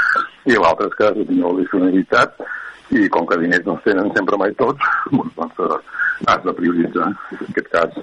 i 0.49 0.57
l'altra 0.57 0.87
és 0.89 0.95
que 0.97 1.11
la 1.13 1.51
disponibilitat 1.61 2.47
i 2.95 3.09
com 3.11 3.27
que 3.27 3.39
diners 3.41 3.65
no 3.67 3.77
tenen 3.85 4.11
sempre 4.15 4.39
mai 4.39 4.53
tots, 4.59 4.83
doncs, 5.15 5.33
doncs 5.35 5.59
uh, 5.65 5.79
has 6.27 6.43
de 6.45 6.53
prioritzar. 6.59 7.11
En 7.35 7.49
aquest 7.51 7.69
cas 7.73 7.99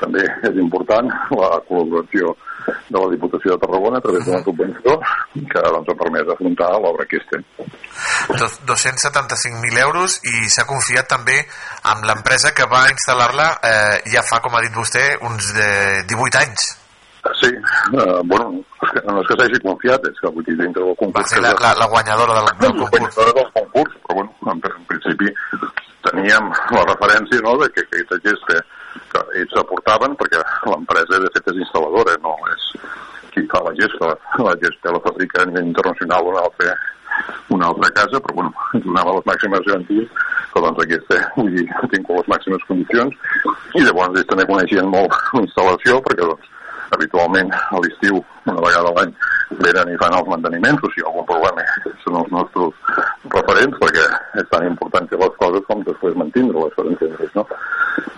també 0.00 0.24
és 0.48 0.56
important 0.58 1.10
la 1.36 1.50
col·laboració 1.68 2.34
de 2.64 2.98
la 2.98 3.08
Diputació 3.12 3.54
de 3.54 3.60
Tarragona 3.62 4.00
a 4.00 4.04
través 4.04 4.24
d'una 4.26 4.42
subvenció 4.44 4.96
que 5.34 5.64
doncs, 5.64 5.90
ha 5.90 5.98
permès 6.00 6.30
afrontar 6.34 6.70
l'obra 6.82 7.04
aquesta. 7.06 7.40
275.000 8.68 9.82
euros 9.84 10.20
i 10.30 10.48
s'ha 10.52 10.66
confiat 10.68 11.10
també 11.10 11.36
amb 11.92 12.08
l'empresa 12.08 12.54
que 12.56 12.68
va 12.70 12.86
instal·lar-la 12.92 13.50
eh, 13.60 13.98
ja 14.14 14.24
fa, 14.26 14.40
com 14.44 14.56
ha 14.56 14.64
dit 14.64 14.74
vostè, 14.74 15.04
uns 15.28 15.52
de 15.56 15.68
18 16.08 16.42
anys. 16.44 16.83
Sí, 17.32 17.48
eh, 17.48 18.20
bueno, 18.24 18.50
no 18.52 19.20
és 19.22 19.28
que 19.28 19.36
s'hagi 19.38 19.60
confiat, 19.64 20.04
és 20.10 20.20
que 20.20 20.30
vull 20.34 20.44
dir, 20.44 20.56
dintre 20.60 20.84
del 20.84 20.96
concurs... 21.00 21.22
Va 21.22 21.28
ser 21.32 21.40
la, 21.40 21.54
la, 21.62 21.72
la 21.80 21.88
guanyadora 21.88 22.36
del, 22.36 22.50
del 22.60 22.74
concurs. 22.76 22.90
guanyadora 22.92 23.32
del 23.38 23.50
concurs, 23.56 23.96
però 24.04 24.18
bueno, 24.18 24.34
en, 24.52 24.60
en 24.70 24.84
principi 24.90 25.32
teníem 26.04 26.50
la 26.76 26.84
referència 26.90 27.40
no, 27.46 27.56
de 27.62 27.70
que 27.72 27.86
aquesta 27.86 28.20
gesta 28.26 28.60
que 29.14 29.24
ells 29.40 29.56
aportaven, 29.62 30.16
perquè 30.20 30.42
l'empresa 30.68 31.22
de 31.24 31.32
fet 31.34 31.50
és 31.54 31.62
instal·ladora, 31.64 32.16
no 32.22 32.36
és 32.52 32.68
qui 33.34 33.46
fa 33.50 33.64
la 33.66 33.74
gesta, 33.80 34.12
la 34.44 34.54
gesta 34.62 34.94
la 34.94 35.02
fabrica 35.02 35.42
a 35.42 35.48
nivell 35.48 35.72
internacional 35.72 36.28
una 36.30 36.44
altra, 36.44 36.76
una 37.56 37.72
altra 37.72 37.90
casa, 37.98 38.20
però 38.20 38.36
bueno, 38.36 38.52
donava 38.84 39.16
les 39.16 39.28
màximes 39.32 39.66
garanties, 39.66 40.24
que 40.52 40.62
doncs 40.62 40.82
aquesta, 40.84 41.22
vull 41.38 41.54
dir, 41.56 41.66
tinc 41.96 42.12
les 42.18 42.30
màximes 42.36 42.68
condicions, 42.68 43.16
i 43.74 43.82
llavors 43.82 44.20
ells 44.20 44.30
també 44.30 44.46
coneixien 44.52 44.92
molt 44.92 45.16
la 45.34 45.42
instal·lació, 45.48 46.02
perquè 46.06 46.28
doncs 46.28 46.53
habitualment 46.94 47.52
a 47.54 47.80
l'estiu, 47.82 48.20
una 48.46 48.62
vegada 48.64 48.90
a 48.90 48.94
l'any, 48.98 49.12
venen 49.64 49.92
i 49.92 49.98
fan 50.00 50.16
els 50.18 50.30
manteniments, 50.30 50.82
o 50.82 50.90
si 50.92 51.00
hi 51.00 51.04
ha 51.04 51.10
algun 51.10 51.28
problema 51.28 51.66
són 52.04 52.18
els 52.22 52.32
nostres 52.34 52.72
referents, 53.34 53.78
perquè 53.82 54.06
és 54.42 54.50
tan 54.52 54.66
important 54.68 55.08
que 55.10 55.20
les 55.20 55.38
coses 55.42 55.68
com 55.68 55.84
després 55.86 56.18
mantindre-les, 56.20 56.74
per 56.76 56.86
no? 57.38 57.46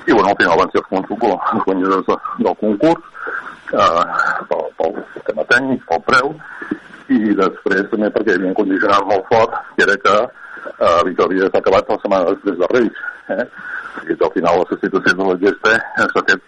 I 0.06 0.12
bueno, 0.12 0.30
al 0.30 0.38
final 0.40 0.58
van 0.62 0.72
ser 0.72 0.82
els, 0.82 1.10
els 1.10 1.66
guanyadors 1.66 2.08
de, 2.08 2.16
del 2.46 2.58
concurs, 2.62 3.12
eh, 3.72 4.04
pel, 4.50 4.66
pel 4.80 4.98
tema 5.28 5.46
tècnic, 5.52 5.86
pel 5.90 6.04
preu, 6.08 6.34
i 7.12 7.36
després 7.38 7.86
també 7.92 8.10
perquè 8.14 8.34
hi 8.34 8.40
havia 8.40 8.52
un 8.52 8.58
condicionat 8.58 9.06
molt 9.10 9.30
fort, 9.30 9.54
que 9.76 9.86
era 9.86 9.96
que 10.02 10.16
eh, 10.24 11.00
Victòria 11.10 11.50
s'ha 11.50 11.62
acabat 11.62 11.92
la 11.92 11.98
setmana 12.02 12.34
després 12.34 12.58
de 12.60 12.70
Reis. 12.74 13.02
Eh? 13.36 13.46
I 14.06 14.16
al 14.16 14.32
final 14.34 14.60
la 14.60 14.68
substitució 14.70 15.16
de 15.18 15.26
la 15.26 15.38
gesta 15.42 15.76
s'ha 15.96 16.24
fet 16.28 16.42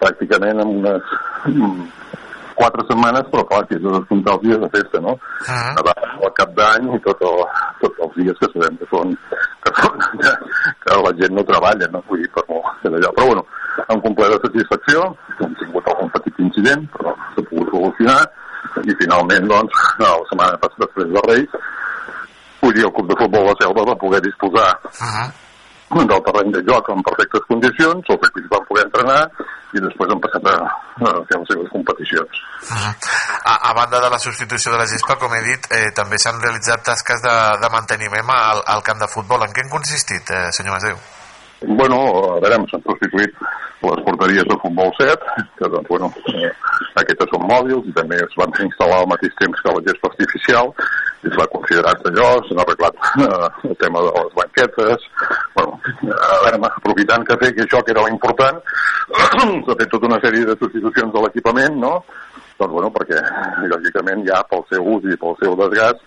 pràcticament 0.00 0.60
en 0.62 0.72
unes 0.80 1.14
mm, 1.50 1.84
quatre 2.56 2.84
setmanes, 2.88 3.28
però 3.32 3.44
clar, 3.48 3.62
que 3.68 3.76
és 3.76 3.82
de 3.84 3.92
descomptar 3.92 4.36
els 4.36 4.44
dies 4.46 4.60
de 4.62 4.70
festa, 4.72 5.00
no? 5.04 5.12
Uh 5.12 5.52
-huh. 5.52 6.24
al 6.24 6.32
cap 6.40 6.50
d'any 6.58 6.88
i 6.96 7.00
tot 7.04 7.20
el, 7.30 7.38
tots 7.82 7.98
els 8.04 8.14
dies 8.16 8.38
que 8.40 8.48
sabem 8.52 8.76
que 8.80 8.86
són, 8.92 9.16
que, 9.62 9.70
són 9.80 9.98
que, 10.22 10.32
que 10.82 10.96
la 11.06 11.12
gent 11.20 11.34
no 11.36 11.44
treballa, 11.44 11.86
no? 11.92 12.02
Vull 12.08 12.20
dir, 12.22 12.30
per 12.32 12.44
molt 12.48 12.66
que 12.82 12.88
d'allò. 12.88 13.12
Però 13.12 13.26
bueno, 13.26 13.46
amb 13.88 14.02
completa 14.02 14.40
satisfacció, 14.42 15.16
hem 15.40 15.54
tingut 15.60 15.88
algun 15.88 16.10
petit 16.10 16.38
incident, 16.38 16.88
però 16.96 17.14
s'ha 17.34 17.48
pogut 17.50 17.68
solucionar, 17.70 18.22
i 18.84 18.92
finalment, 19.00 19.48
doncs, 19.48 19.72
la 19.98 20.12
setmana 20.30 20.58
passada 20.58 20.86
després 20.86 21.08
de 21.12 21.20
Reis, 21.28 21.50
vull 22.62 22.74
dir, 22.74 22.84
el 22.84 22.92
club 22.92 23.08
de 23.08 23.18
futbol 23.22 23.44
de 23.48 23.54
Selva 23.60 23.90
va 23.92 24.02
poder 24.04 24.20
disposar 24.22 24.70
-huh 24.82 25.45
del 25.94 26.22
terreny 26.26 26.50
de 26.52 26.62
joc 26.66 26.88
en 26.90 27.02
perfectes 27.06 27.44
condicions, 27.48 28.10
els 28.14 28.28
equips 28.28 28.50
van 28.50 28.64
poder 28.68 28.84
entrenar 28.86 29.20
i 29.76 29.82
després 29.82 30.12
han 30.12 30.22
passat 30.24 30.48
a, 30.50 30.56
a 31.06 31.12
fer 31.28 31.38
les 31.40 31.50
seves 31.52 31.72
competicions. 31.72 32.40
Uh 32.66 32.76
-huh. 32.76 32.92
a, 33.52 33.54
a 33.70 33.74
banda 33.74 34.00
de 34.00 34.10
la 34.10 34.18
substitució 34.18 34.72
de 34.72 34.78
la 34.78 34.86
gespa, 34.86 35.16
com 35.16 35.34
he 35.34 35.42
dit, 35.42 35.68
eh, 35.70 35.90
també 35.94 36.18
s'han 36.18 36.40
realitzat 36.40 36.82
tasques 36.82 37.22
de, 37.22 37.36
de 37.62 37.68
manteniment 37.70 38.30
al, 38.30 38.62
al 38.66 38.82
camp 38.82 38.98
de 38.98 39.08
futbol. 39.08 39.42
En 39.42 39.52
què 39.52 39.62
han 39.62 39.70
consistit, 39.70 40.30
eh, 40.30 40.50
senyor 40.50 40.74
Masdeu? 40.74 40.98
Bueno, 41.62 41.96
a 42.36 42.40
veure, 42.40 42.56
s'han 42.68 42.82
substituït 42.84 43.32
les 43.86 44.00
porteries 44.04 44.44
de 44.44 44.56
futbol 44.60 44.90
7, 44.98 45.44
que 45.56 45.68
doncs, 45.72 45.88
bueno, 45.88 46.10
eh, 46.34 46.50
aquestes 47.00 47.30
són 47.32 47.46
mòbils 47.48 47.86
i 47.88 47.94
també 47.96 48.18
es 48.20 48.34
van 48.36 48.52
instal·lar 48.60 48.98
al 49.00 49.08
mateix 49.08 49.32
temps 49.40 49.62
que 49.64 49.72
la 49.72 49.84
gespa 49.86 50.10
artificial 50.10 50.68
i 51.24 51.30
es 51.30 51.38
va 51.40 51.46
considerar 51.54 51.94
allò, 52.10 52.28
s'han 52.44 52.60
arreglat 52.60 53.00
eh, 53.24 53.70
el 53.70 53.78
tema 53.80 54.04
de 54.04 54.12
les 54.18 54.36
banquetes, 54.36 55.08
bueno, 55.56 55.80
a 56.12 56.36
veure, 56.44 56.60
aprofitant 56.68 57.24
que 57.24 57.38
fer 57.40 57.52
que 57.56 57.64
això 57.64 57.80
que 57.80 57.96
era 57.96 58.04
l'important, 58.04 58.60
s'ha 59.64 59.80
fet 59.80 59.88
tota 59.96 60.12
una 60.12 60.20
sèrie 60.26 60.44
de 60.44 60.58
substitucions 60.60 61.16
de 61.16 61.24
l'equipament, 61.24 61.80
no? 61.80 61.96
Doncs, 62.60 62.72
bueno, 62.76 62.92
perquè, 62.92 63.24
lògicament, 63.72 64.28
ja 64.28 64.44
pel 64.52 64.64
seu 64.68 64.84
ús 64.96 65.08
i 65.08 65.16
pel 65.24 65.40
seu 65.40 65.56
desgast, 65.64 66.04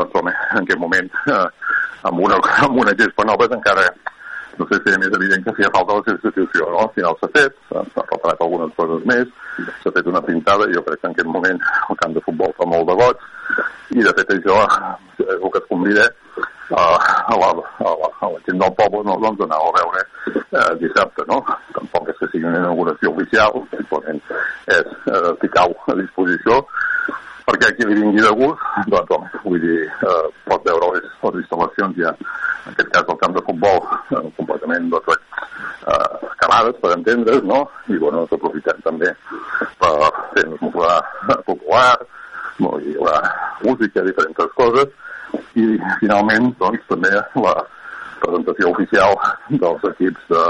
doncs, 0.00 0.20
home, 0.22 0.32
en 0.56 0.64
aquest 0.64 0.80
moment, 0.80 1.14
eh, 1.28 1.46
amb, 2.08 2.20
una, 2.30 2.40
amb 2.64 2.80
una 2.80 2.96
gespa 2.96 3.28
nova 3.28 3.52
encara 3.52 3.90
no 4.58 4.66
sé 4.70 4.78
si 4.80 4.92
és 4.92 5.00
més 5.02 5.14
evident 5.18 5.44
que 5.44 5.54
feia 5.58 5.72
falta 5.74 5.98
la 5.98 6.04
substitució, 6.06 6.68
no? 6.72 6.84
Al 6.84 6.92
final 6.96 7.16
s'ha 7.20 7.30
fet, 7.36 7.56
s'ha 7.70 8.04
reparat 8.10 8.44
algunes 8.44 8.74
coses 8.78 9.04
més, 9.08 9.32
s'ha 9.82 9.94
fet 9.96 10.10
una 10.12 10.22
pintada, 10.24 10.68
jo 10.72 10.84
crec 10.86 11.02
que 11.02 11.10
en 11.10 11.16
aquest 11.16 11.32
moment 11.32 11.60
el 11.90 12.00
camp 12.02 12.16
de 12.16 12.24
futbol 12.28 12.54
fa 12.58 12.68
molt 12.72 12.88
de 12.90 12.96
goig, 13.00 13.26
i 13.96 14.04
de 14.04 14.14
fet 14.18 14.32
això 14.36 14.60
és 14.64 15.34
el 15.36 15.50
que 15.50 15.62
et 15.62 15.68
convida 15.70 16.06
a, 16.74 16.82
a, 17.32 17.36
la, 17.38 17.50
a, 17.86 17.92
la, 18.02 18.10
a 18.20 18.30
la 18.32 18.40
gent 18.48 18.58
del 18.58 18.74
poble 18.80 19.04
no, 19.06 19.18
doncs 19.22 19.44
anar 19.44 19.60
a 19.62 19.74
veure 19.76 20.02
eh, 20.34 20.72
dissabte, 20.82 21.26
no? 21.30 21.38
Tampoc 21.76 22.10
és 22.10 22.18
que 22.20 22.30
sigui 22.32 22.48
una 22.48 22.64
inauguració 22.64 23.12
oficial, 23.14 23.62
simplement 23.74 24.20
és 24.74 24.90
eh, 25.12 25.32
ficar 25.44 25.68
a 25.70 25.98
disposició 26.00 26.64
perquè 27.46 27.72
qui 27.76 27.86
li 27.86 28.00
vingui 28.00 28.22
de 28.24 28.32
gust, 28.34 28.62
doncs, 28.90 29.12
home, 29.14 29.40
vull 29.44 29.62
dir, 29.62 29.78
eh, 29.86 30.26
pot 30.50 30.64
veure 30.66 30.90
les, 30.94 31.06
les 31.22 31.38
instal·lacions 31.44 32.00
ja, 32.00 32.12
en 32.66 32.72
aquest 32.72 32.90
cas 32.94 33.12
el 33.12 33.20
camp 33.22 33.36
de 33.36 33.44
futbol, 33.46 33.78
eh, 34.10 34.22
completament 34.38 34.90
doncs, 34.90 35.14
eh, 35.14 36.28
acabades, 36.32 36.80
per 36.82 36.92
entendre's, 36.96 37.46
no? 37.46 37.62
I, 37.86 38.00
bueno, 38.02 38.26
aprofitem 38.26 38.82
també 38.84 39.12
per 39.78 39.94
fer 40.34 40.46
un 40.48 40.58
esmorzar 40.58 41.38
popular, 41.46 41.90
no, 42.64 42.74
hi 42.82 42.96
haurà 42.98 43.20
música, 43.62 44.02
diferents 44.02 44.54
coses, 44.58 44.90
i 45.54 45.66
finalment, 46.02 46.50
doncs, 46.58 46.82
també 46.90 47.14
la 47.14 47.54
presentació 48.22 48.72
oficial 48.72 49.14
dels 49.62 49.86
equips 49.92 50.32
de, 50.32 50.44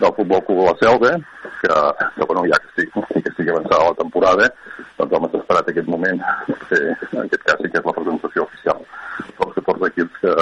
del 0.00 0.14
Futbol 0.16 0.44
Club 0.46 0.58
de 0.60 0.66
la 0.70 0.76
Selva, 0.80 1.12
que, 1.60 1.74
que 2.16 2.24
bueno, 2.28 2.44
ja 2.50 2.58
que 2.60 2.68
estic, 2.72 2.94
que 3.12 3.30
estic 3.32 3.48
avançada 3.48 3.90
la 3.90 3.98
temporada, 4.02 4.48
doncs 4.98 5.16
home, 5.18 5.30
s'ha 5.32 5.42
esperat 5.42 5.70
aquest 5.72 5.88
moment, 5.88 6.22
que 6.68 6.80
en 6.84 7.22
aquest 7.24 7.46
cas 7.48 7.62
sí 7.62 7.70
que 7.70 7.80
és 7.80 7.88
la 7.88 7.96
presentació 7.98 8.46
oficial 8.48 8.84
dels 9.38 9.54
14 9.60 9.90
equips 9.92 10.20
que, 10.22 10.34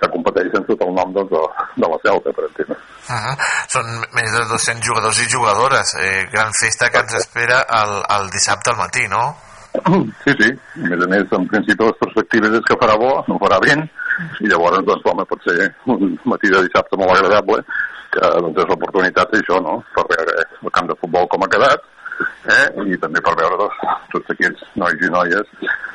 que 0.00 0.10
competeixen 0.14 0.66
sota 0.68 0.88
el 0.88 0.96
nom 0.96 1.12
doncs, 1.16 1.34
de, 1.34 1.68
de 1.82 1.92
la 1.92 2.00
Celta, 2.06 2.34
per 2.38 2.48
entendre. 2.48 2.78
Uh 3.10 3.20
-huh. 3.20 3.36
Són 3.74 3.86
més 4.16 4.32
de 4.32 4.42
200 4.54 4.86
jugadors 4.86 5.20
i 5.20 5.30
jugadores. 5.34 5.94
Eh, 5.98 6.28
gran 6.32 6.52
festa 6.62 6.90
que 6.90 7.00
ens 7.00 7.14
espera 7.14 7.64
el, 7.82 7.92
el 8.16 8.30
dissabte 8.30 8.70
al 8.70 8.78
matí, 8.78 9.06
no? 9.08 9.36
Sí, 10.24 10.32
sí. 10.40 10.50
A 10.84 10.88
més 10.88 11.02
a 11.04 11.08
més, 11.08 11.24
en 11.32 11.46
principi 11.46 11.84
les 11.84 11.98
perspectives 12.00 12.52
és 12.58 12.64
que 12.66 12.78
farà 12.80 12.96
bo, 12.98 13.12
no 13.28 13.38
farà 13.38 13.58
vent, 13.62 13.84
i 14.40 14.50
llavors, 14.50 14.82
doncs, 14.86 15.06
home, 15.10 15.26
pot 15.28 15.46
ser 15.46 15.70
un 15.92 16.18
matí 16.32 16.50
de 16.52 16.64
dissabte 16.66 16.98
molt 17.00 17.14
agradable, 17.16 17.62
que 18.14 18.32
doncs, 18.44 18.58
és 18.62 18.68
l'oportunitat 18.70 19.32
d'això, 19.32 19.60
no?, 19.64 19.78
per 19.96 20.06
veure 20.12 20.36
el 20.42 20.74
camp 20.76 20.90
de 20.90 20.98
futbol 21.02 21.28
com 21.30 21.46
ha 21.46 21.50
quedat, 21.52 21.86
eh? 22.56 22.66
i 22.92 22.98
també 23.00 23.22
per 23.24 23.36
veure 23.38 23.60
doncs, 23.62 23.80
tots 24.14 24.34
aquests 24.34 24.66
nois 24.82 25.06
i 25.06 25.12
noies 25.14 25.54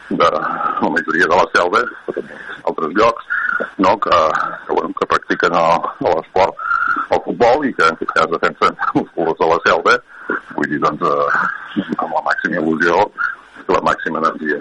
de 0.10 0.32
la 0.32 0.92
majoria 0.96 1.30
de 1.32 1.40
la 1.42 1.48
selva, 1.54 1.84
altres 2.72 2.98
llocs, 2.98 3.30
no? 3.82 3.94
que, 4.04 4.18
que, 4.66 4.74
bueno, 4.74 4.92
que 5.00 5.12
practiquen 5.14 5.56
l'esport, 6.08 6.66
el 7.12 7.24
futbol, 7.28 7.66
i 7.68 7.74
que 7.78 7.88
en 7.88 7.98
aquest 7.98 8.18
cas 8.18 8.34
defensen 8.34 8.84
els 9.02 9.16
colors 9.18 9.40
de 9.42 9.52
la 9.54 9.62
selva, 9.68 9.96
vull 10.56 10.70
dir, 10.72 10.82
doncs, 10.84 11.06
eh, 11.06 11.88
amb 12.00 12.12
la 12.16 12.26
màxima 12.30 12.62
il·lusió 12.62 13.02
la 13.68 13.82
màxima 13.82 14.20
energia. 14.20 14.60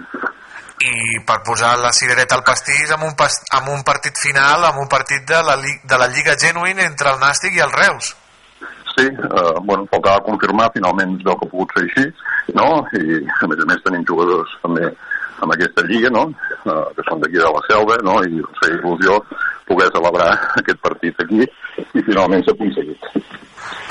I 0.83 1.21
per 1.25 1.39
posar 1.47 1.77
la 1.79 1.93
cirereta 1.95 2.35
al 2.35 2.43
pastís 2.43 2.91
amb 2.93 3.07
un, 3.07 3.15
past 3.17 3.47
amb 3.55 3.71
un 3.71 3.85
partit 3.87 4.19
final, 4.19 4.65
amb 4.67 4.83
un 4.83 4.89
partit 4.91 5.23
de 5.29 5.41
la, 5.47 5.55
de 5.63 5.99
la 6.01 6.09
Lliga 6.11 6.35
Genuine 6.35 6.83
entre 6.83 7.13
el 7.15 7.21
Nàstic 7.23 7.55
i 7.55 7.63
el 7.63 7.73
Reus. 7.73 8.15
sí, 8.97 9.07
eh, 9.07 9.55
bueno, 9.63 9.87
faltava 9.91 10.23
confirmar, 10.23 10.71
finalment 10.75 11.17
veu 11.25 11.37
que 11.39 11.47
ha 11.47 11.51
pogut 11.51 11.73
ser 11.75 11.85
així, 11.87 12.05
no? 12.55 12.69
I 12.95 13.23
a 13.43 13.49
més 13.51 13.63
a 13.63 13.67
més 13.71 13.83
tenim 13.87 14.05
jugadors 14.07 14.53
també 14.63 14.87
en 14.87 15.55
aquesta 15.55 15.83
lliga, 15.89 16.11
no? 16.15 16.29
Eh, 16.55 16.85
que 16.97 17.07
són 17.09 17.23
d'aquí 17.23 17.41
de 17.41 17.51
la 17.57 17.63
Selva, 17.69 17.99
no? 18.07 18.19
I 18.23 18.43
la 18.45 18.71
il·lusió 18.77 19.19
poder 19.69 19.89
celebrar 19.95 20.31
aquest 20.61 20.81
partit 20.85 21.25
aquí 21.25 21.43
i 21.43 22.05
finalment 22.07 22.45
s'ha 22.45 22.55
aconseguit. 22.55 23.09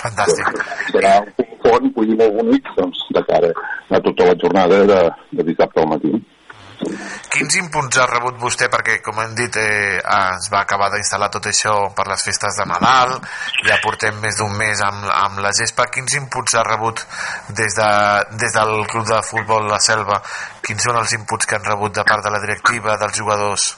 Fantàstic. 0.03 0.61
Serà 0.91 1.17
un 1.23 1.57
font, 1.63 1.89
dir, 1.97 2.15
molt 2.19 2.38
bonic, 2.39 2.69
doncs, 2.77 3.03
de 3.15 3.23
cara 3.27 3.51
a 3.89 4.01
tota 4.07 4.29
la 4.29 4.38
jornada 4.41 4.84
de, 4.91 5.01
de 5.39 5.47
dissabte 5.49 5.81
al 5.81 5.91
matí. 5.95 6.13
Quins 7.34 7.57
inputs 7.59 7.99
ha 7.99 8.07
rebut 8.09 8.39
vostè? 8.41 8.69
Perquè, 8.71 8.99
com 9.05 9.19
hem 9.23 9.36
dit, 9.38 9.57
eh, 9.57 9.99
es 9.99 10.49
va 10.53 10.63
acabar 10.63 10.89
d'instal·lar 10.93 11.29
tot 11.34 11.47
això 11.51 11.75
per 11.97 12.07
les 12.09 12.23
festes 12.25 12.59
de 12.59 12.65
Nadal, 12.69 13.15
ja 13.67 13.79
portem 13.84 14.19
més 14.23 14.38
d'un 14.39 14.53
mes 14.57 14.81
amb, 14.86 15.07
amb 15.11 15.43
la 15.45 15.53
gespa. 15.55 15.89
Quins 15.93 16.17
inputs 16.19 16.57
ha 16.59 16.65
rebut 16.67 17.05
des, 17.49 17.79
de, 17.79 17.91
des 18.41 18.57
del 18.57 18.75
club 18.91 19.07
de 19.09 19.21
futbol 19.29 19.69
La 19.71 19.81
Selva? 19.84 20.21
Quins 20.65 20.89
són 20.89 20.99
els 20.99 21.15
inputs 21.19 21.49
que 21.49 21.59
han 21.59 21.71
rebut 21.71 21.95
de 21.95 22.05
part 22.07 22.23
de 22.25 22.34
la 22.34 22.43
directiva, 22.43 22.99
dels 23.01 23.17
jugadors? 23.19 23.73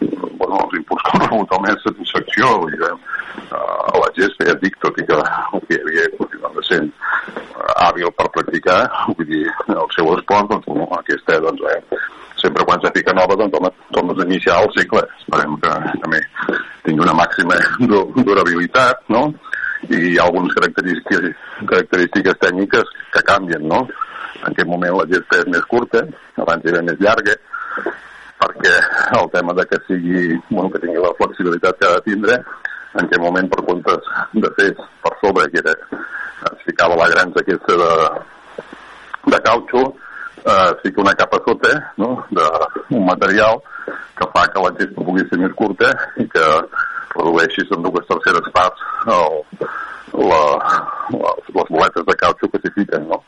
bueno, 0.00 0.58
els 0.64 0.78
inputs 0.78 1.02
que 1.02 1.12
han 1.12 1.24
rebut 1.24 1.52
almenys 1.56 1.84
satisfacció, 1.86 2.50
vull 2.62 2.74
dir, 2.74 2.90
eh, 2.90 3.54
a 3.58 4.00
la 4.02 4.10
gespa, 4.18 4.48
ja 4.48 4.56
dic, 4.62 4.76
tot 4.82 4.98
i 5.00 5.06
que 5.08 5.20
que 5.20 5.76
hi 5.76 5.80
havia 5.80 6.08
continuant 6.18 6.58
sent 6.68 6.90
eh, 6.90 7.72
hàbil 7.86 8.10
per 8.18 8.28
practicar, 8.36 8.80
vull 9.10 9.28
dir, 9.30 9.44
el 9.68 9.88
seu 9.96 10.12
esport, 10.16 10.50
doncs, 10.52 10.66
bueno, 10.68 10.88
aquesta, 10.98 11.40
doncs, 11.46 11.64
eh, 11.72 12.02
sempre 12.44 12.64
quan 12.68 12.80
se 12.84 12.92
fica 12.94 13.14
nova, 13.16 13.36
doncs, 13.40 13.56
home, 13.56 13.70
tornes 13.96 14.20
a 14.20 14.26
iniciar 14.28 14.60
el 14.62 14.70
cicle. 14.76 15.02
Esperem 15.22 15.56
que 15.64 15.72
també 16.04 16.20
tingui 16.84 17.04
una 17.06 17.16
màxima 17.16 17.56
du- 17.80 18.06
durabilitat, 18.20 19.00
no? 19.08 19.26
I 19.88 19.96
hi 20.12 20.18
ha 20.18 20.26
algunes 20.28 20.52
característiques, 20.56 21.32
característiques 21.70 22.38
tècniques 22.44 22.92
que 23.16 23.22
canvien, 23.24 23.64
no? 23.68 23.82
En 24.42 24.52
aquest 24.52 24.68
moment 24.68 24.96
la 24.98 25.08
gespa 25.08 25.40
és 25.40 25.48
més 25.48 25.64
curta, 25.70 26.04
abans 26.44 26.64
era 26.68 26.82
més 26.84 27.00
llarga, 27.00 27.34
perquè 28.44 28.74
el 29.20 29.28
tema 29.32 29.54
de 29.56 29.64
que 29.70 29.80
sigui, 29.88 30.24
bueno, 30.50 30.68
que 30.70 30.80
tingui 30.82 31.00
la 31.00 31.14
flexibilitat 31.20 31.78
que 31.80 31.88
ha 31.88 31.96
de 31.96 32.04
tindre, 32.10 32.38
en 32.94 33.04
aquest 33.06 33.22
moment 33.22 33.48
per 33.50 33.64
comptes 33.66 34.12
de 34.34 34.50
fer 34.58 34.70
per 35.02 35.12
sobre, 35.22 35.48
que 35.52 35.62
era, 35.64 35.74
es 36.52 36.64
ficava 36.68 36.98
la 37.00 37.08
granja 37.12 37.40
aquesta 37.40 37.78
de, 37.80 37.92
de 39.32 39.40
cautxo, 39.48 39.84
eh, 40.44 40.72
fica 40.82 41.00
una 41.00 41.14
capa 41.14 41.40
sota, 41.46 41.72
no?, 41.96 42.24
d'un 42.30 43.04
material 43.04 43.60
que 44.14 44.26
fa 44.32 44.46
que 44.48 44.62
la 44.62 44.72
gespa 44.78 45.04
pugui 45.04 45.24
ser 45.28 45.40
més 45.40 45.54
curta 45.58 45.90
i 46.22 46.26
que 46.30 46.44
redueixis 47.14 47.70
en 47.74 47.84
dues 47.86 48.06
terceres 48.10 48.50
parts 48.54 48.84
el, 49.10 49.40
la, 50.14 50.42
les, 51.10 51.48
les 51.58 51.70
boletes 51.70 52.06
de 52.06 52.16
cautxo 52.22 52.50
que 52.50 52.60
s'hi 52.62 52.74
fiquen, 52.78 53.08
no? 53.10 53.22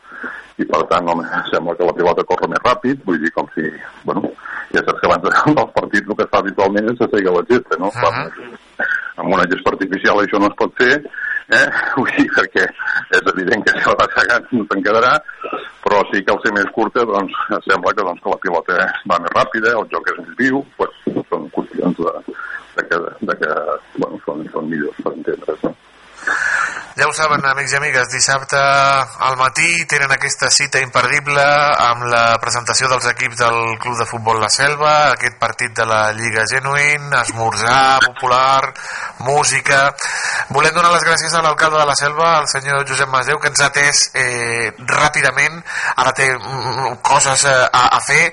i 0.57 0.64
per 0.64 0.83
tant 0.91 1.05
no, 1.05 1.17
sembla 1.51 1.75
que 1.77 1.87
la 1.89 1.95
pilota 1.97 2.25
corre 2.29 2.49
més 2.49 2.62
ràpid, 2.64 3.03
vull 3.05 3.19
dir 3.21 3.33
com 3.37 3.49
si, 3.55 3.67
bueno, 4.09 4.31
ja 4.73 4.83
saps 4.85 5.03
que 5.03 5.11
abans 5.11 5.27
dels 5.59 5.75
partits 5.77 6.09
el 6.09 6.17
que 6.17 6.25
es 6.25 6.33
fa 6.33 6.41
habitualment 6.45 6.93
és 6.93 7.03
asseguir 7.07 7.35
la 7.35 7.45
gesta, 7.51 7.79
no? 7.83 7.91
Uh 7.93 8.07
-huh. 8.07 8.87
Amb 9.17 9.33
una 9.33 9.49
gespa 9.51 9.73
artificial 9.75 10.21
això 10.21 10.41
no 10.41 10.49
es 10.49 10.57
pot 10.57 10.73
fer, 10.81 10.95
eh? 11.55 11.66
dir, 12.16 12.26
perquè 12.34 12.64
és 12.66 13.30
evident 13.32 13.64
que 13.66 13.74
si 13.76 13.92
la 13.92 14.09
segant 14.14 14.49
no 14.57 14.66
te'n 14.70 14.84
quedarà, 14.86 15.12
però 15.84 16.03
sí 16.11 16.22
que 16.24 16.34
al 16.34 16.42
ser 16.44 16.55
més 16.57 16.70
curta, 16.74 17.05
doncs, 17.07 17.36
sembla 17.68 17.94
que, 17.94 18.03
doncs, 18.03 18.22
que 18.24 18.34
la 18.34 18.40
pilota 18.42 18.78
va 19.12 19.20
més 19.22 19.36
ràpida, 19.36 19.76
el 19.78 19.88
joc 19.92 20.11
és 20.12 20.20
més 20.22 20.34
viu, 20.40 20.64
pues, 20.80 20.99
són 21.30 21.49
qüestions 21.55 22.03
de, 22.03 22.36
de 22.78 22.88
que, 22.90 23.03
de 23.30 23.38
que 23.42 23.55
bueno, 24.01 24.20
són, 24.26 24.44
són 24.55 24.70
millors 24.72 25.03
per 25.05 25.14
entendre's, 25.14 25.64
no? 25.66 25.74
Ja 26.97 27.05
ho 27.05 27.12
saben, 27.12 27.42
amics 27.44 27.74
i 27.74 27.76
amigues, 27.76 28.07
dissabte 28.09 28.57
al 28.57 29.34
matí 29.36 29.84
tenen 29.84 30.14
aquesta 30.14 30.49
cita 30.49 30.80
imperdible 30.80 31.42
amb 31.44 32.07
la 32.09 32.38
presentació 32.40 32.88
dels 32.88 33.05
equips 33.11 33.42
del 33.42 33.59
Club 33.82 33.99
de 33.99 34.07
Futbol 34.09 34.40
La 34.40 34.49
Selva, 34.49 34.92
aquest 35.11 35.36
partit 35.36 35.74
de 35.76 35.84
la 35.84 36.14
Lliga 36.16 36.47
Genuïn, 36.49 37.12
esmorzar 37.20 37.99
popular, 38.07 38.72
música... 39.28 39.90
Volem 40.57 40.72
donar 40.72 40.92
les 40.94 41.03
gràcies 41.05 41.34
a 41.34 41.42
l'alcalde 41.42 41.76
de 41.80 41.84
La 41.84 41.97
Selva, 41.99 42.30
el 42.38 42.49
senyor 42.49 42.84
Josep 42.88 43.11
Masdeu, 43.12 43.40
que 43.42 43.51
ens 43.51 43.61
ha 43.61 43.68
atès 43.68 44.03
eh, 44.16 44.72
ràpidament, 44.78 45.61
ara 46.01 46.14
té 46.16 46.30
mm, 46.32 47.01
coses 47.05 47.44
eh, 47.51 47.55
a, 47.66 47.84
a 47.99 48.01
fer, 48.07 48.30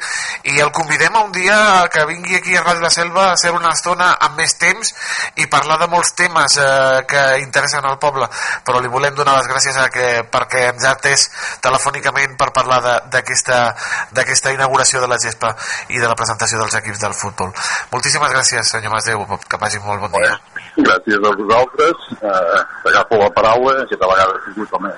i 0.54 0.62
el 0.64 0.72
convidem 0.72 1.18
a 1.18 1.26
un 1.26 1.34
dia 1.36 1.58
que 1.92 2.06
vingui 2.08 2.40
aquí 2.40 2.56
a 2.56 2.64
Ràdio 2.64 2.86
La 2.86 2.94
Selva 2.94 3.26
a 3.32 3.38
ser 3.42 3.52
una 3.52 3.74
estona 3.74 4.14
amb 4.24 4.40
més 4.40 4.56
temps 4.62 4.94
i 5.42 5.50
parlar 5.52 5.82
de 5.82 5.92
molts 5.92 6.14
temes 6.16 6.60
eh, 6.62 7.04
que 7.10 7.26
interessen 7.44 7.84
al 7.90 8.00
poble 8.00 8.30
però 8.66 8.82
li 8.82 8.92
volem 8.92 9.16
donar 9.16 9.38
les 9.40 9.50
gràcies 9.50 9.78
a 9.78 9.88
que, 9.94 10.08
perquè 10.34 10.68
ens 10.72 10.86
ha 10.86 10.94
atès 10.98 11.28
telefònicament 11.64 12.38
per 12.40 12.52
parlar 12.56 12.80
d'aquesta 13.12 14.54
inauguració 14.54 15.02
de 15.02 15.10
la 15.12 15.20
gespa 15.22 15.54
i 15.90 16.00
de 16.00 16.08
la 16.08 16.18
presentació 16.20 16.62
dels 16.62 16.78
equips 16.82 17.02
del 17.04 17.18
futbol. 17.18 17.54
Moltíssimes 17.92 18.34
gràcies, 18.34 18.70
senyor 18.76 18.94
Masdeu, 18.94 19.26
que 19.50 19.62
vagi 19.62 19.82
molt 19.86 20.06
bon 20.06 20.14
dia. 20.20 20.38
Gràcies 20.78 21.24
a 21.24 21.34
vosaltres. 21.38 22.08
Eh, 22.22 22.90
Agafo 22.90 23.18
la 23.22 23.30
paraula, 23.34 23.82
aquesta 23.84 24.10
vegada 24.10 24.38
ha 24.38 24.46
sigut 24.48 24.70
com 24.70 24.86
he 24.90 24.94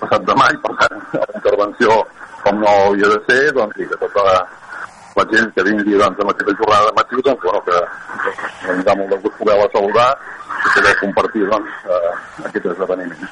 passat 0.00 0.26
de 0.28 0.34
mai, 0.38 0.52
per 0.62 0.74
tant, 0.80 1.00
la 1.14 1.26
intervenció 1.34 1.96
com 2.44 2.60
no 2.60 2.68
hauria 2.68 3.08
de 3.14 3.20
ser, 3.28 3.40
doncs, 3.56 3.80
i 3.80 3.88
que 3.88 3.98
tota 4.02 4.24
la, 5.16 5.26
gent 5.32 5.50
que 5.54 5.66
vingui 5.68 5.98
doncs, 5.98 6.20
a 6.20 6.30
aquesta 6.30 6.56
jornada 6.60 6.86
de 6.88 6.94
matí, 6.98 7.20
doncs, 7.26 7.42
bueno, 7.42 7.60
que 7.66 8.72
ens 8.72 8.88
ha 8.88 8.96
molt 9.00 9.10
de 9.14 9.20
gust 9.24 9.36
poder-la 9.40 9.68
saludar 9.74 10.08
i 10.14 10.72
poder 10.78 10.94
compartir 11.02 11.44
doncs, 11.50 11.84
eh, 11.98 12.14
aquest 12.48 12.72
esdeveniment. 12.72 13.28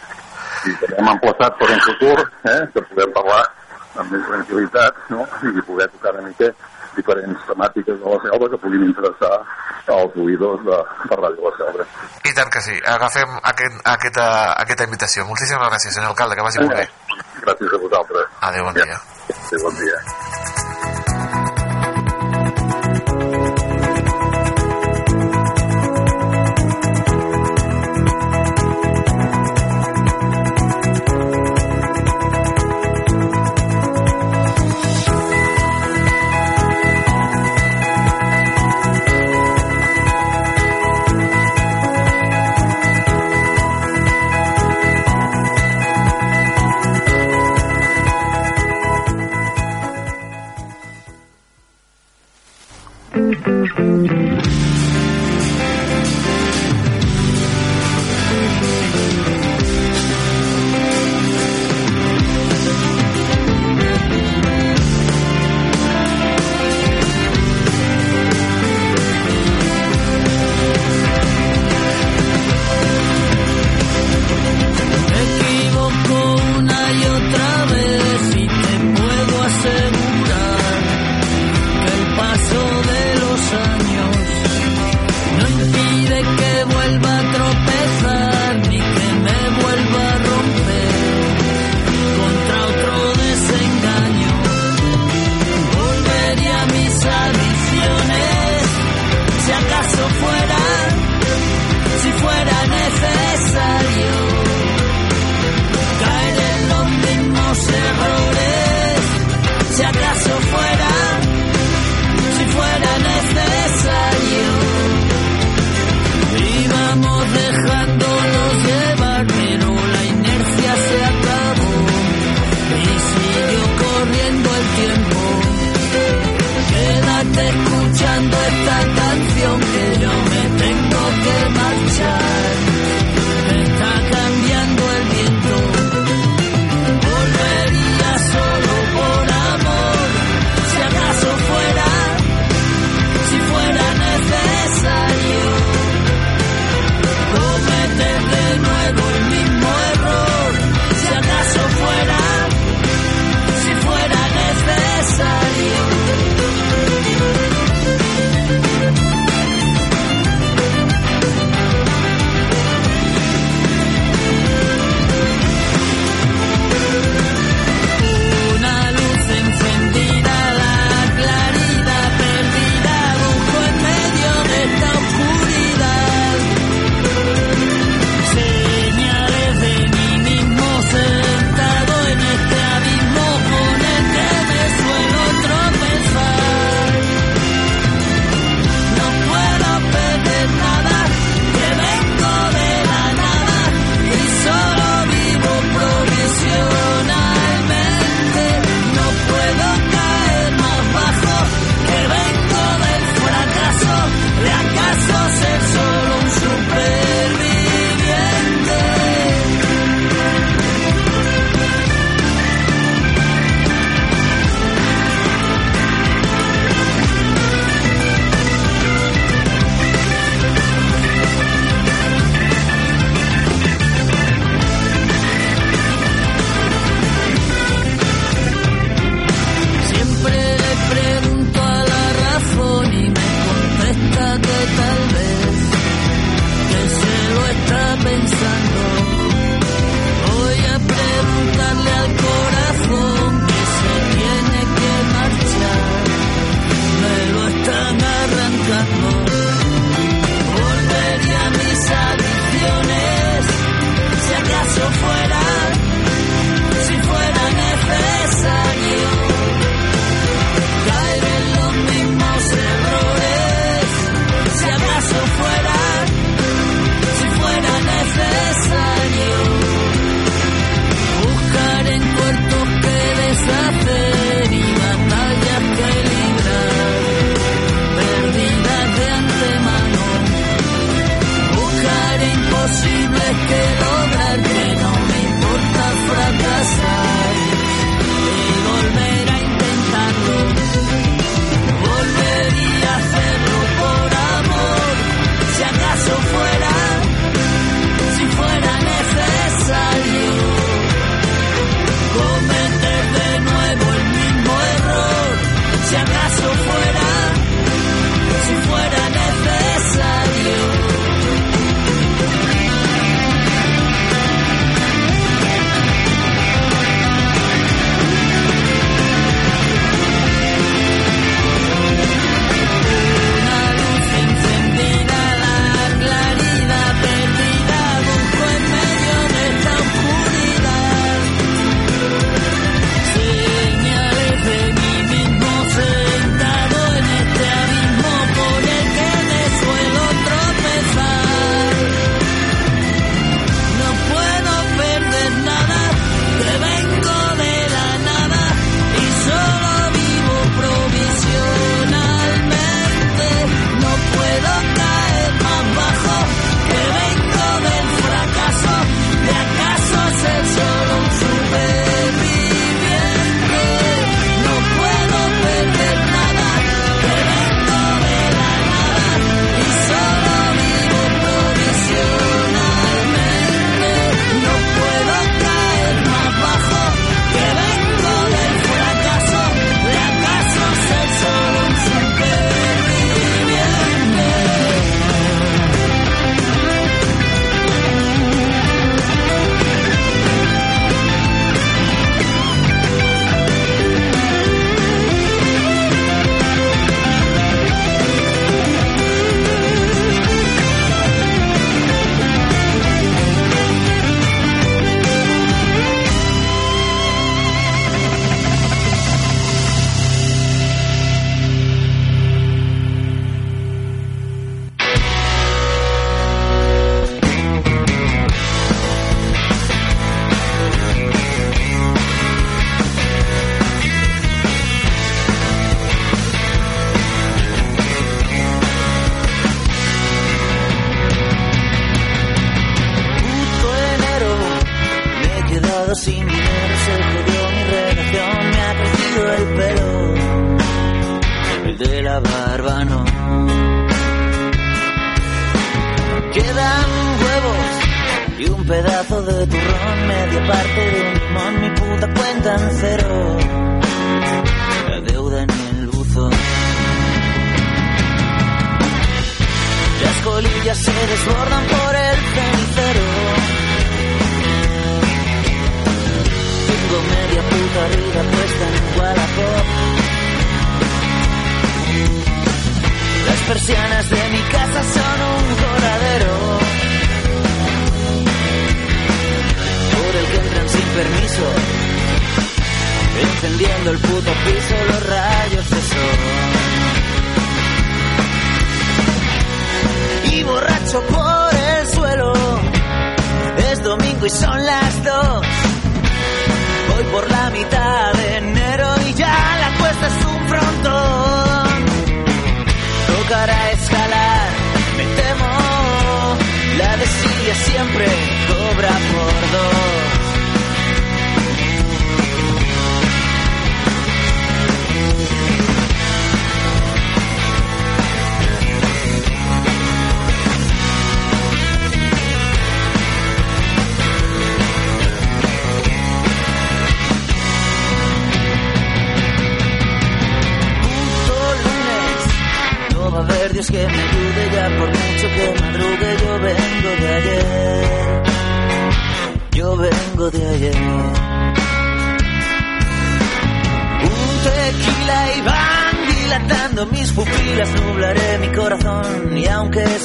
I 0.63 0.77
hem 0.99 1.11
emplaçat 1.15 1.59
per 1.59 1.73
un 1.75 1.83
futur, 1.89 2.19
eh, 2.53 2.61
que 2.75 2.87
podem 2.93 3.17
parlar 3.17 3.43
amb 4.01 4.13
més 4.13 4.23
tranquil·litat 4.29 5.03
no? 5.13 5.27
i 5.49 5.67
poder 5.67 5.89
tocar 5.97 6.15
una 6.17 6.29
mica 6.29 6.53
diferents 6.97 7.45
temàtiques 7.49 7.99
de 8.01 8.15
la 8.15 8.19
selva 8.25 8.49
que 8.53 8.61
puguin 8.63 8.85
interessar 8.89 9.33
als 9.93 10.19
oïdors 10.25 10.65
de, 10.67 10.79
de 11.11 11.19
Ràdio 11.21 11.47
La 11.47 11.55
Selva. 11.59 11.87
I 12.29 12.35
tant 12.37 12.53
que 12.53 12.63
sí, 12.65 12.77
agafem 12.95 13.39
aquest, 13.53 13.81
aquesta, 13.95 14.27
aquesta 14.65 14.89
invitació. 14.89 15.27
Moltíssimes 15.29 15.73
gràcies, 15.73 15.97
senyor 15.97 16.15
alcalde, 16.15 16.39
que 16.39 16.47
vagi 16.49 16.63
molt 16.65 16.77
bé. 16.79 16.87
Gràcies 17.47 17.79
a 17.79 17.83
vosaltres. 17.87 18.37
Adéu, 18.51 18.69
bon 18.69 18.79
dia. 18.79 19.01
Adéu, 19.33 19.67
bon 19.67 19.81
dia. 19.81 21.12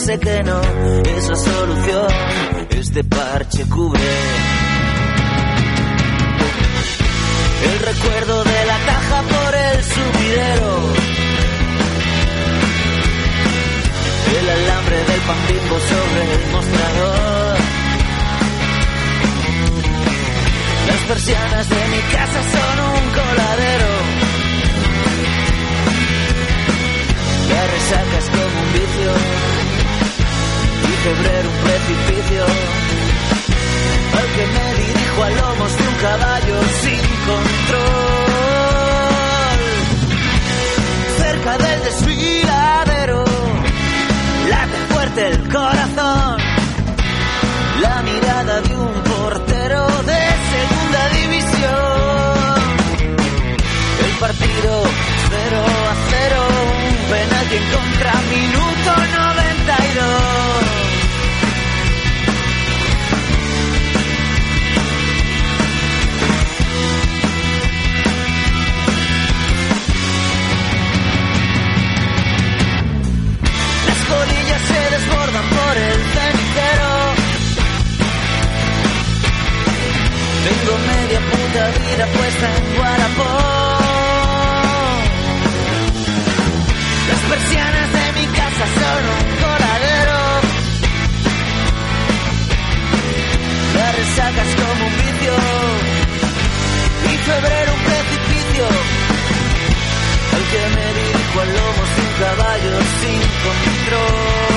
Sé 0.08 0.18
que 0.20 0.42
no 0.44 0.62
es 1.18 1.28
la 1.28 1.36
solución, 1.36 2.08
este 2.70 3.04
parche 3.04 3.64
cubre. 3.68 4.10
El 7.70 7.80
recuerdo 7.80 8.44
de 8.46 8.60
la 8.72 8.78
caja 8.90 9.18
por 9.34 9.52
el 9.68 9.78
subidero. 9.96 10.72
El 14.40 14.50
alambre 14.58 14.98
del 15.10 15.22
pan 15.28 15.42
bimbo 15.50 15.78
sobre 15.92 16.22
el 16.36 16.44
mostrador. 16.54 17.58
Las 20.88 21.02
persianas 21.10 21.70
de 21.70 21.82
mi 21.94 22.02
casa 22.16 22.40
son 22.54 22.76
un 22.96 23.04
coladero. 23.20 23.92
La 27.54 27.64
resaca 27.76 28.18
es 28.20 28.30
como 28.30 28.58
un 28.64 28.74
vicio. 28.74 29.67
Y 31.08 31.10
febrero 31.10 31.50
un 31.50 31.58
precipicio. 31.64 32.44
Al 34.20 34.28
que 34.36 34.46
me 34.56 34.68
dirijo 34.84 35.24
a 35.24 35.30
lomos 35.30 35.78
de 35.78 35.88
un 35.88 35.96
caballo 35.96 36.58
sin 36.82 37.04
control. 37.28 38.38
Cerca 41.18 41.58
del 41.60 41.84
desfiladero, 41.84 43.24
late 44.50 44.80
fuerte 44.90 45.28
el 45.28 45.50
corazón. 45.50 46.38
La 47.82 48.02
mirada 48.02 48.62
de 48.62 48.76
un 48.76 48.94
portero 49.04 49.88
de 50.04 50.22
segunda 50.52 51.10
división. 51.20 52.58
El 54.04 54.12
partido 54.20 54.84
0 55.30 55.66
a 55.90 55.96
0, 56.10 56.48
un 56.90 56.98
penalti 57.12 57.56
en 57.56 57.66
contra, 57.72 58.12
minuto 58.30 58.92
92. 59.16 60.67
Tengo 80.48 80.78
media 80.78 81.20
puta 81.20 81.62
vida 81.78 82.06
puesta 82.08 82.46
en 82.56 82.64
Guarapón. 82.78 83.28
Las 87.10 87.22
persianas 87.32 87.88
de 87.98 88.06
mi 88.18 88.26
casa 88.28 88.66
son 88.80 89.02
un 89.18 89.26
coladero. 89.44 90.20
La 93.76 93.88
resaca 93.92 94.42
es 94.48 94.54
como 94.62 94.84
un 94.88 94.96
vicio. 95.04 95.36
Y 97.12 97.18
febrero 97.28 97.70
un 97.74 97.84
precipicio. 97.92 98.66
Al 100.36 100.44
que 100.52 100.64
me 100.76 100.88
dirijo 101.00 101.38
al 101.42 101.50
lomo 101.58 101.84
sin 101.96 102.10
caballo, 102.24 102.74
sin 103.02 103.20
control. 103.44 104.57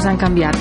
temps 0.00 0.06
han 0.08 0.16
canviat. 0.16 0.56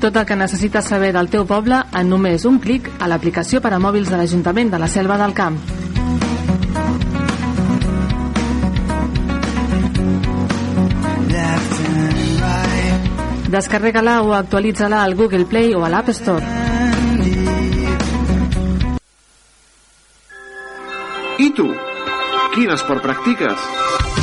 Tot 0.00 0.16
el 0.16 0.26
que 0.26 0.36
necessites 0.36 0.84
saber 0.84 1.12
del 1.16 1.30
teu 1.32 1.46
poble 1.48 1.80
en 1.96 2.10
només 2.12 2.44
un 2.44 2.58
clic 2.60 2.90
a 3.00 3.08
l'aplicació 3.08 3.62
per 3.64 3.72
a 3.72 3.80
mòbils 3.80 4.10
de 4.12 4.18
l'Ajuntament 4.20 4.70
de 4.70 4.80
la 4.82 4.88
Selva 4.88 5.16
del 5.16 5.32
Camp. 5.32 5.56
Descarrega-la 13.54 14.20
o 14.22 14.34
actualitza-la 14.34 15.04
al 15.04 15.14
Google 15.14 15.46
Play 15.46 15.74
o 15.74 15.84
a 15.84 15.88
l'App 15.88 16.10
Store. 16.10 16.44
I 21.38 21.48
tu? 21.54 21.70
Quin 22.54 22.70
esport 22.74 23.02
practiques? 23.02 24.13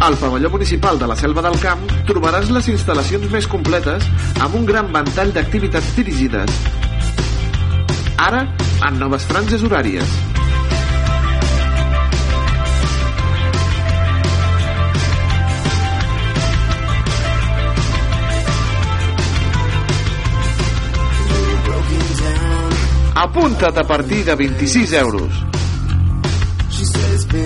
Al 0.00 0.16
pavelló 0.16 0.48
municipal 0.48 0.96
de 0.96 1.08
la 1.08 1.16
Selva 1.16 1.42
del 1.42 1.58
Camp 1.58 1.80
trobaràs 2.06 2.52
les 2.54 2.68
instal·lacions 2.70 3.26
més 3.32 3.48
completes 3.50 4.04
amb 4.38 4.54
un 4.54 4.66
gran 4.68 4.92
ventall 4.94 5.32
d'activitats 5.34 5.90
dirigides. 5.96 6.52
Ara, 8.28 8.44
en 8.86 9.00
noves 9.02 9.26
franges 9.26 9.64
horàries. 9.66 10.06
Apunta't 23.18 23.82
a 23.82 23.84
partir 23.84 24.22
de 24.30 24.38
26 24.38 24.92
euros. 25.02 25.44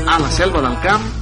A 0.07 0.19
la 0.20 0.31
Selva 0.31 0.61
del 0.61 0.79
Camp, 0.85 1.22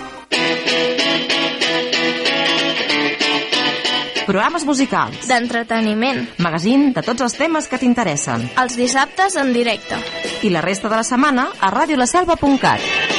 Programes 4.31 4.63
musicals. 4.63 5.25
D'entreteniment. 5.27 6.21
Magazín 6.39 6.93
de 6.95 7.03
tots 7.03 7.25
els 7.25 7.35
temes 7.35 7.67
que 7.67 7.81
t'interessen. 7.81 8.47
Els 8.63 8.79
dissabtes 8.79 9.35
en 9.35 9.51
directe. 9.51 9.99
I 10.47 10.55
la 10.55 10.63
resta 10.63 10.87
de 10.87 11.01
la 11.01 11.03
setmana 11.03 11.49
a 11.59 11.75
radiolaselva.cat. 11.75 13.10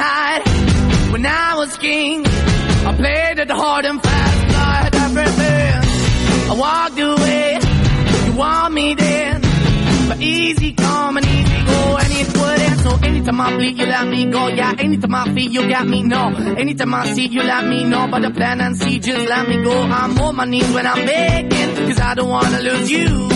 High 0.00 0.58
when 1.12 1.24
I 1.26 1.56
was 1.56 1.76
king, 1.78 2.24
I 2.26 2.94
played 2.96 3.38
it 3.38 3.50
hard 3.50 3.84
and 3.86 4.02
fast, 4.02 4.38
like 4.58 4.94
everything. 5.06 6.50
I 6.50 6.54
walked 6.54 6.98
away, 6.98 7.58
you 8.26 8.38
want 8.38 8.74
me 8.74 8.94
then, 8.94 9.40
but 10.08 10.20
easy 10.20 10.72
come 10.72 11.16
and 11.16 11.26
easy 11.26 11.64
go, 11.66 11.96
and 11.96 12.12
it 12.12 12.28
wouldn't. 12.38 12.80
So 12.80 12.90
anytime 13.08 13.40
I 13.40 13.56
bleed, 13.56 13.78
you 13.78 13.86
let 13.86 14.06
me 14.06 14.26
go. 14.30 14.48
Yeah, 14.48 14.74
anytime 14.78 15.14
I 15.14 15.24
feel, 15.34 15.50
you 15.50 15.68
got 15.68 15.86
me. 15.86 16.02
No, 16.02 16.34
anytime 16.56 16.94
I 16.94 17.12
see, 17.14 17.26
you 17.26 17.42
let 17.42 17.66
me 17.66 17.84
know. 17.84 18.06
But 18.10 18.22
the 18.22 18.30
plan 18.30 18.60
and 18.60 18.76
see, 18.76 18.98
just 18.98 19.28
let 19.28 19.48
me 19.48 19.62
go. 19.64 19.72
I'm 19.82 20.18
on 20.20 20.36
my 20.36 20.44
knees 20.44 20.70
when 20.72 20.86
I'm 20.86 21.06
begging, 21.06 21.86
cause 21.88 22.00
I 22.00 22.14
don't 22.14 22.28
wanna 22.28 22.60
lose 22.60 22.90
you. 22.90 23.28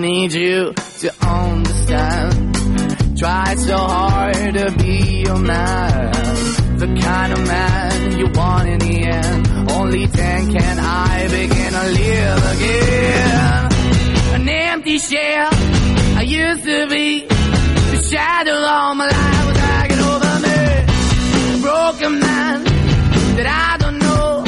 Need 0.00 0.32
you 0.32 0.72
to 1.00 1.26
understand. 1.26 3.18
Try 3.18 3.54
so 3.54 3.76
hard 3.76 4.54
to 4.54 4.72
be 4.78 5.22
your 5.26 5.38
man. 5.38 6.12
The 6.78 6.86
kind 7.00 7.32
of 7.32 7.46
man 7.46 8.18
you 8.18 8.26
want 8.34 8.68
in 8.68 8.78
the 8.78 9.04
end. 9.04 9.70
Only 9.70 10.06
then 10.06 10.52
can 10.52 10.78
I 10.78 11.28
begin 11.28 11.72
to 11.72 11.84
live 12.00 12.42
again. 12.54 13.72
An 14.34 14.48
empty 14.48 14.98
shell 14.98 15.50
I 16.18 16.22
used 16.26 16.64
to 16.64 16.86
be. 16.88 17.26
The 17.26 18.02
shadow 18.10 18.54
all 18.54 18.94
my 18.94 19.06
life 19.06 19.46
was 19.46 19.56
hanging 19.58 20.00
over 20.00 20.34
me. 20.46 20.58
A 21.54 21.58
broken 21.62 22.18
man 22.18 22.64
that 23.36 23.46
I 23.46 23.76
don't 23.78 23.98
know. 23.98 24.44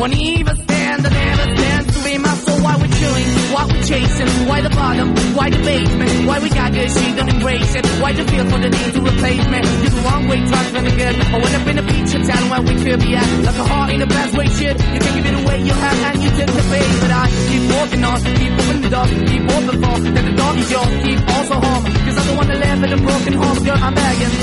Won't 0.00 0.14
even 0.14 0.56
stand, 0.62 1.06
I 1.06 1.10
never 1.10 1.56
stand 1.56 1.88
to 1.92 2.04
be 2.04 2.18
my 2.18 2.34
soul. 2.34 2.58
Why 2.64 2.76
we 2.76 2.88
chilling? 2.88 3.26
Why 3.52 3.66
we 3.66 3.82
chasing? 3.82 4.28
Why 4.48 4.60
the 4.62 4.67
bottom? 4.88 5.08
Why 5.36 5.50
the 5.50 5.58
basement? 5.58 6.12
Why 6.26 6.38
we 6.40 6.48
got 6.48 6.72
good, 6.72 6.90
she 6.90 7.06
don't 7.16 7.28
embrace 7.28 7.74
it? 7.74 7.84
Why 8.00 8.12
the 8.12 8.24
feel 8.24 8.46
for 8.50 8.58
the 8.64 8.70
need 8.70 8.92
to 8.96 9.00
replace 9.10 9.44
me? 9.52 9.58
You're 9.82 9.94
the 9.96 10.02
wrong 10.06 10.22
way, 10.28 10.38
trying 10.48 10.84
to 10.88 10.92
good. 11.00 11.14
I 11.34 11.36
went 11.42 11.54
up 11.58 11.66
in 11.70 11.76
the 11.76 11.84
feature 11.90 12.22
town 12.28 12.44
where 12.50 12.62
we 12.68 12.74
could 12.82 13.00
be 13.00 13.10
at. 13.20 13.28
Like 13.46 13.58
a 13.64 13.66
heart 13.70 13.90
in 13.92 14.02
a 14.02 14.06
bad 14.06 14.28
way, 14.36 14.46
shit. 14.58 14.76
You 14.94 15.00
can 15.04 15.12
give 15.16 15.26
it 15.30 15.36
away, 15.42 15.58
you 15.68 15.74
have, 15.84 15.98
and 16.08 16.22
you 16.24 16.30
took 16.38 16.50
the 16.56 16.64
bait. 16.72 16.90
But 17.02 17.12
I 17.20 17.24
keep 17.48 17.64
walking 17.76 18.04
on, 18.08 18.18
keep 18.40 18.52
moving 18.58 18.80
the 18.82 18.90
door, 18.94 19.06
keep 19.30 19.44
open 19.56 19.76
for. 19.82 19.94
That 20.14 20.24
the 20.28 20.34
door 20.40 20.52
is 20.62 20.70
yours, 20.74 20.92
keep 21.04 21.20
also 21.36 21.56
home. 21.66 21.84
Cause 22.04 22.16
I'm 22.20 22.26
the 22.30 22.34
one 22.40 22.46
that 22.48 22.58
live 22.64 22.82
in 22.86 22.92
a 22.92 23.00
broken 23.08 23.32
home, 23.42 23.58
girl, 23.64 23.78
I'm 23.86 23.94
begging. 23.94 24.34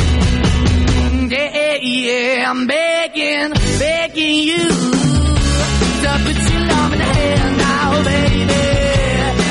Yeah, 1.25 1.77
yeah, 1.81 2.51
I'm 2.51 2.67
begging, 2.67 3.51
begging 3.79 4.35
you 4.49 4.65
to 6.05 6.11
put 6.23 6.37
your 6.51 6.61
love 6.69 6.93
in 6.93 6.99
the 6.99 7.09
hand 7.17 7.57
now, 7.57 8.03
baby. 8.03 8.61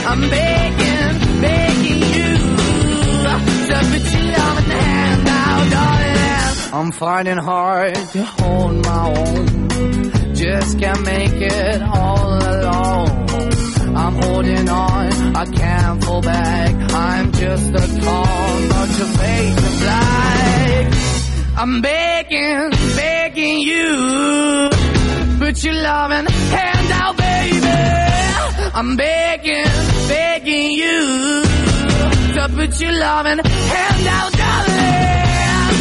I'm 0.07 0.21
begging, 0.31 0.84
I'm 6.75 6.91
finding 6.91 7.37
hard 7.39 7.95
to 7.95 8.25
hold 8.25 8.85
my 8.85 9.15
own. 9.17 10.35
Just 10.35 10.77
can't 10.81 11.05
make 11.05 11.41
it 11.41 11.83
all 11.83 12.35
alone. 12.35 13.97
I'm 13.97 14.15
holding 14.17 14.69
on, 14.69 15.37
I 15.37 15.45
can't 15.45 16.05
fall 16.05 16.21
back. 16.21 16.75
I'm 16.93 17.31
just 17.31 17.71
a 17.71 18.01
call, 18.03 18.69
but 18.71 18.89
your 18.99 19.07
face 19.07 19.63
is 19.69 19.81
black. 19.83 21.59
I'm 21.59 21.81
begging, 21.81 22.71
begging 22.97 23.61
you. 23.61 24.71
Put 25.39 25.63
your 25.63 25.75
loving 25.75 26.27
hand 26.27 26.91
out, 26.91 27.17
baby. 27.17 28.75
I'm 28.75 28.97
begging, 28.97 29.65
begging 30.09 30.73
you. 30.73 31.45
To 32.35 32.49
put 32.53 32.81
your 32.81 32.93
loving 32.99 33.39
hand 33.45 34.07
out, 34.09 34.33
darling. 34.33 35.24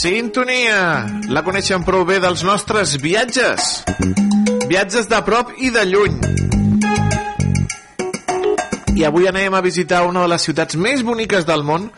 Sintonia! 0.00 1.04
La 1.28 1.42
coneixen 1.44 1.82
prou 1.84 2.06
bé 2.08 2.16
dels 2.24 2.40
nostres 2.46 2.94
viatges. 3.02 3.82
Viatges 4.70 5.10
de 5.10 5.18
prop 5.26 5.50
i 5.60 5.68
de 5.74 5.82
lluny. 5.90 6.16
I 8.96 9.04
avui 9.04 9.28
anem 9.28 9.52
a 9.52 9.60
visitar 9.60 10.06
una 10.08 10.24
de 10.24 10.32
les 10.32 10.48
ciutats 10.48 10.80
més 10.80 11.04
boniques 11.04 11.44
del 11.44 11.66
món, 11.68 11.90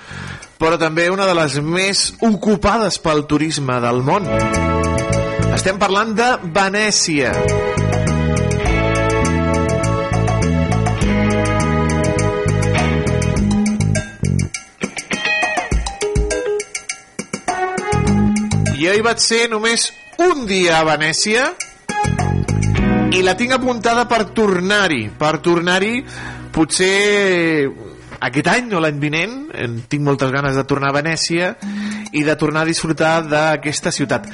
però 0.58 0.80
també 0.82 1.12
una 1.14 1.30
de 1.30 1.36
les 1.38 1.60
més 1.62 2.08
ocupades 2.26 2.98
pel 2.98 3.22
turisme 3.30 3.78
del 3.86 4.02
món. 4.02 4.26
Estem 5.54 5.78
parlant 5.78 6.16
de 6.18 6.32
Venècia. 6.58 7.36
Jo 18.82 18.90
hi 18.98 19.02
vaig 19.04 19.20
ser 19.22 19.44
només 19.46 19.84
un 20.24 20.40
dia 20.48 20.80
a 20.80 20.84
Venècia 20.88 21.44
i 23.14 23.20
la 23.22 23.36
tinc 23.38 23.52
apuntada 23.54 24.08
per 24.10 24.24
tornar-hi. 24.34 25.04
Per 25.20 25.36
tornar-hi 25.44 26.00
potser 26.50 27.68
aquest 28.26 28.48
any 28.50 28.72
o 28.74 28.80
l'any 28.82 28.98
vinent. 29.04 29.36
En 29.54 29.76
tinc 29.86 30.02
moltes 30.02 30.32
ganes 30.34 30.58
de 30.58 30.64
tornar 30.66 30.90
a 30.90 30.96
Venècia 30.96 31.52
i 32.10 32.24
de 32.26 32.34
tornar 32.40 32.64
a 32.64 32.70
disfrutar 32.72 33.12
d'aquesta 33.28 33.92
ciutat. 33.94 34.26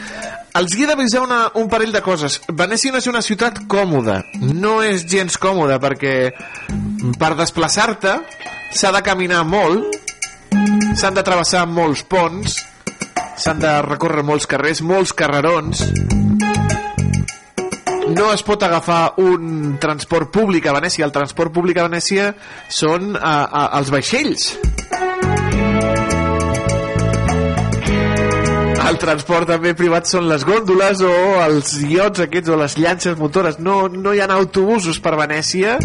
Els 0.57 0.79
he 0.79 0.89
d'avisar 0.89 1.27
un 1.61 1.69
parell 1.69 1.93
de 1.93 2.01
coses. 2.07 2.41
Venècia 2.49 2.95
no 2.95 3.03
és 3.05 3.11
una 3.13 3.23
ciutat 3.27 3.61
còmoda. 3.69 4.23
No 4.41 4.79
és 4.81 5.05
gens 5.05 5.37
còmoda 5.37 5.77
perquè 5.83 6.17
per 7.21 7.35
desplaçar-te 7.37 8.17
s'ha 8.73 8.97
de 8.97 9.05
caminar 9.05 9.45
molt, 9.45 9.93
s'han 10.97 11.21
de 11.21 11.27
travessar 11.27 11.67
molts 11.69 12.07
ponts, 12.09 12.63
s'han 13.39 13.63
de 13.63 13.71
recórrer 13.87 14.25
molts 14.27 14.49
carrers, 14.51 14.83
molts 14.83 15.15
carrerons. 15.17 15.85
No 18.09 18.31
es 18.33 18.43
pot 18.43 18.63
agafar 18.65 19.15
un 19.21 19.77
transport 19.81 20.33
públic 20.33 20.67
a 20.67 20.75
Venècia. 20.79 21.05
El 21.07 21.13
transport 21.13 21.53
públic 21.55 21.79
a 21.79 21.85
Venècia 21.91 22.33
són 22.73 23.13
a, 23.15 23.35
a, 23.45 23.65
els 23.79 23.93
vaixells. 23.93 24.49
El 28.89 28.97
transport 28.97 29.51
també 29.51 29.75
privat 29.77 30.09
són 30.09 30.31
les 30.31 30.47
gòndoles 30.49 31.03
o 31.05 31.13
els 31.45 31.75
iots 31.85 32.23
aquests 32.25 32.49
o 32.55 32.57
les 32.57 32.79
llances 32.81 33.19
motores. 33.21 33.59
No, 33.61 33.83
no 33.93 34.15
hi 34.17 34.23
ha 34.25 34.31
autobusos 34.33 35.03
per 35.05 35.13
Venècia, 35.21 35.77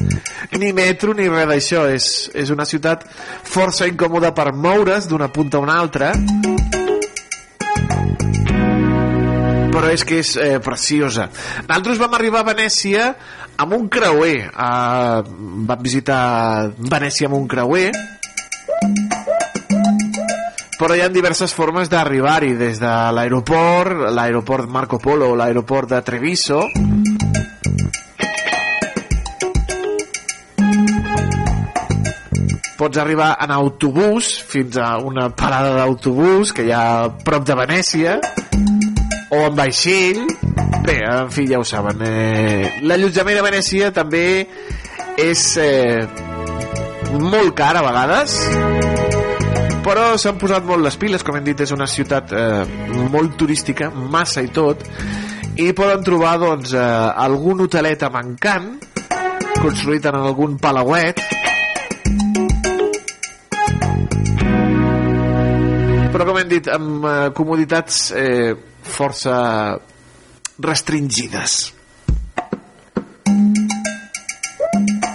ni 0.56 0.72
metro 0.72 1.12
ni 1.18 1.28
res 1.28 1.50
d'això. 1.52 1.84
És, 1.92 2.10
és 2.32 2.56
una 2.56 2.64
ciutat 2.70 3.04
força 3.44 3.92
incòmoda 3.92 4.32
per 4.32 4.54
moure's 4.56 5.12
d'una 5.12 5.28
punta 5.36 5.60
a 5.60 5.68
una 5.68 5.80
altra. 5.84 6.14
Però 9.84 9.92
és 9.92 10.04
que 10.08 10.22
és 10.24 10.30
eh, 10.40 10.60
preciosa. 10.64 11.28
Nosaltres 11.68 12.00
vam 12.00 12.14
arribar 12.16 12.40
a 12.40 12.48
Venècia 12.54 13.10
amb 13.60 13.74
un 13.76 13.90
creuer. 13.92 14.48
Eh, 14.48 15.32
vam 15.68 15.82
visitar 15.84 16.72
Venècia 16.80 17.28
amb 17.28 17.36
un 17.42 17.50
creuer 17.52 17.92
però 20.80 20.96
hi 20.98 21.04
ha 21.04 21.08
diverses 21.12 21.54
formes 21.56 21.88
d'arribar-hi 21.92 22.56
des 22.60 22.80
de 22.82 22.94
l'aeroport, 23.16 24.08
l'aeroport 24.12 24.68
Marco 24.68 25.00
Polo 25.00 25.30
o 25.32 25.36
l'aeroport 25.40 25.94
de 25.94 26.02
Treviso 26.04 26.64
pots 32.80 33.00
arribar 33.00 33.38
en 33.46 33.54
autobús 33.56 34.34
fins 34.44 34.76
a 34.76 34.98
una 34.98 35.30
parada 35.30 35.76
d'autobús 35.78 36.52
que 36.52 36.68
hi 36.68 36.76
ha 36.76 37.12
prop 37.24 37.48
de 37.48 37.56
Venècia 37.64 38.20
o 39.34 39.42
en 39.48 39.58
vaixell. 39.58 40.24
Bé, 40.84 41.00
en 41.08 41.32
fi, 41.34 41.48
ja 41.50 41.60
ho 41.62 41.68
saben 41.68 42.02
eh, 42.06 42.80
l'allotjament 42.84 43.40
a 43.40 43.46
Venècia 43.46 43.92
també 43.96 44.26
és 45.22 45.44
eh, 45.62 46.04
molt 47.20 47.54
car 47.58 47.76
a 47.80 47.86
vegades 47.86 48.40
però 49.84 50.14
s'han 50.16 50.40
posat 50.40 50.64
molt 50.64 50.86
les 50.86 50.96
piles. 50.96 51.24
Com 51.28 51.36
hem 51.38 51.46
dit 51.46 51.60
és 51.60 51.74
una 51.76 51.88
ciutat 51.92 52.32
eh, 52.32 52.64
molt 53.12 53.36
turística 53.40 53.90
massa 53.92 54.44
i 54.44 54.50
tot 54.54 54.86
i 55.60 55.70
poden 55.76 56.02
trobar 56.06 56.38
doncs, 56.42 56.74
eh, 56.74 56.82
algun 57.26 57.62
hotelet 57.66 58.04
amb 58.08 58.18
construït 59.60 60.06
en 60.10 60.18
algun 60.18 60.58
palauet. 60.62 61.20
Però 66.14 66.28
com 66.30 66.40
hem 66.40 66.50
dit 66.50 66.70
amb 66.72 67.06
eh, 67.06 67.18
comoditats 67.38 68.06
eh, 68.18 68.54
força 68.84 69.80
restringides. 70.64 71.74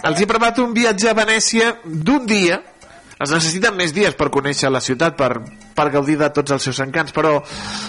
Els 0.09 0.21
he 0.23 0.27
preparat 0.29 0.61
un 0.63 0.73
viatge 0.77 1.11
a 1.11 1.17
Venècia 1.17 1.73
d'un 1.85 2.27
dia. 2.27 2.63
Es 3.19 3.33
necessiten 3.35 3.77
més 3.77 3.93
dies 3.93 4.15
per 4.17 4.31
conèixer 4.33 4.71
la 4.71 4.81
ciutat 4.81 5.17
per, 5.19 5.33
per 5.75 5.89
gaudir 5.93 6.17
de 6.21 6.31
tots 6.35 6.55
els 6.55 6.69
seus 6.69 6.79
encants 6.85 7.13
però 7.13 7.41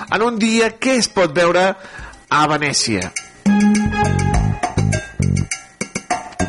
en 0.10 0.24
un 0.26 0.40
dia 0.42 0.72
què 0.82 0.98
es 0.98 1.10
pot 1.14 1.36
veure 1.36 1.68
a 2.30 2.42
Venècia? 2.50 3.12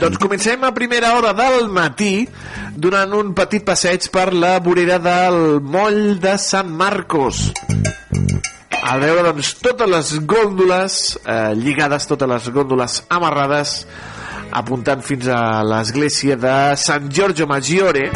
Doncs 0.01 0.17
comencem 0.17 0.65
a 0.65 0.73
primera 0.73 1.13
hora 1.19 1.35
del 1.37 1.69
matí 1.69 2.25
durant 2.73 3.13
un 3.19 3.35
petit 3.37 3.67
passeig 3.69 4.09
per 4.09 4.31
la 4.33 4.57
vorera 4.65 4.97
del 5.05 5.61
moll 5.61 6.17
de 6.23 6.39
Sant 6.41 6.73
Marcos 6.73 7.51
a 8.83 8.97
veure 8.99 9.23
doncs 9.27 9.53
totes 9.61 9.91
les 9.91 10.13
gòndoles 10.29 10.97
eh, 11.25 11.53
lligades, 11.59 12.07
totes 12.09 12.29
les 12.31 12.49
gòndoles 12.55 13.01
amarrades 13.13 13.75
apuntant 14.57 15.03
fins 15.05 15.29
a 15.31 15.63
l'església 15.63 16.37
de 16.41 16.55
Sant 16.81 17.11
Giorgio 17.13 17.47
Maggiore. 17.47 18.09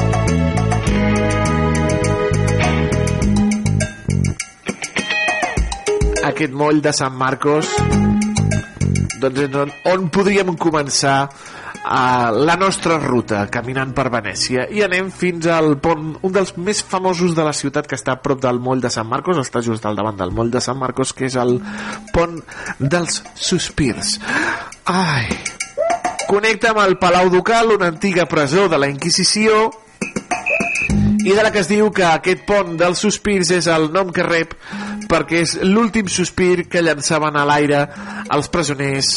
Aquest 6.24 6.56
moll 6.56 6.80
de 6.82 6.94
Sant 6.96 7.14
Marcos 7.20 7.70
doncs 9.22 9.58
on, 9.60 9.70
on 9.92 10.08
podríem 10.12 10.56
començar 10.60 11.28
a 11.85 12.31
la 12.32 12.56
nostra 12.56 12.97
ruta 12.98 13.44
caminant 13.52 13.93
per 13.97 14.09
Venècia 14.12 14.65
i 14.73 14.81
anem 14.85 15.11
fins 15.12 15.47
al 15.52 15.77
pont, 15.85 16.15
un 16.24 16.32
dels 16.32 16.55
més 16.56 16.81
famosos 16.81 17.36
de 17.36 17.44
la 17.44 17.52
ciutat 17.52 17.86
que 17.86 17.98
està 17.98 18.16
a 18.16 18.23
prop 18.24 18.40
del 18.40 18.61
moll 18.61 18.81
de 18.81 18.90
Sant 18.93 19.09
Marcos 19.09 19.40
està 19.43 19.61
just 19.65 19.85
al 19.85 19.98
davant 19.98 20.16
del 20.16 20.32
moll 20.32 20.51
de 20.51 20.62
Sant 20.65 20.81
Marcos 20.81 21.12
que 21.12 21.28
és 21.28 21.36
el 21.36 21.59
pont 22.15 22.40
dels 22.81 23.20
Sospirs. 23.36 24.16
Ai 24.89 25.28
connecta 26.24 26.73
amb 26.73 26.81
el 26.86 26.97
Palau 26.98 27.28
Ducal 27.31 27.74
una 27.77 27.90
antiga 27.93 28.24
presó 28.27 28.69
de 28.73 28.81
la 28.81 28.89
Inquisició 28.89 29.69
i 31.24 31.32
de 31.32 31.43
la 31.43 31.52
que 31.52 31.61
es 31.61 31.69
diu 31.69 31.90
que 31.93 32.05
aquest 32.09 32.44
pont 32.48 32.74
dels 32.81 33.01
sospirs 33.01 33.52
és 33.56 33.69
el 33.73 33.90
nom 33.93 34.11
que 34.12 34.24
rep 34.24 34.56
perquè 35.09 35.44
és 35.44 35.55
l'últim 35.62 36.09
sospir 36.09 36.66
que 36.69 36.82
llançaven 36.85 37.36
a 37.36 37.44
l'aire 37.48 37.86
els 38.35 38.51
presoners 38.52 39.15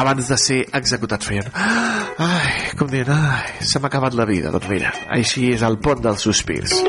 abans 0.00 0.30
de 0.32 0.38
ser 0.40 0.60
executats 0.80 1.28
feien 1.30 1.46
ai, 1.54 2.72
com 2.78 2.90
dient, 2.90 3.12
ai, 3.14 3.60
se 3.60 3.80
m'ha 3.80 3.92
acabat 3.92 4.16
la 4.18 4.28
vida 4.28 4.52
doncs 4.54 4.72
mira, 4.72 4.94
així 5.20 5.50
és 5.54 5.66
el 5.66 5.80
pont 5.84 6.02
dels 6.04 6.28
sospirs 6.28 6.80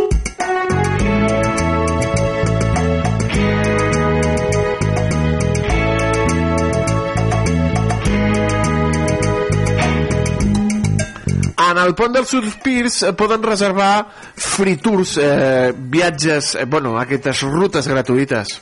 en 11.72 11.80
el 11.80 11.94
pont 11.96 12.14
dels 12.16 12.32
sospirs 12.36 13.00
poden 13.18 13.44
reservar 13.44 13.94
free 14.36 14.78
tours, 14.82 15.18
eh, 15.18 15.72
viatges, 15.76 16.56
eh, 16.56 16.66
bueno, 16.66 16.98
aquestes 17.00 17.44
rutes 17.48 17.88
gratuïtes. 17.88 18.60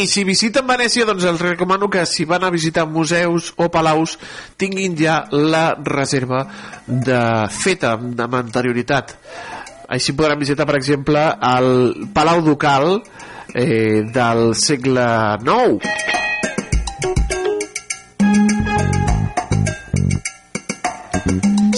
I 0.00 0.06
si 0.08 0.22
visiten 0.24 0.64
Venècia, 0.64 1.04
doncs 1.04 1.26
els 1.28 1.42
recomano 1.44 1.90
que 1.92 2.06
si 2.08 2.24
van 2.24 2.46
a 2.46 2.50
visitar 2.50 2.86
museus 2.88 3.50
o 3.60 3.66
palaus 3.68 4.14
tinguin 4.56 4.94
ja 4.96 5.26
la 5.28 5.74
reserva 5.76 6.46
de 6.88 7.18
feta 7.52 7.98
amb 7.98 8.36
anterioritat. 8.38 9.12
Així 9.92 10.14
podran 10.16 10.40
visitar, 10.40 10.64
per 10.64 10.78
exemple, 10.78 11.20
el 11.50 12.08
Palau 12.14 12.40
Ducal 12.46 13.02
eh, 13.52 14.06
del 14.08 14.54
segle 14.56 15.04
IX 15.44 15.84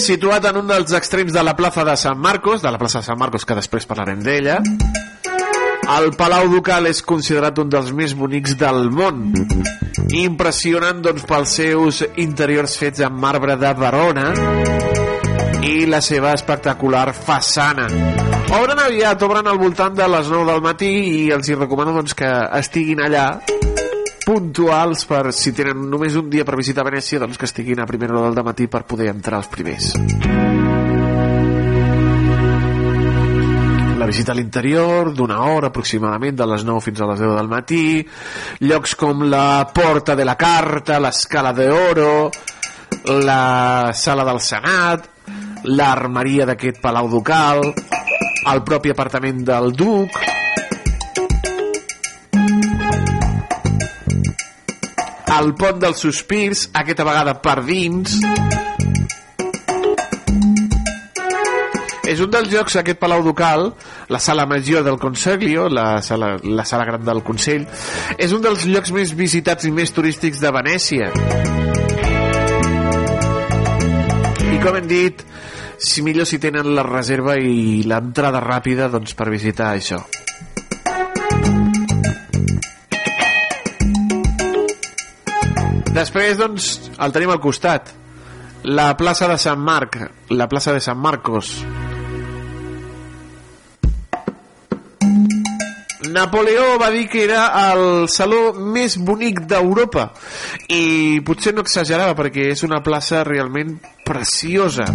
situat 0.03 0.47
en 0.51 0.63
un 0.63 0.71
dels 0.71 0.95
extrems 0.95 1.35
de 1.35 1.43
la 1.43 1.57
plaça 1.59 1.83
de 1.87 1.95
Sant 1.99 2.19
Marcos, 2.19 2.63
de 2.63 2.71
la 2.71 2.79
plaça 2.79 3.01
de 3.01 3.07
Sant 3.07 3.19
Marcos, 3.19 3.47
que 3.47 3.59
després 3.59 3.87
parlarem 3.87 4.23
d'ella. 4.23 4.61
El 5.83 6.13
Palau 6.15 6.47
Ducal 6.49 6.87
és 6.87 7.03
considerat 7.03 7.59
un 7.59 7.71
dels 7.73 7.91
més 7.97 8.15
bonics 8.15 8.55
del 8.59 8.87
món. 8.95 9.33
Impressionant 10.15 11.03
doncs, 11.03 11.25
pels 11.27 11.57
seus 11.59 12.03
interiors 12.23 12.77
fets 12.79 13.03
amb 13.03 13.19
marbre 13.23 13.57
de 13.59 13.73
Verona 13.81 14.29
i 15.67 15.87
la 15.91 16.01
seva 16.05 16.33
espectacular 16.37 17.09
façana. 17.17 17.89
Obren 18.53 18.79
aviat, 18.85 19.23
obren 19.27 19.49
al 19.49 19.59
voltant 19.59 19.95
de 19.99 20.07
les 20.15 20.31
9 20.31 20.51
del 20.53 20.65
matí 20.65 20.93
i 21.25 21.31
els 21.35 21.51
hi 21.51 21.59
recomano 21.59 21.97
doncs, 21.99 22.15
que 22.15 22.31
estiguin 22.61 23.03
allà 23.03 23.27
puntuals 24.23 25.07
per 25.11 25.33
si 25.35 25.51
tenen 25.57 25.89
només 25.91 26.15
un 26.15 26.31
dia 26.31 26.47
per 26.47 26.59
visitar 26.61 26.87
Venècia 26.87 27.19
doncs 27.23 27.41
que 27.41 27.49
estiguin 27.51 27.83
a 27.83 27.89
primera 27.91 28.15
hora 28.19 28.31
del 28.31 28.47
matí 28.47 28.71
per 28.71 28.87
poder 28.87 29.11
entrar 29.11 29.43
els 29.43 29.51
primers 29.51 29.97
la 34.03 34.09
visita 34.09 34.33
a 34.33 34.35
l'interior 34.35 35.13
d'una 35.15 35.37
hora 35.47 35.69
aproximadament 35.71 36.35
de 36.35 36.47
les 36.51 36.65
9 36.67 36.83
fins 36.83 37.01
a 37.05 37.07
les 37.07 37.21
10 37.23 37.37
del 37.39 37.51
matí 37.51 37.83
llocs 38.67 38.97
com 38.99 39.23
la 39.31 39.71
Porta 39.71 40.17
de 40.19 40.25
la 40.27 40.35
Carta 40.35 40.99
l'Escala 40.99 41.53
d'Oro 41.55 42.27
la 43.23 43.93
Sala 43.95 44.25
del 44.27 44.41
Senat 44.43 45.07
l'armeria 45.71 46.49
d'aquest 46.51 46.83
Palau 46.83 47.07
Ducal 47.15 47.63
el 47.63 48.65
propi 48.67 48.91
apartament 48.91 49.45
del 49.47 49.71
Duc 49.71 50.19
el 55.33 55.55
pont 55.55 55.79
dels 55.81 56.03
sospirs, 56.03 56.67
aquesta 56.77 57.07
vegada 57.09 57.39
per 57.41 57.63
dins. 57.65 58.19
És 62.13 62.21
un 62.21 62.29
dels 62.29 62.51
llocs, 62.53 62.75
aquest 62.77 62.99
Palau 63.01 63.23
Ducal, 63.25 63.71
la 64.13 64.19
sala 64.21 64.45
major 64.45 64.83
del 64.85 64.99
Consiglio, 65.01 65.69
la 65.73 66.03
sala, 66.05 66.35
la 66.45 66.65
sala 66.69 66.85
gran 66.85 67.05
del 67.07 67.23
Consell, 67.25 67.65
és 68.21 68.35
un 68.37 68.43
dels 68.45 68.67
llocs 68.69 68.93
més 68.93 69.15
visitats 69.17 69.65
i 69.65 69.73
més 69.73 69.95
turístics 69.97 70.43
de 70.43 70.51
Venècia. 70.53 71.09
I 74.53 74.61
com 74.61 74.77
hem 74.77 74.91
dit, 74.91 75.25
si 75.81 76.05
millor 76.05 76.29
si 76.29 76.37
tenen 76.43 76.75
la 76.77 76.85
reserva 76.85 77.39
i 77.41 77.81
l'entrada 77.89 78.45
ràpida 78.45 78.91
doncs, 78.93 79.17
per 79.17 79.31
visitar 79.33 79.73
això. 79.73 80.03
Després, 85.97 86.37
doncs, 86.37 86.75
el 87.01 87.17
tenim 87.17 87.33
al 87.33 87.41
costat. 87.41 87.89
La 88.69 88.93
plaça 89.01 89.33
de 89.33 89.41
Sant 89.41 89.65
Marc, 89.65 89.97
la 90.29 90.49
plaça 90.53 90.77
de 90.77 90.85
Sant 90.85 91.01
Marcos. 91.01 91.57
Napoleó 96.13 96.79
va 96.79 96.91
dir 96.93 97.07
que 97.09 97.25
era 97.25 97.47
el 97.73 98.09
saló 98.13 98.53
més 98.53 98.99
bonic 99.01 99.43
d'Europa. 99.49 100.11
I 100.69 101.21
potser 101.25 101.55
no 101.57 101.65
exagerava 101.65 102.17
perquè 102.19 102.51
és 102.53 102.65
una 102.69 102.83
plaça 102.85 103.25
realment 103.25 103.79
preciosa. 104.05 104.89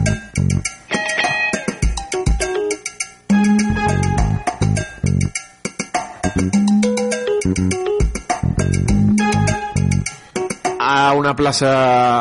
una 11.18 11.34
plaça 11.36 11.72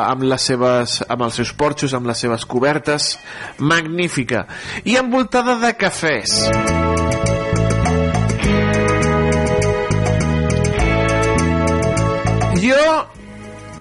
amb 0.08 0.24
les 0.26 0.48
seves 0.50 0.96
amb 1.06 1.26
els 1.28 1.38
seus 1.38 1.52
porxos, 1.52 1.94
amb 1.94 2.08
les 2.10 2.24
seves 2.24 2.48
cobertes. 2.48 3.12
Magnífica. 3.58 4.46
I 4.84 4.98
envoltada 5.02 5.60
de 5.62 5.72
cafès. 5.76 6.40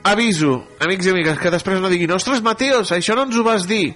Aviso, 0.06 0.60
amics 0.80 1.08
i 1.08 1.12
amigues, 1.12 1.40
que 1.42 1.52
després 1.54 1.82
no 1.82 1.90
diguin 1.90 2.14
ostres 2.14 2.44
Mateos, 2.46 2.94
això 2.94 3.18
no 3.18 3.26
ens 3.26 3.38
ho 3.38 3.44
vas 3.46 3.66
dir. 3.68 3.96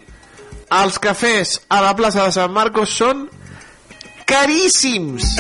Els 0.70 0.98
cafès 1.02 1.60
a 1.70 1.80
la 1.86 1.94
plaça 1.98 2.26
de 2.26 2.34
Sant 2.34 2.54
Marcos 2.54 2.94
són 2.98 3.28
caríssims. 4.30 5.36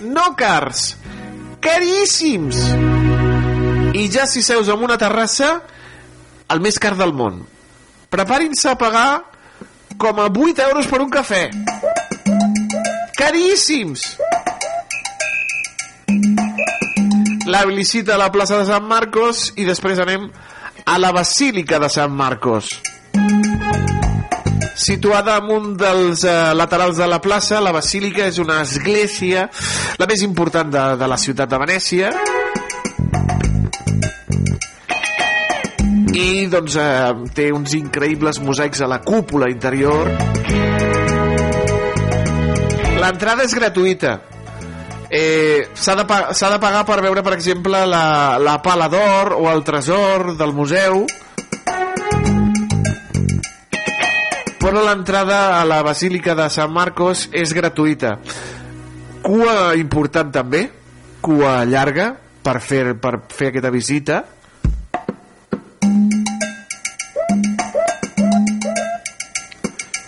No 0.00 0.30
cars. 0.36 0.94
Caríssims. 1.60 2.58
I 3.96 4.06
ja 4.12 4.26
si 4.28 4.42
seus 4.44 4.68
en 4.72 4.84
una 4.84 4.96
terrassa 5.00 5.58
el 6.50 6.64
més 6.64 6.80
car 6.80 6.96
del 6.96 7.12
món. 7.16 7.42
Preparin-se 8.10 8.72
a 8.72 8.78
pagar 8.80 9.22
com 10.00 10.20
a 10.20 10.28
8 10.32 10.66
euros 10.70 10.88
per 10.88 11.00
un 11.04 11.12
cafè. 11.12 11.44
Caríssims 13.20 14.08
la 17.50 17.64
visita 17.66 18.14
a 18.14 18.18
la 18.18 18.30
plaça 18.30 18.60
de 18.60 18.66
Sant 18.68 18.84
Marcos 18.86 19.50
i 19.58 19.64
després 19.66 19.98
anem 19.98 20.28
a 20.86 20.98
la 21.02 21.10
Basílica 21.10 21.80
de 21.82 21.88
Sant 21.90 22.12
Marcos. 22.14 22.68
Situada 24.78 25.34
amunt 25.40 25.74
dels 25.80 26.22
eh, 26.24 26.34
laterals 26.54 27.00
de 27.02 27.08
la 27.10 27.18
plaça 27.20 27.58
la 27.60 27.74
Basílica 27.74 28.28
és 28.30 28.38
una 28.38 28.60
església 28.62 29.48
la 29.98 30.06
més 30.06 30.22
important 30.22 30.70
de, 30.70 30.84
de 31.00 31.10
la 31.10 31.18
ciutat 31.18 31.50
de 31.50 31.60
Venècia. 31.64 32.14
I 36.14 36.46
doncs 36.54 36.78
eh, 36.78 37.28
té 37.34 37.50
uns 37.52 37.74
increïbles 37.74 38.38
mosaics 38.46 38.86
a 38.86 38.90
la 38.94 39.02
cúpula 39.02 39.50
interior. 39.50 40.14
L'entrada 43.00 43.42
és 43.42 43.58
gratuïta 43.58 44.20
eh, 45.10 45.68
s'ha 45.74 45.96
de, 45.98 46.04
de 46.06 46.58
pagar 46.62 46.84
per 46.86 47.00
veure 47.02 47.22
per 47.26 47.34
exemple 47.34 47.82
la, 47.86 48.38
la 48.38 48.56
pala 48.62 48.88
d'or 48.88 49.34
o 49.36 49.50
el 49.50 49.64
tresor 49.66 50.36
del 50.38 50.54
museu. 50.54 51.04
Però 54.60 54.82
l'entrada 54.84 55.60
a 55.60 55.64
la 55.66 55.82
Basílica 55.82 56.36
de 56.38 56.46
Sant 56.52 56.70
Marcos 56.70 57.28
és 57.32 57.52
gratuïta. 57.56 58.18
Cua 59.24 59.74
important 59.76 60.30
també 60.32 60.68
cua 61.20 61.64
llarga 61.68 62.14
per 62.44 62.60
fer, 62.64 62.94
per 62.96 63.18
fer 63.28 63.50
aquesta 63.50 63.72
visita 63.72 64.22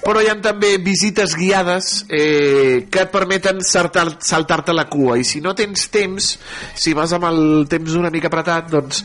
però 0.02 0.20
hi 0.22 0.28
ha 0.30 0.34
també 0.42 0.74
visites 0.82 1.36
guiades 1.38 1.92
eh, 2.10 2.86
que 2.90 3.04
et 3.04 3.10
permeten 3.12 3.62
saltar-te 3.62 4.26
saltar 4.26 4.74
la 4.74 4.88
cua. 4.90 5.16
I 5.18 5.24
si 5.24 5.40
no 5.40 5.54
tens 5.54 5.86
temps 5.94 6.32
si 6.74 6.94
vas 6.98 7.14
amb 7.14 7.28
el 7.30 7.42
temps 7.70 7.94
una 7.98 8.10
mica 8.10 8.30
apretat 8.30 8.70
doncs 8.72 9.04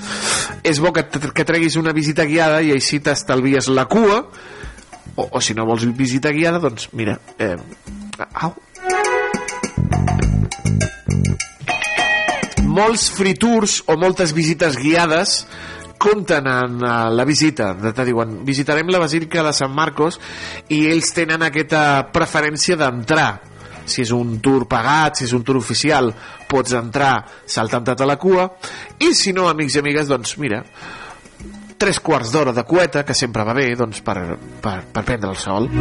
és 0.65 0.81
bo 0.81 0.91
que, 0.93 1.05
que 1.05 1.45
treguis 1.45 1.77
una 1.77 1.93
visita 1.93 2.25
guiada 2.25 2.63
i 2.65 2.73
així 2.73 2.99
t'estalvies 2.99 3.69
la 3.69 3.85
cua. 3.85 4.23
O, 5.17 5.29
o 5.37 5.41
si 5.41 5.53
no 5.57 5.65
vols 5.65 5.85
visita 5.97 6.33
guiada 6.33 6.61
doncs 6.61 6.89
mira 6.93 7.19
eh, 7.37 7.55
au. 8.33 8.55
Molts 12.67 13.07
free 13.13 13.37
tours 13.37 13.79
o 13.89 13.95
moltes 13.97 14.33
visites 14.37 14.75
guiades 14.77 15.43
compten 15.97 16.47
en 16.47 16.79
uh, 16.81 17.09
la 17.13 17.25
visita. 17.27 17.71
Te 17.75 18.05
diuen 18.07 18.39
visitarem 18.47 18.89
la 18.93 19.01
Basílica 19.03 19.43
de 19.45 19.53
Sant 19.55 19.73
Marcos 19.75 20.19
i 20.73 20.85
ells 20.91 21.13
tenen 21.15 21.45
aquesta 21.47 22.07
preferència 22.13 22.77
d'entrar. 22.79 23.29
Si 23.87 24.03
és 24.03 24.11
un 24.11 24.37
tour 24.43 24.65
pagat, 24.67 25.15
si 25.15 25.27
és 25.27 25.33
un 25.35 25.45
tour 25.47 25.61
oficial 25.61 26.11
pots 26.47 26.75
entrar 26.75 27.13
saltant-te 27.47 27.95
a 28.03 28.09
la 28.09 28.17
cua. 28.19 28.49
I 28.99 29.13
si 29.15 29.31
no, 29.35 29.47
amics 29.47 29.77
i 29.77 29.83
amigues 29.83 30.09
doncs 30.11 30.35
mira, 30.43 30.63
tres 31.77 32.01
quarts 32.03 32.33
d'hora 32.33 32.53
de 32.53 32.65
cueta 32.67 33.05
que 33.05 33.15
sempre 33.15 33.47
va 33.47 33.55
bé 33.55 33.69
doncs, 33.79 34.01
per, 34.03 34.35
per, 34.61 34.81
per 34.91 35.05
prendre 35.05 35.31
el 35.31 35.39
sol 35.39 35.71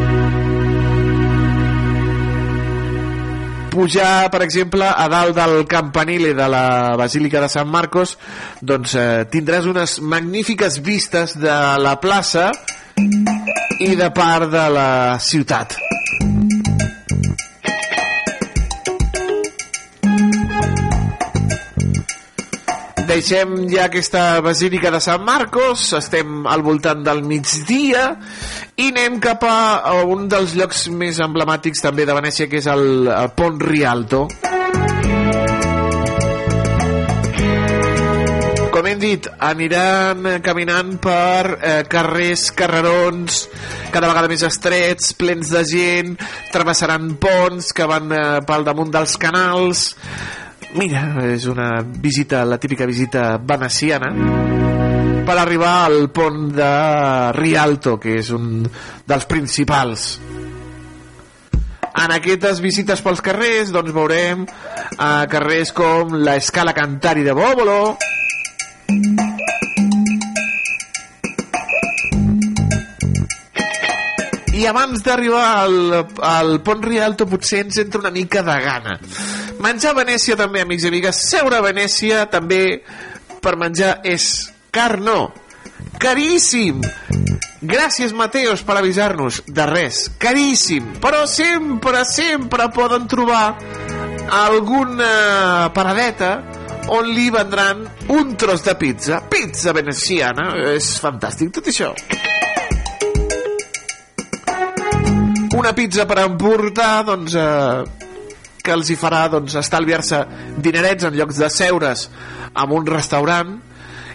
pujar, 3.77 4.31
per 4.32 4.43
exemple, 4.47 4.89
a 4.89 5.07
dalt 5.12 5.36
del 5.36 5.66
campanile 5.69 6.32
de 6.35 6.48
la 6.51 6.97
Basílica 6.98 7.43
de 7.44 7.51
Sant 7.53 7.69
Marcos, 7.70 8.16
doncs 8.61 8.97
eh, 8.97 9.24
tindràs 9.32 9.69
unes 9.69 9.98
magnífiques 10.01 10.81
vistes 10.85 11.36
de 11.39 11.59
la 11.82 11.98
plaça 12.01 12.51
i 12.97 13.93
de 13.94 14.09
part 14.16 14.48
de 14.53 14.70
la 14.73 14.89
ciutat. 15.20 15.86
Deixem 23.07 23.69
ja 23.70 23.87
aquesta 23.87 24.41
basílica 24.45 24.91
de 24.91 25.01
Sant 25.03 25.23
Marcos, 25.24 25.93
estem 25.97 26.45
al 26.51 26.62
voltant 26.66 27.05
del 27.07 27.23
migdia 27.27 28.09
i 28.77 28.91
anem 28.91 29.20
cap 29.23 29.45
a 29.47 29.95
un 30.05 30.27
dels 30.31 30.57
llocs 30.59 30.87
més 30.93 31.20
emblemàtics 31.23 31.85
també 31.85 32.07
de 32.07 32.16
Venècia, 32.16 32.49
que 32.51 32.61
és 32.61 32.69
el, 32.70 33.09
Pont 33.37 33.61
Rialto. 33.62 34.27
Com 38.74 38.89
hem 38.91 38.99
dit, 39.01 39.28
aniran 39.41 40.27
caminant 40.45 40.97
per 41.01 41.57
eh, 41.57 41.77
carrers, 41.89 42.51
carrerons, 42.59 43.47
cada 43.95 44.11
vegada 44.11 44.28
més 44.28 44.45
estrets, 44.45 45.15
plens 45.16 45.55
de 45.55 45.62
gent, 45.65 46.12
travessaran 46.53 47.15
ponts 47.23 47.73
que 47.73 47.89
van 47.89 48.12
eh, 48.12 48.27
pel 48.45 48.69
damunt 48.69 48.93
dels 48.93 49.16
canals, 49.23 49.89
Mira, 50.77 51.07
és 51.24 51.47
una 51.48 51.81
visita, 51.81 52.44
la 52.44 52.59
típica 52.61 52.85
visita 52.85 53.39
veneciana 53.40 54.11
per 55.27 55.36
arribar 55.40 55.86
al 55.86 56.11
pont 56.12 56.51
de 56.55 56.69
Rialto, 57.32 57.97
que 57.98 58.19
és 58.20 58.28
un 58.36 58.61
dels 59.09 59.24
principals. 59.31 60.05
En 61.97 62.12
aquestes 62.12 62.61
visites 62.61 63.01
pels 63.01 63.24
carrers 63.24 63.73
doncs 63.73 63.97
veurem 63.97 64.44
eh, 64.44 65.24
carrers 65.32 65.73
com 65.73 66.12
la 66.20 66.36
Escala 66.36 66.77
Cantari 66.77 67.24
de 67.24 67.32
Bòbolo, 67.35 67.81
i 74.57 74.66
abans 74.66 75.03
d'arribar 75.05 75.47
al, 75.61 75.78
al 76.24 76.61
Pont 76.65 76.85
Rialto 76.85 77.27
potser 77.28 77.65
ens 77.66 77.81
entra 77.83 78.01
una 78.01 78.12
mica 78.15 78.43
de 78.47 78.57
gana. 78.65 78.99
Menjar 79.61 79.93
a 79.93 79.99
Venècia 80.01 80.37
també 80.39 80.62
amics 80.65 80.87
i 80.87 80.93
amigues. 80.93 81.24
Seure 81.28 81.59
a 81.59 81.65
Venècia 81.65 82.24
també 82.33 82.62
per 83.45 83.57
menjar 83.61 83.99
és 84.05 84.31
car 84.73 84.97
no 85.01 85.33
caríssim. 86.01 86.81
Gràcies 87.66 88.12
Mateos 88.15 88.62
per 88.66 88.77
avisar-nos 88.78 89.43
de 89.47 89.66
res, 89.69 90.07
caríssim. 90.23 90.97
Però 91.03 91.24
sempre, 91.31 92.05
sempre 92.09 92.69
poden 92.74 93.09
trobar 93.11 93.57
alguna 94.37 95.70
paradeta 95.74 96.37
on 96.95 97.11
li 97.11 97.31
vendran 97.35 97.83
un 98.15 98.37
tros 98.39 98.65
de 98.66 98.77
pizza. 98.78 99.20
Pizza 99.31 99.74
veneciana, 99.77 100.53
és 100.77 100.95
fantàstic 101.03 101.53
tot 101.59 101.73
això 101.73 101.93
una 105.57 105.73
pizza 105.73 106.05
per 106.05 106.19
emportar 106.20 107.05
doncs, 107.09 107.35
eh, 107.35 108.11
que 108.62 108.74
els 108.74 108.91
hi 108.91 108.97
farà 108.99 109.23
doncs, 109.33 109.55
estalviar-se 109.57 110.19
dinerets 110.61 111.07
en 111.09 111.16
llocs 111.16 111.39
de 111.41 111.49
seure's 111.53 112.09
en 112.53 112.74
un 112.77 112.87
restaurant. 112.87 113.55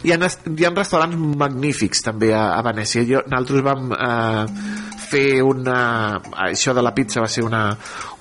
Hi 0.05 0.13
ha, 0.13 0.17
hi 0.21 0.65
ha 0.65 0.71
restaurants 0.75 1.17
magnífics 1.41 2.05
també 2.05 2.31
a, 2.33 2.51
a 2.57 2.61
Venècia. 2.65 3.03
Jo, 3.09 3.23
nosaltres 3.25 3.65
vam 3.65 3.91
eh, 3.97 4.45
fer 5.11 5.41
una 5.45 5.81
això 6.45 6.75
de 6.77 6.85
la 6.85 6.93
pizza 6.93 7.21
va 7.25 7.29
ser 7.29 7.43
una, 7.45 7.65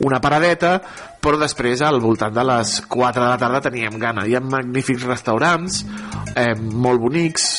una 0.07 0.21
paradeta 0.21 0.79
però 1.21 1.37
després 1.37 1.85
al 1.85 2.01
voltant 2.01 2.33
de 2.35 2.45
les 2.49 2.79
4 2.89 3.21
de 3.21 3.29
la 3.29 3.39
tarda 3.41 3.61
teníem 3.69 3.99
gana. 4.01 4.25
Hi 4.25 4.39
ha 4.39 4.41
magnífics 4.41 5.05
restaurants 5.05 5.85
eh, 6.35 6.55
molt 6.57 7.05
bonics 7.05 7.51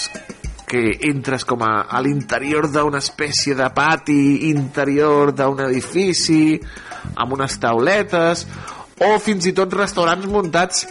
que 0.72 0.96
entres 1.10 1.44
com 1.48 1.64
a, 1.68 1.84
a 1.84 2.00
l'interior 2.00 2.70
d'una 2.72 3.02
espècie 3.04 3.58
de 3.60 3.68
pati 3.76 4.48
interior 4.52 5.34
d'un 5.36 5.60
edifici 5.68 6.56
amb 7.20 7.36
unes 7.36 7.58
tauletes 7.60 8.46
o 9.04 9.18
fins 9.20 9.50
i 9.50 9.56
tot 9.58 9.74
restaurants 9.76 10.30
muntats 10.32 10.86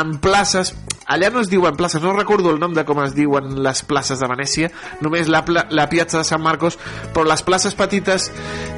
en 0.00 0.16
places 0.22 0.74
allà 1.12 1.30
no 1.30 1.40
es 1.42 1.50
diuen 1.50 1.76
places, 1.76 2.02
no 2.02 2.12
recordo 2.12 2.50
el 2.50 2.60
nom 2.60 2.74
de 2.74 2.84
com 2.88 3.02
es 3.02 3.14
diuen 3.16 3.58
les 3.62 3.82
places 3.88 4.20
de 4.22 4.28
Venècia, 4.30 4.70
només 5.04 5.28
la, 5.28 5.42
pla, 5.44 5.66
la 5.70 5.88
Piazza 5.90 6.22
de 6.22 6.28
Sant 6.28 6.42
Marcos, 6.42 6.78
però 7.12 7.26
les 7.28 7.42
places 7.44 7.76
petites 7.78 8.30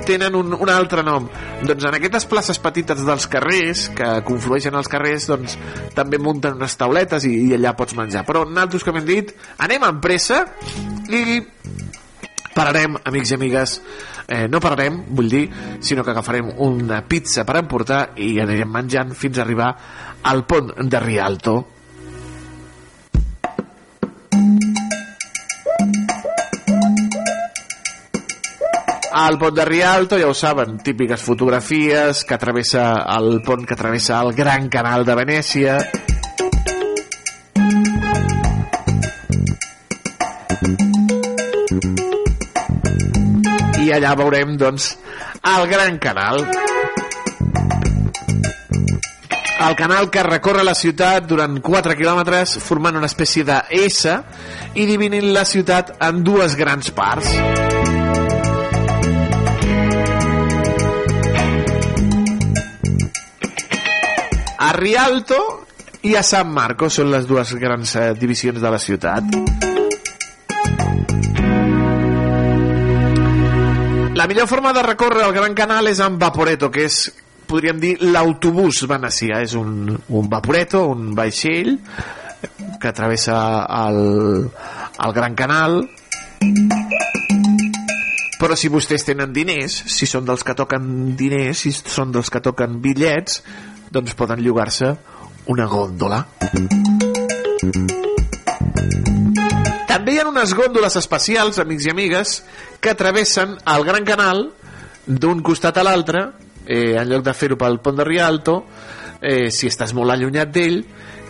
tenen 0.09 0.35
un, 0.39 0.55
un 0.57 0.73
altre 0.73 1.05
nom. 1.07 1.29
Doncs 1.63 1.87
en 1.89 1.99
aquestes 1.99 2.27
places 2.31 2.61
petites 2.63 3.05
dels 3.07 3.29
carrers, 3.31 3.87
que 3.97 4.11
conflueixen 4.27 4.75
als 4.75 4.91
carrers, 4.91 5.29
doncs 5.31 5.59
també 5.97 6.19
munten 6.19 6.59
unes 6.59 6.77
tauletes 6.81 7.29
i, 7.29 7.37
i 7.49 7.55
allà 7.59 7.75
pots 7.79 7.97
menjar. 7.99 8.25
Però 8.27 8.45
nosaltres, 8.49 8.87
com 8.87 8.99
hem 9.01 9.09
dit, 9.09 9.35
anem 9.65 9.87
amb 9.87 10.03
pressa 10.05 10.45
i 11.13 11.41
pararem, 12.55 12.99
amics 13.05 13.33
i 13.33 13.37
amigues, 13.37 13.79
eh, 14.29 14.47
no 14.49 14.61
pararem, 14.63 15.01
vull 15.15 15.29
dir, 15.31 15.45
sinó 15.83 16.05
que 16.05 16.13
agafarem 16.15 16.53
una 16.63 17.03
pizza 17.09 17.45
per 17.45 17.59
emportar 17.61 18.05
i 18.23 18.37
anirem 18.43 18.71
menjant 18.71 19.15
fins 19.19 19.39
a 19.39 19.43
arribar 19.43 19.73
al 20.25 20.45
pont 20.47 20.73
de 20.75 21.01
Rialto. 21.01 21.55
Al 29.13 29.39
pont 29.39 29.55
de 29.55 29.65
Rialto, 29.65 30.19
ja 30.19 30.27
ho 30.27 30.35
saben, 30.35 30.79
típiques 30.83 31.23
fotografies 31.23 32.25
que 32.25 32.39
travessa 32.41 33.05
el 33.15 33.43
pont 33.47 33.63
que 33.69 33.77
travessa 33.79 34.21
el 34.25 34.35
Gran 34.35 34.69
Canal 34.69 35.05
de 35.07 35.15
Venècia. 35.21 35.79
I 43.85 43.93
allà 43.93 44.17
veurem, 44.19 44.57
doncs, 44.59 44.95
el 45.55 45.69
Gran 45.71 46.01
Canal. 46.03 46.49
El 49.61 49.77
canal 49.77 50.11
que 50.11 50.23
recorre 50.23 50.65
la 50.67 50.75
ciutat 50.75 51.29
durant 51.31 51.61
4 51.63 51.95
quilòmetres 51.97 52.57
formant 52.59 52.99
una 52.99 53.07
espècie 53.07 53.47
de 53.47 53.61
S 53.79 54.11
i 54.75 54.87
dividint 54.89 55.31
la 55.33 55.45
ciutat 55.47 55.95
en 56.03 56.25
dues 56.27 56.57
grans 56.59 56.91
parts. 56.91 57.31
A 64.59 64.73
Rialto 64.75 65.41
i 66.03 66.17
a 66.17 66.23
San 66.27 66.51
Marcos 66.53 66.99
són 66.99 67.13
les 67.15 67.27
dues 67.29 67.55
grans 67.61 67.95
eh, 67.97 68.11
divisions 68.19 68.61
de 68.61 68.71
la 68.75 68.81
ciutat. 68.83 69.37
La 74.15 74.29
millor 74.31 74.47
forma 74.47 74.73
de 74.73 74.83
recórrer 74.83 75.25
el 75.27 75.33
Gran 75.35 75.55
Canal 75.59 75.89
és 75.91 76.01
amb 76.01 76.21
Vaporeto, 76.23 76.71
que 76.71 76.85
és, 76.87 76.99
podríem 77.55 77.79
dir, 77.79 77.95
l'autobús 78.03 78.83
venecià. 78.91 79.39
És 79.47 79.55
un, 79.59 79.93
un 79.95 80.31
Vaporeto, 80.31 80.83
un 80.91 81.13
vaixell 81.15 81.77
que 82.83 82.93
travessa 82.93 83.37
el, 83.87 84.01
el 85.01 85.15
Gran 85.17 85.39
Canal 85.39 85.85
però 88.45 88.59
si 88.59 88.69
vostès 88.69 89.07
tenen 89.07 89.33
diners, 89.33 89.73
si 89.89 90.05
són 90.05 90.27
dels 90.29 90.43
que 90.45 90.53
toquen 90.59 91.15
diners, 91.17 91.63
si 91.63 91.71
són 91.73 92.11
dels 92.13 92.29
que 92.29 92.43
toquen 92.45 92.77
bitllets, 92.85 93.39
doncs 93.95 94.13
poden 94.19 94.43
llogar-se 94.45 94.91
una 95.49 95.65
gòndola. 95.71 96.19
També 99.89 100.13
hi 100.13 100.21
ha 100.21 100.29
unes 100.29 100.53
gòndoles 100.59 100.99
especials, 101.01 101.63
amics 101.63 101.89
i 101.89 101.95
amigues, 101.95 102.35
que 102.85 102.93
travessen 102.99 103.57
el 103.65 103.89
Gran 103.89 104.05
Canal 104.05 104.51
d'un 105.07 105.41
costat 105.47 105.81
a 105.81 105.87
l'altre, 105.87 106.27
eh, 106.67 106.97
en 106.99 107.09
lloc 107.09 107.25
de 107.25 107.35
fer-ho 107.35 107.59
pel 107.61 107.81
pont 107.85 107.97
de 107.99 108.07
Rialto, 108.07 108.57
eh, 109.21 109.51
si 109.51 109.69
estàs 109.71 109.95
molt 109.97 110.15
allunyat 110.15 110.53
d'ell, 110.53 110.81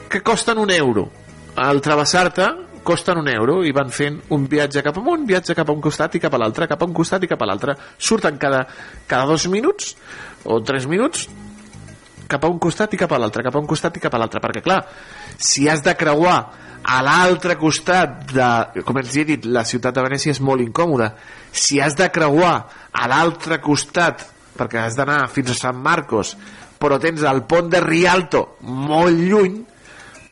que 0.09 0.23
costen 0.23 0.59
un 0.59 0.71
euro. 0.71 1.09
Al 1.57 1.81
travessar-te 1.83 2.49
costen 2.85 3.19
un 3.19 3.29
euro 3.33 3.63
i 3.65 3.73
van 3.73 3.89
fent 3.91 4.21
un 4.37 4.45
viatge 4.51 4.83
cap 4.85 4.99
amunt, 5.01 5.25
viatge 5.27 5.57
cap 5.57 5.71
a 5.71 5.75
un 5.75 5.81
costat 5.83 6.15
i 6.15 6.21
cap 6.23 6.35
a 6.35 6.41
l'altre, 6.43 6.69
cap 6.69 6.83
a 6.83 6.87
un 6.87 6.93
costat 6.95 7.25
i 7.25 7.31
cap 7.31 7.41
a 7.43 7.49
l'altre. 7.49 7.75
Surten 7.99 8.37
cada, 8.39 8.67
cada 9.09 9.25
dos 9.31 9.49
minuts 9.49 9.95
o 10.45 10.61
tres 10.63 10.87
minuts 10.87 11.25
cap 12.29 12.45
a 12.45 12.51
un 12.51 12.61
costat 12.61 12.95
i 12.95 13.01
cap 13.01 13.13
a 13.13 13.19
l'altre, 13.21 13.43
cap 13.45 13.57
a 13.57 13.63
un 13.63 13.67
costat 13.69 13.97
i 13.97 14.03
cap 14.05 14.15
a 14.15 14.21
l'altre, 14.21 14.41
perquè 14.43 14.63
clar, 14.65 14.83
si 15.37 15.69
has 15.69 15.83
de 15.85 15.97
creuar 15.97 16.37
a 16.85 17.01
l'altre 17.05 17.57
costat 17.57 18.33
de, 18.33 18.49
com 18.85 19.01
els 19.01 19.17
he 19.17 19.25
dit, 19.29 19.49
la 19.49 19.65
ciutat 19.65 19.97
de 19.97 20.05
Venècia 20.05 20.35
és 20.35 20.41
molt 20.45 20.65
incòmoda, 20.65 21.15
si 21.53 21.81
has 21.81 21.97
de 21.97 22.09
creuar 22.13 22.55
a 22.93 23.09
l'altre 23.09 23.61
costat 23.65 24.25
perquè 24.55 24.85
has 24.85 24.97
d'anar 24.99 25.25
fins 25.33 25.53
a 25.53 25.59
Sant 25.59 25.81
Marcos 25.83 26.35
però 26.79 26.99
tens 27.01 27.23
el 27.25 27.45
pont 27.49 27.71
de 27.73 27.81
Rialto 27.81 28.45
molt 28.63 29.17
lluny 29.17 29.63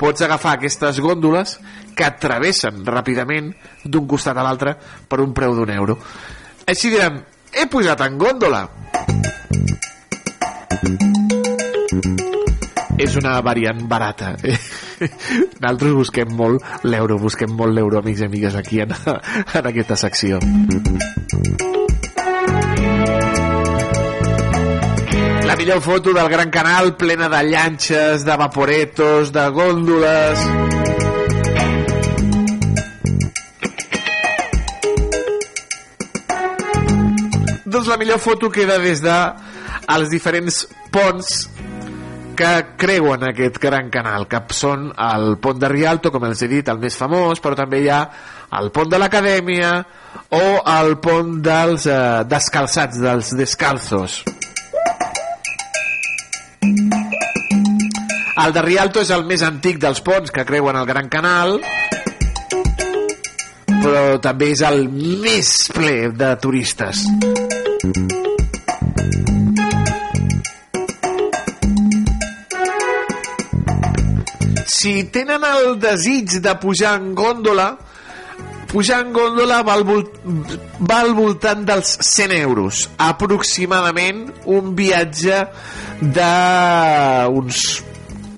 pots 0.02 0.24
agafar 0.26 0.56
aquestes 0.56 0.98
gòndoles 1.00 1.56
que 1.96 2.08
travessen 2.20 2.82
ràpidament 2.84 3.52
d'un 3.84 4.08
costat 4.10 4.36
a 4.36 4.44
l'altre 4.44 4.74
per 5.08 5.20
un 5.22 5.34
preu 5.36 5.54
d'un 5.54 5.70
euro. 5.70 5.98
Així 6.66 6.90
diran, 6.90 7.20
he 7.52 7.68
pujat 7.70 8.02
en 8.02 8.18
gòndola. 8.18 8.64
És 13.02 13.16
una 13.18 13.38
variant 13.42 13.80
barata 13.90 14.34
nosaltres 15.62 15.94
busquem 15.96 16.34
molt 16.38 16.62
l'euro 16.86 17.16
busquem 17.18 17.50
molt 17.58 17.74
l'euro 17.74 17.98
amics 17.98 18.22
i 18.22 18.28
amigues 18.28 18.54
aquí 18.54 18.82
en, 18.84 18.94
en 19.58 19.70
aquesta 19.72 19.98
secció 19.98 20.38
millor 25.62 25.80
foto 25.80 26.12
del 26.12 26.28
Gran 26.28 26.50
Canal 26.50 26.96
plena 26.96 27.28
de 27.28 27.40
llanxes, 27.44 28.24
de 28.24 28.36
vaporetos, 28.36 29.30
de 29.30 29.44
gòndoles... 29.54 30.40
Doncs 37.62 37.86
la 37.86 37.96
millor 37.96 38.18
foto 38.18 38.50
queda 38.50 38.80
des 38.82 39.04
de 39.06 39.14
els 39.94 40.10
diferents 40.10 40.64
ponts 40.90 41.30
que 42.34 42.52
creuen 42.74 43.22
aquest 43.30 43.62
gran 43.62 43.86
canal, 43.94 44.26
que 44.26 44.42
són 44.50 44.90
el 44.98 45.36
pont 45.38 45.62
de 45.62 45.70
Rialto, 45.70 46.10
com 46.10 46.26
els 46.26 46.42
he 46.42 46.50
dit, 46.50 46.74
el 46.74 46.82
més 46.82 46.98
famós, 46.98 47.38
però 47.38 47.54
també 47.54 47.84
hi 47.84 47.88
ha 47.88 48.02
el 48.58 48.74
pont 48.74 48.90
de 48.90 48.98
l'Acadèmia 48.98 49.76
o 50.34 50.46
el 50.74 50.96
pont 50.98 51.36
dels 51.38 51.86
eh, 51.86 51.98
descalçats, 52.26 52.98
dels 52.98 53.36
descalzos. 53.38 54.24
El 58.42 58.52
de 58.54 58.62
Rialto 58.64 59.02
és 59.02 59.10
el 59.14 59.24
més 59.28 59.42
antic 59.46 59.78
dels 59.82 60.00
ponts 60.02 60.32
que 60.34 60.44
creuen 60.48 60.76
el 60.78 60.86
Gran 60.88 61.08
Canal, 61.12 61.60
però 63.82 64.02
també 64.22 64.52
és 64.54 64.62
el 64.66 64.86
més 64.90 65.52
ple 65.74 66.10
de 66.16 66.30
turistes. 66.42 67.02
Si 74.72 74.94
tenen 75.14 75.44
el 75.46 75.76
desig 75.82 76.40
de 76.42 76.54
pujar 76.62 76.96
en 76.98 77.12
gòndola, 77.18 77.68
pujar 78.72 79.02
en 79.04 79.12
gòndola 79.12 79.60
va 79.66 79.76
al, 79.76 79.84
vol 79.84 80.02
va 80.88 80.98
al 81.02 81.12
voltant 81.14 81.64
dels 81.68 81.98
100 82.08 82.32
euros. 82.40 82.88
Aproximadament 82.96 84.24
un 84.50 84.72
viatge 84.78 85.44
d'uns 86.00 87.62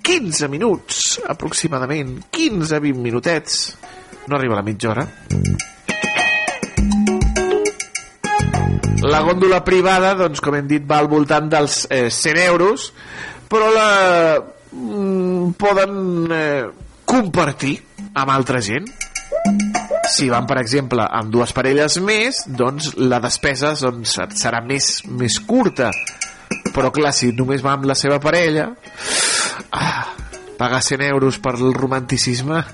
15 0.04 0.50
minuts, 0.52 1.20
aproximadament. 1.26 2.18
15-20 2.34 3.00
minutets. 3.00 3.78
No 4.26 4.36
arriba 4.36 4.58
a 4.58 4.60
la 4.60 4.66
mitja 4.66 4.90
hora. 4.90 5.06
La 9.04 9.20
gòndola 9.20 9.60
privada, 9.64 10.14
doncs, 10.16 10.40
com 10.44 10.54
hem 10.56 10.68
dit, 10.68 10.84
va 10.88 10.98
al 11.00 11.08
voltant 11.12 11.48
dels 11.52 11.84
eh, 11.92 12.08
100 12.10 12.44
euros, 12.44 12.90
però 13.48 13.68
la 13.72 13.88
mm, 14.40 15.56
poden 15.60 16.32
eh, 16.32 16.64
compartir 17.04 17.76
amb 18.12 18.32
altra 18.32 18.60
gent. 18.64 18.88
Si 20.10 20.28
van, 20.28 20.46
per 20.46 20.58
exemple, 20.60 21.04
amb 21.04 21.32
dues 21.32 21.52
parelles 21.56 21.96
més, 22.04 22.42
doncs 22.46 22.92
la 23.00 23.20
despesa 23.24 23.74
doncs, 23.80 24.18
serà 24.38 24.60
més, 24.64 25.02
més 25.08 25.38
curta. 25.46 25.90
Però, 26.74 26.90
clar, 26.94 27.12
si 27.16 27.32
només 27.36 27.64
va 27.64 27.72
amb 27.78 27.88
la 27.90 27.96
seva 27.98 28.20
parella... 28.22 28.70
Ah, 29.74 30.04
pagar 30.58 30.82
100 30.82 31.08
euros 31.10 31.38
per 31.42 31.56
el 31.58 31.74
romanticisme... 31.74 32.64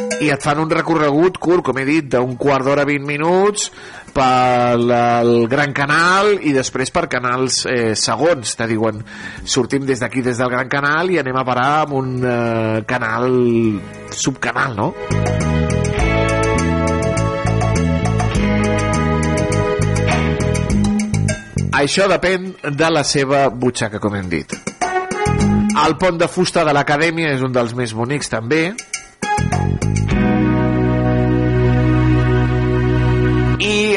I 0.21 0.29
et 0.29 0.43
fan 0.43 0.59
un 0.61 0.69
recorregut 0.69 1.39
curt, 1.41 1.63
com 1.65 1.79
he 1.81 1.85
dit, 1.87 2.05
d'un 2.05 2.35
quart 2.37 2.65
d'hora, 2.67 2.85
20 2.85 3.07
minuts, 3.07 3.71
pel 4.13 5.47
Gran 5.49 5.73
Canal 5.73 6.35
i 6.43 6.53
després 6.53 6.91
per 6.93 7.07
canals 7.11 7.63
eh, 7.69 7.93
segons, 7.97 8.55
te 8.59 8.67
diuen 8.69 9.01
sortim 9.47 9.87
des 9.87 10.03
d'aquí, 10.03 10.21
des 10.21 10.37
del 10.37 10.51
Gran 10.51 10.69
Canal 10.69 11.09
i 11.09 11.19
anem 11.21 11.39
a 11.39 11.45
parar 11.47 11.69
amb 11.85 11.95
un 11.97 12.11
eh, 12.21 12.83
canal 12.89 13.31
subcanal, 14.11 14.75
no? 14.77 14.91
Això 21.81 22.05
depèn 22.11 22.51
de 22.77 22.89
la 22.91 23.01
seva 23.07 23.47
butxaca, 23.49 23.97
com 24.03 24.13
hem 24.19 24.27
dit. 24.29 24.53
El 25.81 25.95
pont 25.97 26.19
de 26.19 26.27
fusta 26.29 26.65
de 26.67 26.75
l'acadèmia 26.75 27.31
és 27.33 27.41
un 27.47 27.55
dels 27.55 27.73
més 27.73 27.95
bonics 27.95 28.29
també. 28.29 28.67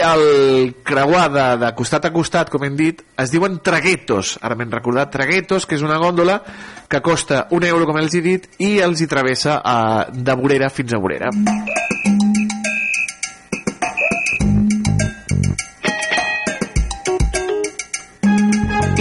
El 0.05 0.75
creuar 0.87 1.27
de, 1.33 1.47
de 1.65 1.73
costat 1.79 2.09
a 2.09 2.13
costat, 2.15 2.53
com 2.53 2.65
hem 2.67 2.77
dit, 2.79 3.03
es 3.21 3.33
diuen 3.33 3.59
traguetos. 3.65 4.37
Ara 4.45 4.59
m'hem 4.59 4.73
recordat 4.75 5.13
traguetos, 5.15 5.67
que 5.67 5.79
és 5.79 5.87
una 5.87 5.99
gòndola 6.03 6.41
que 6.89 7.03
costa 7.05 7.47
un 7.57 7.65
euro, 7.65 7.89
com 7.89 8.01
els 8.03 8.15
he 8.15 8.23
dit, 8.25 8.49
i 8.63 8.79
els 8.85 9.01
hi 9.01 9.11
travessa 9.11 9.61
a, 9.65 9.77
de 10.13 10.41
vorera 10.41 10.73
fins 10.73 10.95
a 10.95 11.03
vorera. 11.03 11.33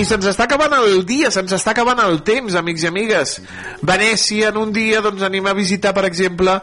Se'ns 0.04 0.26
està 0.28 0.46
acabant 0.48 0.74
el 0.76 1.04
dia, 1.08 1.30
se'ns 1.32 1.54
està 1.56 1.72
acabant 1.72 2.00
el 2.04 2.20
temps, 2.28 2.56
amics 2.60 2.84
i 2.84 2.90
amigues. 2.90 3.38
Venècia, 3.86 4.50
en 4.52 4.60
un 4.60 4.74
dia, 4.76 5.00
doncs 5.06 5.24
anem 5.24 5.48
a 5.48 5.56
visitar, 5.56 5.94
per 5.96 6.04
exemple, 6.08 6.58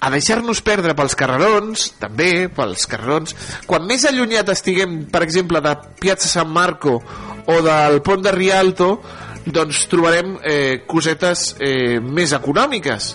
a 0.00 0.10
deixar-nos 0.12 0.62
perdre 0.64 0.94
pels 0.96 1.16
carrerons, 1.18 1.90
també, 2.00 2.48
pels 2.52 2.86
carrerons. 2.88 3.36
Quan 3.68 3.86
més 3.88 4.06
allunyat 4.08 4.50
estiguem, 4.54 5.04
per 5.12 5.22
exemple, 5.26 5.60
de 5.64 5.74
Piazza 6.00 6.30
San 6.30 6.50
Marco 6.54 6.96
o 7.46 7.60
del 7.64 8.00
pont 8.06 8.24
de 8.24 8.32
Rialto, 8.34 8.90
doncs 9.46 9.84
trobarem 9.92 10.36
eh, 10.42 10.82
cosetes 10.88 11.52
eh, 11.60 12.00
més 12.00 12.32
econòmiques. 12.36 13.12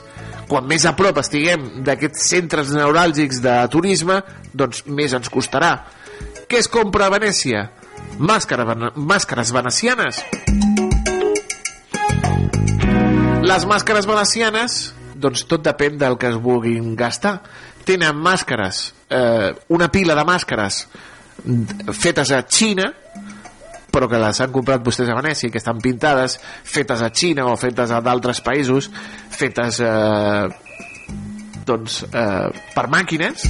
Quan 0.52 0.68
més 0.68 0.86
a 0.86 0.96
prop 1.00 1.20
estiguem 1.22 1.84
d'aquests 1.86 2.30
centres 2.36 2.72
neuràlgics 2.76 3.42
de 3.44 3.58
turisme, 3.72 4.22
doncs 4.54 4.86
més 4.88 5.16
ens 5.16 5.32
costarà. 5.32 5.78
Què 6.48 6.60
es 6.60 6.68
compra 6.72 7.08
a 7.08 7.14
Venècia? 7.14 7.70
Màscara, 8.22 8.66
màscares 8.96 9.52
venecianes. 9.52 10.24
Les 13.42 13.66
màscares 13.66 14.06
venecianes, 14.06 14.82
doncs 15.16 15.46
tot 15.50 15.64
depèn 15.66 15.98
del 15.98 16.18
que 16.22 16.30
es 16.30 16.38
vulguin 16.42 16.94
gastar. 16.96 17.40
Tenen 17.86 18.16
màscares, 18.16 18.94
eh, 19.10 19.54
una 19.70 19.90
pila 19.92 20.16
de 20.16 20.24
màscares 20.24 20.86
fetes 21.94 22.32
a 22.32 22.44
Xina, 22.48 22.92
però 23.92 24.08
que 24.08 24.20
les 24.22 24.40
han 24.40 24.54
comprat 24.54 24.84
vostès 24.86 25.10
a 25.10 25.18
Venècia 25.18 25.50
i 25.50 25.52
que 25.52 25.60
estan 25.60 25.82
pintades, 25.84 26.38
fetes 26.64 27.02
a 27.02 27.10
Xina 27.10 27.48
o 27.50 27.58
fetes 27.60 27.92
a 27.92 28.00
d'altres 28.02 28.42
països, 28.46 28.90
fetes 29.30 29.82
eh, 29.84 30.48
doncs, 31.68 32.04
eh, 32.08 32.48
per 32.76 32.88
màquines, 32.94 33.50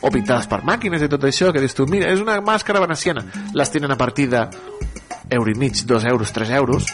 o 0.00 0.10
pintades 0.12 0.48
per 0.50 0.62
màquines 0.66 1.02
i 1.02 1.08
tot 1.12 1.24
això, 1.28 1.52
que 1.52 1.62
dius 1.62 1.76
tu, 1.76 1.86
mira, 1.90 2.10
és 2.12 2.20
una 2.22 2.38
màscara 2.44 2.80
veneciana. 2.82 3.24
Les 3.54 3.72
tenen 3.72 3.92
a 3.92 3.98
partir 4.00 4.28
de 4.32 4.44
euro 5.30 5.50
i 5.50 5.56
mig, 5.58 5.84
dos 5.86 6.04
euros, 6.04 6.32
tres 6.32 6.50
euros. 6.50 6.86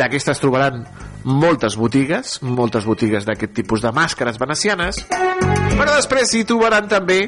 D'aquestes 0.00 0.40
trobaran 0.40 0.84
moltes 1.24 1.76
botigues, 1.76 2.38
moltes 2.42 2.86
botigues 2.88 3.26
d'aquest 3.28 3.52
tipus 3.56 3.82
de 3.84 3.92
màscares 3.92 4.38
venecianes, 4.40 5.02
però 5.76 5.92
després 5.92 6.32
hi 6.34 6.44
trobaran 6.48 6.88
també 6.88 7.26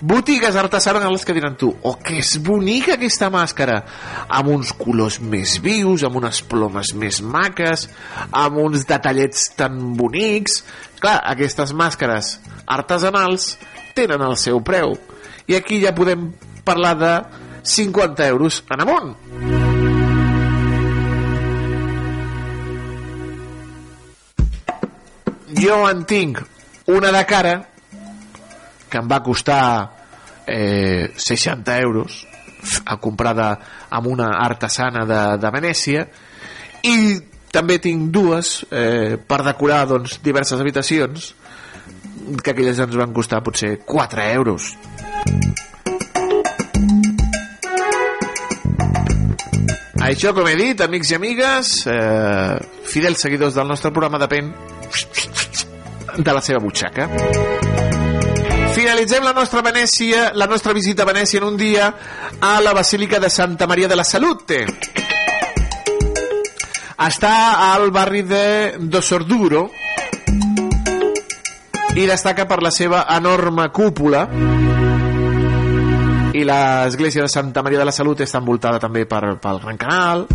botigues 0.00 0.56
artesanals 0.56 1.24
que 1.24 1.34
diran 1.34 1.56
tu 1.58 1.70
oh, 1.82 1.96
que 2.02 2.18
és 2.20 2.36
bonica 2.44 2.94
aquesta 2.96 3.30
màscara. 3.32 3.80
Amb 4.28 4.52
uns 4.54 4.72
colors 4.76 5.18
més 5.20 5.56
vius 5.64 6.04
amb 6.06 6.20
unes 6.20 6.40
plomes 6.46 6.94
més 6.98 7.20
maques 7.22 7.88
amb 8.30 8.60
uns 8.62 8.86
detallets 8.88 9.50
tan 9.58 9.78
bonics. 9.98 10.62
Clar, 10.98 11.18
aquestes 11.32 11.74
màscares 11.74 12.36
artesanals 12.66 13.56
tenen 13.96 14.22
el 14.22 14.36
seu 14.38 14.62
preu. 14.64 14.96
I 15.48 15.56
aquí 15.58 15.80
ja 15.82 15.94
podem 15.96 16.30
parlar 16.64 16.94
de 16.98 17.14
50 17.62 18.26
euros 18.28 18.62
en 18.70 18.84
amunt. 18.84 19.16
Jo 25.58 25.82
en 25.88 26.04
tinc 26.06 26.38
una 26.86 27.10
de 27.10 27.24
cara 27.26 27.54
que 28.88 29.00
em 29.00 29.08
va 29.08 29.22
costar 29.22 29.62
eh, 30.46 31.12
60 31.14 31.78
euros 31.80 32.26
a 32.84 32.96
comprada 32.96 33.50
amb 33.90 34.08
una 34.10 34.32
artesana 34.42 35.04
de, 35.06 35.22
de 35.38 35.50
Venècia. 35.54 36.06
I 36.82 36.98
també 37.52 37.78
tinc 37.82 38.10
dues 38.12 38.62
eh, 38.70 39.16
per 39.18 39.42
decorar 39.46 39.84
doncs, 39.88 40.18
diverses 40.24 40.60
habitacions 40.60 41.32
que 42.42 42.52
aquelles 42.52 42.80
ens 42.84 42.96
van 42.98 43.14
costar 43.16 43.42
potser 43.44 43.78
4 43.88 44.28
euros. 44.34 44.72
Això 50.08 50.32
com 50.32 50.46
he 50.48 50.54
dit 50.56 50.80
amics 50.80 51.10
i 51.12 51.16
amigues 51.18 51.72
eh, 51.90 52.54
fidels 52.88 53.20
seguidors 53.24 53.58
del 53.58 53.68
nostre 53.68 53.92
programa 53.92 54.20
depèn 54.22 54.54
de 56.18 56.32
la 56.32 56.40
seva 56.40 56.62
butxaca 56.64 57.10
finalitzem 58.78 59.24
la 59.24 59.32
nostra 59.32 59.60
Venècia, 59.60 60.30
la 60.38 60.46
nostra 60.46 60.72
visita 60.72 61.02
a 61.02 61.08
Venècia 61.08 61.40
en 61.40 61.46
un 61.48 61.56
dia 61.58 61.88
a 62.40 62.60
la 62.62 62.72
Basílica 62.72 63.18
de 63.18 63.28
Santa 63.28 63.66
Maria 63.66 63.88
de 63.88 63.96
la 63.98 64.04
Salute. 64.04 64.60
Està 67.08 67.32
al 67.72 67.90
barri 67.90 68.22
de 68.22 68.78
Dosorduro 68.78 69.64
i 71.98 72.06
destaca 72.06 72.46
per 72.46 72.60
la 72.62 72.70
seva 72.70 73.02
enorme 73.16 73.66
cúpula 73.74 74.28
i 76.38 76.46
l'església 76.46 77.26
de 77.26 77.32
Santa 77.34 77.64
Maria 77.66 77.82
de 77.82 77.88
la 77.90 77.94
Salut 77.94 78.22
està 78.22 78.38
envoltada 78.38 78.78
també 78.78 79.08
per, 79.10 79.40
pel 79.42 79.58
Gran 79.64 79.80
Canal 79.80 80.28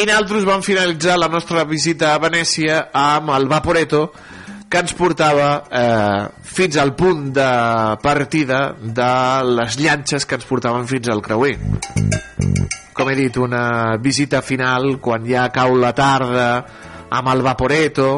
i 0.00 0.06
nosaltres 0.08 0.46
vam 0.48 0.62
finalitzar 0.64 1.18
la 1.20 1.28
nostra 1.28 1.64
visita 1.68 2.14
a 2.14 2.20
Venècia 2.22 2.86
amb 2.96 3.34
el 3.34 3.44
Vaporeto 3.50 4.06
que 4.70 4.80
ens 4.80 4.94
portava 4.96 5.48
eh, 5.66 6.22
fins 6.46 6.78
al 6.80 6.94
punt 6.96 7.26
de 7.36 7.48
partida 8.00 8.60
de 8.80 9.10
les 9.58 9.76
llanxes 9.76 10.24
que 10.24 10.38
ens 10.38 10.46
portaven 10.48 10.88
fins 10.88 11.10
al 11.12 11.20
creuer. 11.20 11.58
Com 12.96 13.10
he 13.10 13.18
dit 13.18 13.36
una 13.42 13.98
visita 14.00 14.40
final 14.40 14.96
quan 15.04 15.26
ja 15.28 15.50
cau 15.52 15.76
la 15.76 15.92
tarda 15.92 16.48
amb 17.10 17.32
el 17.34 17.44
Vaporeto 17.44 18.08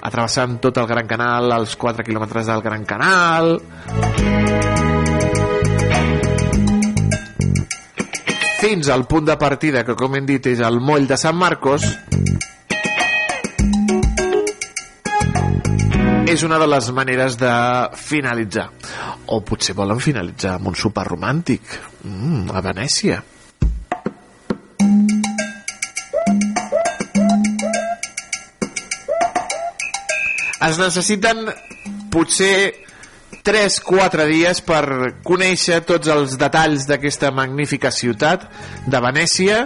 atravessant 0.00 0.56
tot 0.62 0.80
el 0.80 0.88
Gran 0.88 1.10
Canal 1.10 1.52
els 1.58 1.76
4 1.76 2.06
quilòmetres 2.06 2.48
del 2.48 2.64
Gran 2.64 2.88
Canal 2.88 3.58
fins 8.58 8.88
al 8.88 9.06
punt 9.06 9.26
de 9.28 9.36
partida 9.38 9.84
que 9.86 9.94
com 9.94 10.16
hem 10.18 10.26
dit 10.26 10.46
és 10.50 10.60
el 10.66 10.80
moll 10.82 11.06
de 11.06 11.16
Sant 11.20 11.36
Marcos. 11.38 11.84
És 16.28 16.42
una 16.44 16.58
de 16.60 16.66
les 16.68 16.90
maneres 16.92 17.38
de 17.38 17.52
finalitzar. 17.96 18.66
O 19.32 19.40
potser 19.46 19.76
volen 19.78 20.02
finalitzar 20.02 20.56
amb 20.58 20.72
un 20.72 20.76
sopar 20.76 21.06
romàntic. 21.06 21.78
Mm, 22.02 22.50
a 22.50 22.62
Venècia. 22.64 23.22
Es 30.68 30.82
necessiten 30.82 31.46
potser 32.10 32.87
3-4 33.46 34.26
dies 34.28 34.60
per 34.66 34.82
conèixer 35.26 35.80
tots 35.88 36.10
els 36.12 36.36
detalls 36.40 36.86
d'aquesta 36.88 37.30
magnífica 37.34 37.92
ciutat 37.94 38.48
de 38.86 39.00
Venècia. 39.04 39.64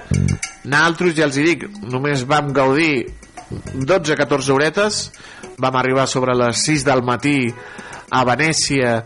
Nosaltres, 0.64 1.16
ja 1.18 1.26
els 1.28 1.38
hi 1.38 1.46
dic, 1.46 1.66
només 1.90 2.26
vam 2.28 2.52
gaudir 2.54 3.08
12-14 3.74 4.54
horetes, 4.54 5.02
vam 5.60 5.76
arribar 5.76 6.06
sobre 6.08 6.36
les 6.38 6.64
6 6.66 6.86
del 6.88 7.04
matí 7.04 7.52
a 8.12 8.24
Venècia 8.28 8.96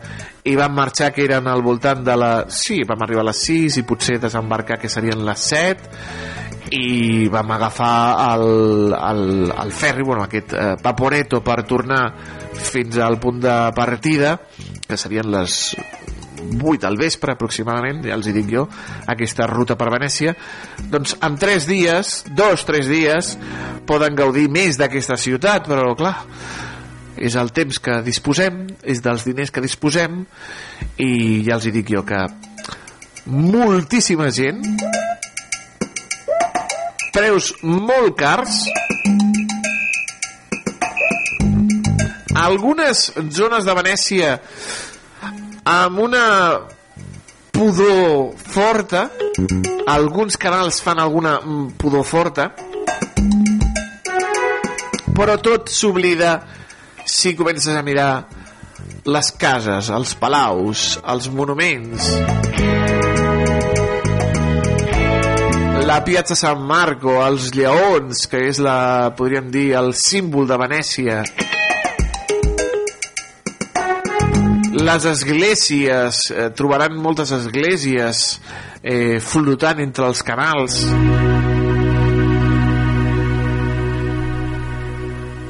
i 0.46 0.54
vam 0.58 0.74
marxar 0.74 1.12
que 1.14 1.24
eren 1.26 1.48
al 1.50 1.62
voltant 1.62 2.04
de 2.06 2.16
la... 2.18 2.30
Sí, 2.50 2.82
vam 2.86 3.02
arribar 3.02 3.24
a 3.24 3.30
les 3.30 3.42
6 3.48 3.80
i 3.80 3.86
potser 3.86 4.18
desembarcar 4.22 4.78
que 4.82 4.90
serien 4.90 5.24
les 5.26 5.46
7 5.50 6.74
i 6.74 7.28
vam 7.30 7.50
agafar 7.54 8.34
el, 8.34 8.94
el, 8.94 9.52
el 9.54 9.70
ferri, 9.72 10.02
bueno, 10.02 10.24
aquest 10.24 10.52
eh, 10.52 10.72
Vaporeto 10.82 11.40
per 11.44 11.60
tornar 11.62 12.02
fins 12.56 12.98
al 13.02 13.18
punt 13.20 13.40
de 13.44 13.54
partida 13.76 14.36
que 14.86 14.96
serien 14.96 15.30
les 15.32 15.76
8 16.46 16.86
al 16.86 16.98
vespre 17.00 17.32
aproximadament, 17.32 18.04
ja 18.06 18.14
els 18.16 18.28
hi 18.28 18.34
dic 18.36 18.50
jo 18.52 18.66
aquesta 19.08 19.48
ruta 19.50 19.76
per 19.78 19.90
Venècia. 19.94 20.34
Doncs 20.92 21.16
en 21.24 21.38
3 21.40 21.66
dies, 21.68 22.12
2-3 22.36 22.90
dies 22.90 23.32
poden 23.88 24.16
gaudir 24.18 24.48
més 24.52 24.78
d'aquesta 24.78 25.18
ciutat 25.20 25.68
però 25.70 25.94
clar 25.98 26.16
és 27.16 27.36
el 27.40 27.48
temps 27.56 27.78
que 27.80 28.00
disposem, 28.04 28.66
és 28.84 29.00
dels 29.00 29.24
diners 29.24 29.50
que 29.50 29.64
disposem 29.64 30.20
i 31.00 31.42
ja 31.46 31.56
els 31.56 31.66
hi 31.66 31.72
dic 31.78 31.94
jo 31.94 32.04
que 32.06 32.20
moltíssima 33.26 34.28
gent 34.30 34.60
preus 37.16 37.54
molt 37.64 38.12
cars 38.20 38.66
algunes 42.36 43.10
zones 43.32 43.64
de 43.64 43.74
Venècia 43.76 44.32
amb 45.66 46.00
una 46.04 46.24
pudor 47.56 48.36
forta 48.36 49.06
alguns 49.88 50.36
canals 50.36 50.82
fan 50.84 51.00
alguna 51.00 51.38
mm, 51.40 51.76
pudor 51.80 52.04
forta 52.04 52.50
però 55.16 55.38
tot 55.40 55.72
s'oblida 55.72 56.36
si 57.06 57.34
comences 57.38 57.74
a 57.74 57.82
mirar 57.86 58.10
les 59.06 59.30
cases, 59.38 59.88
els 59.88 60.16
palaus, 60.18 60.96
els 61.06 61.30
monuments 61.32 62.10
la 65.86 66.02
Piazza 66.04 66.34
San 66.34 66.64
Marco, 66.66 67.12
els 67.22 67.52
lleons, 67.54 68.24
que 68.26 68.40
és 68.48 68.58
la, 68.58 69.14
podríem 69.16 69.52
dir, 69.54 69.68
el 69.78 69.92
símbol 69.94 70.48
de 70.50 70.58
Venècia. 70.58 71.20
Les 74.76 75.04
esglésies, 75.08 76.18
eh, 76.30 76.50
trobaran 76.52 76.98
moltes 77.00 77.30
esglésies 77.32 78.40
eh, 78.82 79.16
flotant 79.24 79.80
entre 79.80 80.04
els 80.10 80.20
canals. 80.22 80.82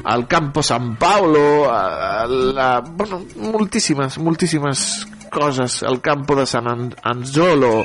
El 0.07 0.23
Campo 0.31 0.63
San 0.63 0.95
Paolo, 0.95 1.67
eh, 1.67 2.23
la, 2.55 2.69
bueno, 2.79 3.25
moltíssimes, 3.35 4.17
moltíssimes 4.17 5.07
coses. 5.29 5.81
El 5.83 5.99
Campo 5.99 6.35
de 6.39 6.45
San 6.47 6.71
An 6.71 6.89
Anzolo, 7.03 7.83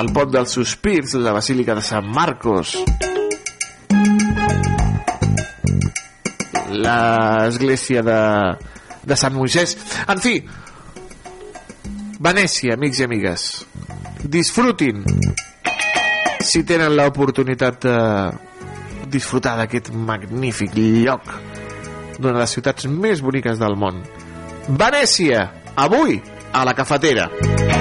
el 0.00 0.12
pont 0.16 0.32
dels 0.32 0.56
Sospirs, 0.56 1.14
la 1.20 1.36
Basílica 1.36 1.76
de 1.76 1.84
Sant 1.84 2.08
Marcos, 2.08 2.78
l'església 6.72 8.02
de, 8.06 8.20
de 9.04 9.18
Sant 9.18 9.34
Moisès. 9.36 9.76
En 10.08 10.20
fi, 10.22 10.38
Venècia, 12.22 12.76
amics 12.76 13.00
i 13.00 13.06
amigues, 13.08 13.44
disfrutin 14.30 15.02
si 16.42 16.62
tenen 16.66 16.94
l'oportunitat 16.94 17.82
de 17.82 17.96
disfrutar 19.10 19.56
d'aquest 19.58 19.90
magnífic 19.90 20.78
lloc 20.78 21.26
d'una 22.20 22.36
de 22.36 22.38
les 22.44 22.54
ciutats 22.54 22.86
més 22.86 23.26
boniques 23.26 23.58
del 23.58 23.74
món. 23.74 24.04
Venècia, 24.68 25.48
avui, 25.74 26.20
a 26.52 26.64
la 26.68 26.78
cafetera. 26.78 27.26
Tender 27.32 27.71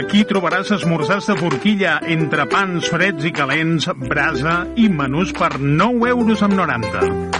Aquí 0.00 0.22
trobaràs 0.24 0.70
esmorzars 0.72 1.26
de 1.28 1.34
forquilla 1.36 1.98
entre 2.14 2.46
pans 2.48 2.88
freds 2.88 3.26
i 3.28 3.34
calents, 3.36 3.90
brasa 4.06 4.62
i 4.80 4.88
menús 4.88 5.34
per 5.36 5.52
9 5.60 6.08
euros 6.14 6.46
amb 6.46 6.56
90. 6.62 7.39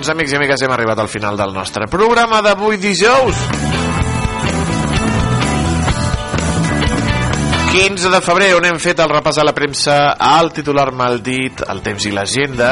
Doncs, 0.00 0.14
amics 0.14 0.32
i 0.32 0.36
amigues, 0.38 0.62
hem 0.64 0.72
arribat 0.72 0.96
al 1.02 1.10
final 1.12 1.36
del 1.36 1.50
nostre 1.52 1.84
programa 1.92 2.38
d'avui 2.40 2.78
dijous. 2.80 3.36
15 7.68 8.12
de 8.14 8.20
febrer, 8.24 8.46
on 8.56 8.64
hem 8.64 8.78
fet 8.80 9.02
el 9.04 9.10
repàs 9.12 9.36
a 9.36 9.44
la 9.44 9.52
premsa 9.52 9.96
al 10.16 10.54
titular 10.56 10.86
maldit, 10.96 11.60
el 11.68 11.82
temps 11.84 12.06
i 12.08 12.12
l'agenda. 12.16 12.70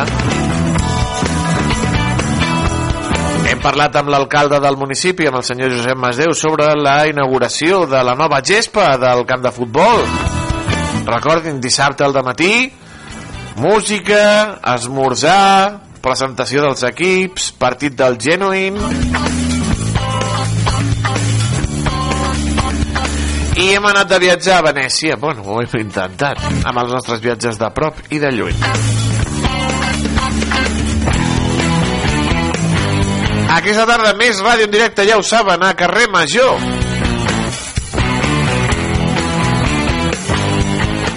Hem 3.51 3.61
parlat 3.61 3.99
amb 4.01 4.09
l'alcalde 4.15 4.63
del 4.65 4.79
municipi, 4.81 5.27
amb 5.29 5.43
el 5.43 5.45
senyor 5.45 5.75
Josep 5.75 6.01
Masdeu, 6.01 6.33
sobre 6.33 6.71
la 6.81 7.03
inauguració 7.11 7.83
de 7.91 8.01
la 8.09 8.15
nova 8.17 8.41
gespa 8.41 8.95
del 8.97 9.27
camp 9.29 9.45
de 9.45 9.53
futbol. 9.53 10.01
Recordin, 11.13 11.61
dissabte 11.61 12.09
al 12.09 12.17
matí, 12.25 12.73
música, 13.61 14.63
esmorzar, 14.73 15.88
presentació 16.09 16.65
dels 16.65 16.85
equips, 16.89 17.53
partit 17.61 17.97
del 17.99 18.17
Genuine... 18.21 18.81
I 23.59 23.73
hem 23.75 23.87
anat 23.91 24.07
de 24.07 24.21
viatjar 24.23 24.61
a 24.61 24.63
Venècia. 24.69 25.17
Bueno, 25.19 25.43
ho 25.43 25.57
hem 25.59 25.73
intentat, 25.81 26.39
amb 26.63 26.79
els 26.79 26.93
nostres 26.95 27.19
viatges 27.19 27.59
de 27.59 27.67
prop 27.75 27.99
i 28.15 28.21
de 28.23 28.31
lluny. 28.31 28.55
Aquesta 33.57 33.89
tarda 33.91 34.15
més 34.15 34.39
ràdio 34.47 34.69
en 34.69 34.77
directe, 34.77 35.09
ja 35.11 35.19
ho 35.19 35.27
saben, 35.27 35.67
a 35.67 35.73
carrer 35.75 36.07
Major. 36.15 36.63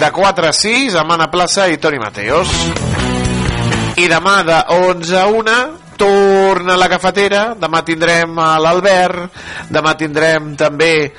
De 0.02 0.10
4 0.18 0.50
a 0.50 0.54
6, 0.64 0.98
amb 0.98 1.14
Anna 1.14 1.30
Plaça 1.30 1.70
i 1.70 1.78
Toni 1.78 2.02
Mateos. 2.02 3.11
I 3.96 4.08
demà 4.08 4.40
de 4.46 4.58
11 4.72 5.18
a 5.20 5.26
1 5.28 5.56
torna 6.00 6.74
a 6.74 6.80
la 6.80 6.88
cafetera. 6.88 7.42
Demà 7.58 7.82
tindrem 7.84 8.38
a 8.40 8.56
l'Albert. 8.58 9.36
Demà 9.68 9.92
tindrem 10.00 10.54
també 10.56 11.12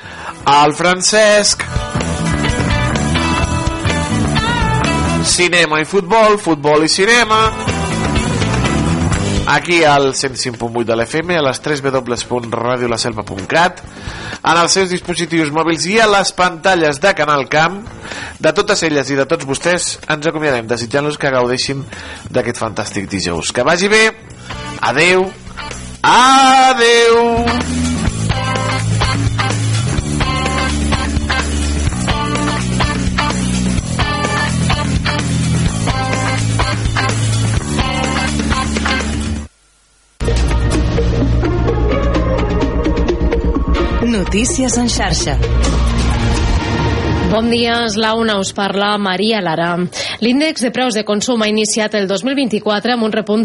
al 0.50 0.74
Francesc. 0.74 1.64
Cinema 5.24 5.80
i 5.80 5.86
futbol, 5.86 6.38
futbol 6.42 6.84
i 6.84 6.92
cinema. 6.92 7.83
Aquí 9.46 9.84
al 9.84 10.14
105.8 10.14 10.86
de 10.88 10.96
l'FM, 10.96 11.36
a 11.36 11.42
les 11.44 11.60
3 11.60 11.82
www.radiolaselva.cat, 11.84 13.82
en 14.40 14.58
els 14.58 14.72
seus 14.78 14.90
dispositius 14.92 15.52
mòbils 15.56 15.86
i 15.92 16.00
a 16.00 16.08
les 16.08 16.32
pantalles 16.38 17.00
de 17.04 17.14
Canal 17.18 17.48
Camp. 17.52 17.82
De 18.40 18.52
totes 18.56 18.84
elles 18.88 19.10
i 19.12 19.20
de 19.20 19.28
tots 19.30 19.48
vostès 19.48 19.98
ens 20.08 20.28
acomiadem, 20.28 20.68
desitjant-los 20.68 21.20
que 21.20 21.32
gaudeixin 21.36 21.84
d'aquest 22.32 22.60
fantàstic 22.64 23.10
dijous. 23.12 23.52
Que 23.52 23.68
vagi 23.68 23.92
bé, 23.92 24.06
adeu, 24.82 25.28
adeu. 26.04 27.93
Notícies 44.34 44.76
en 44.82 44.88
xarxa. 44.90 45.36
Bon 47.30 47.48
dia, 47.50 47.80
és 47.86 47.96
la 47.98 48.12
una, 48.14 48.36
us 48.42 48.50
parla 48.54 48.92
Maria 49.02 49.40
Lara. 49.42 49.72
L'índex 50.22 50.62
de 50.62 50.70
preus 50.70 50.94
de 50.94 51.02
consum 51.02 51.42
ha 51.42 51.48
iniciat 51.50 51.96
el 51.98 52.06
2024 52.06 52.94
amb 52.94 53.06
un 53.08 53.14
repunt 53.14 53.42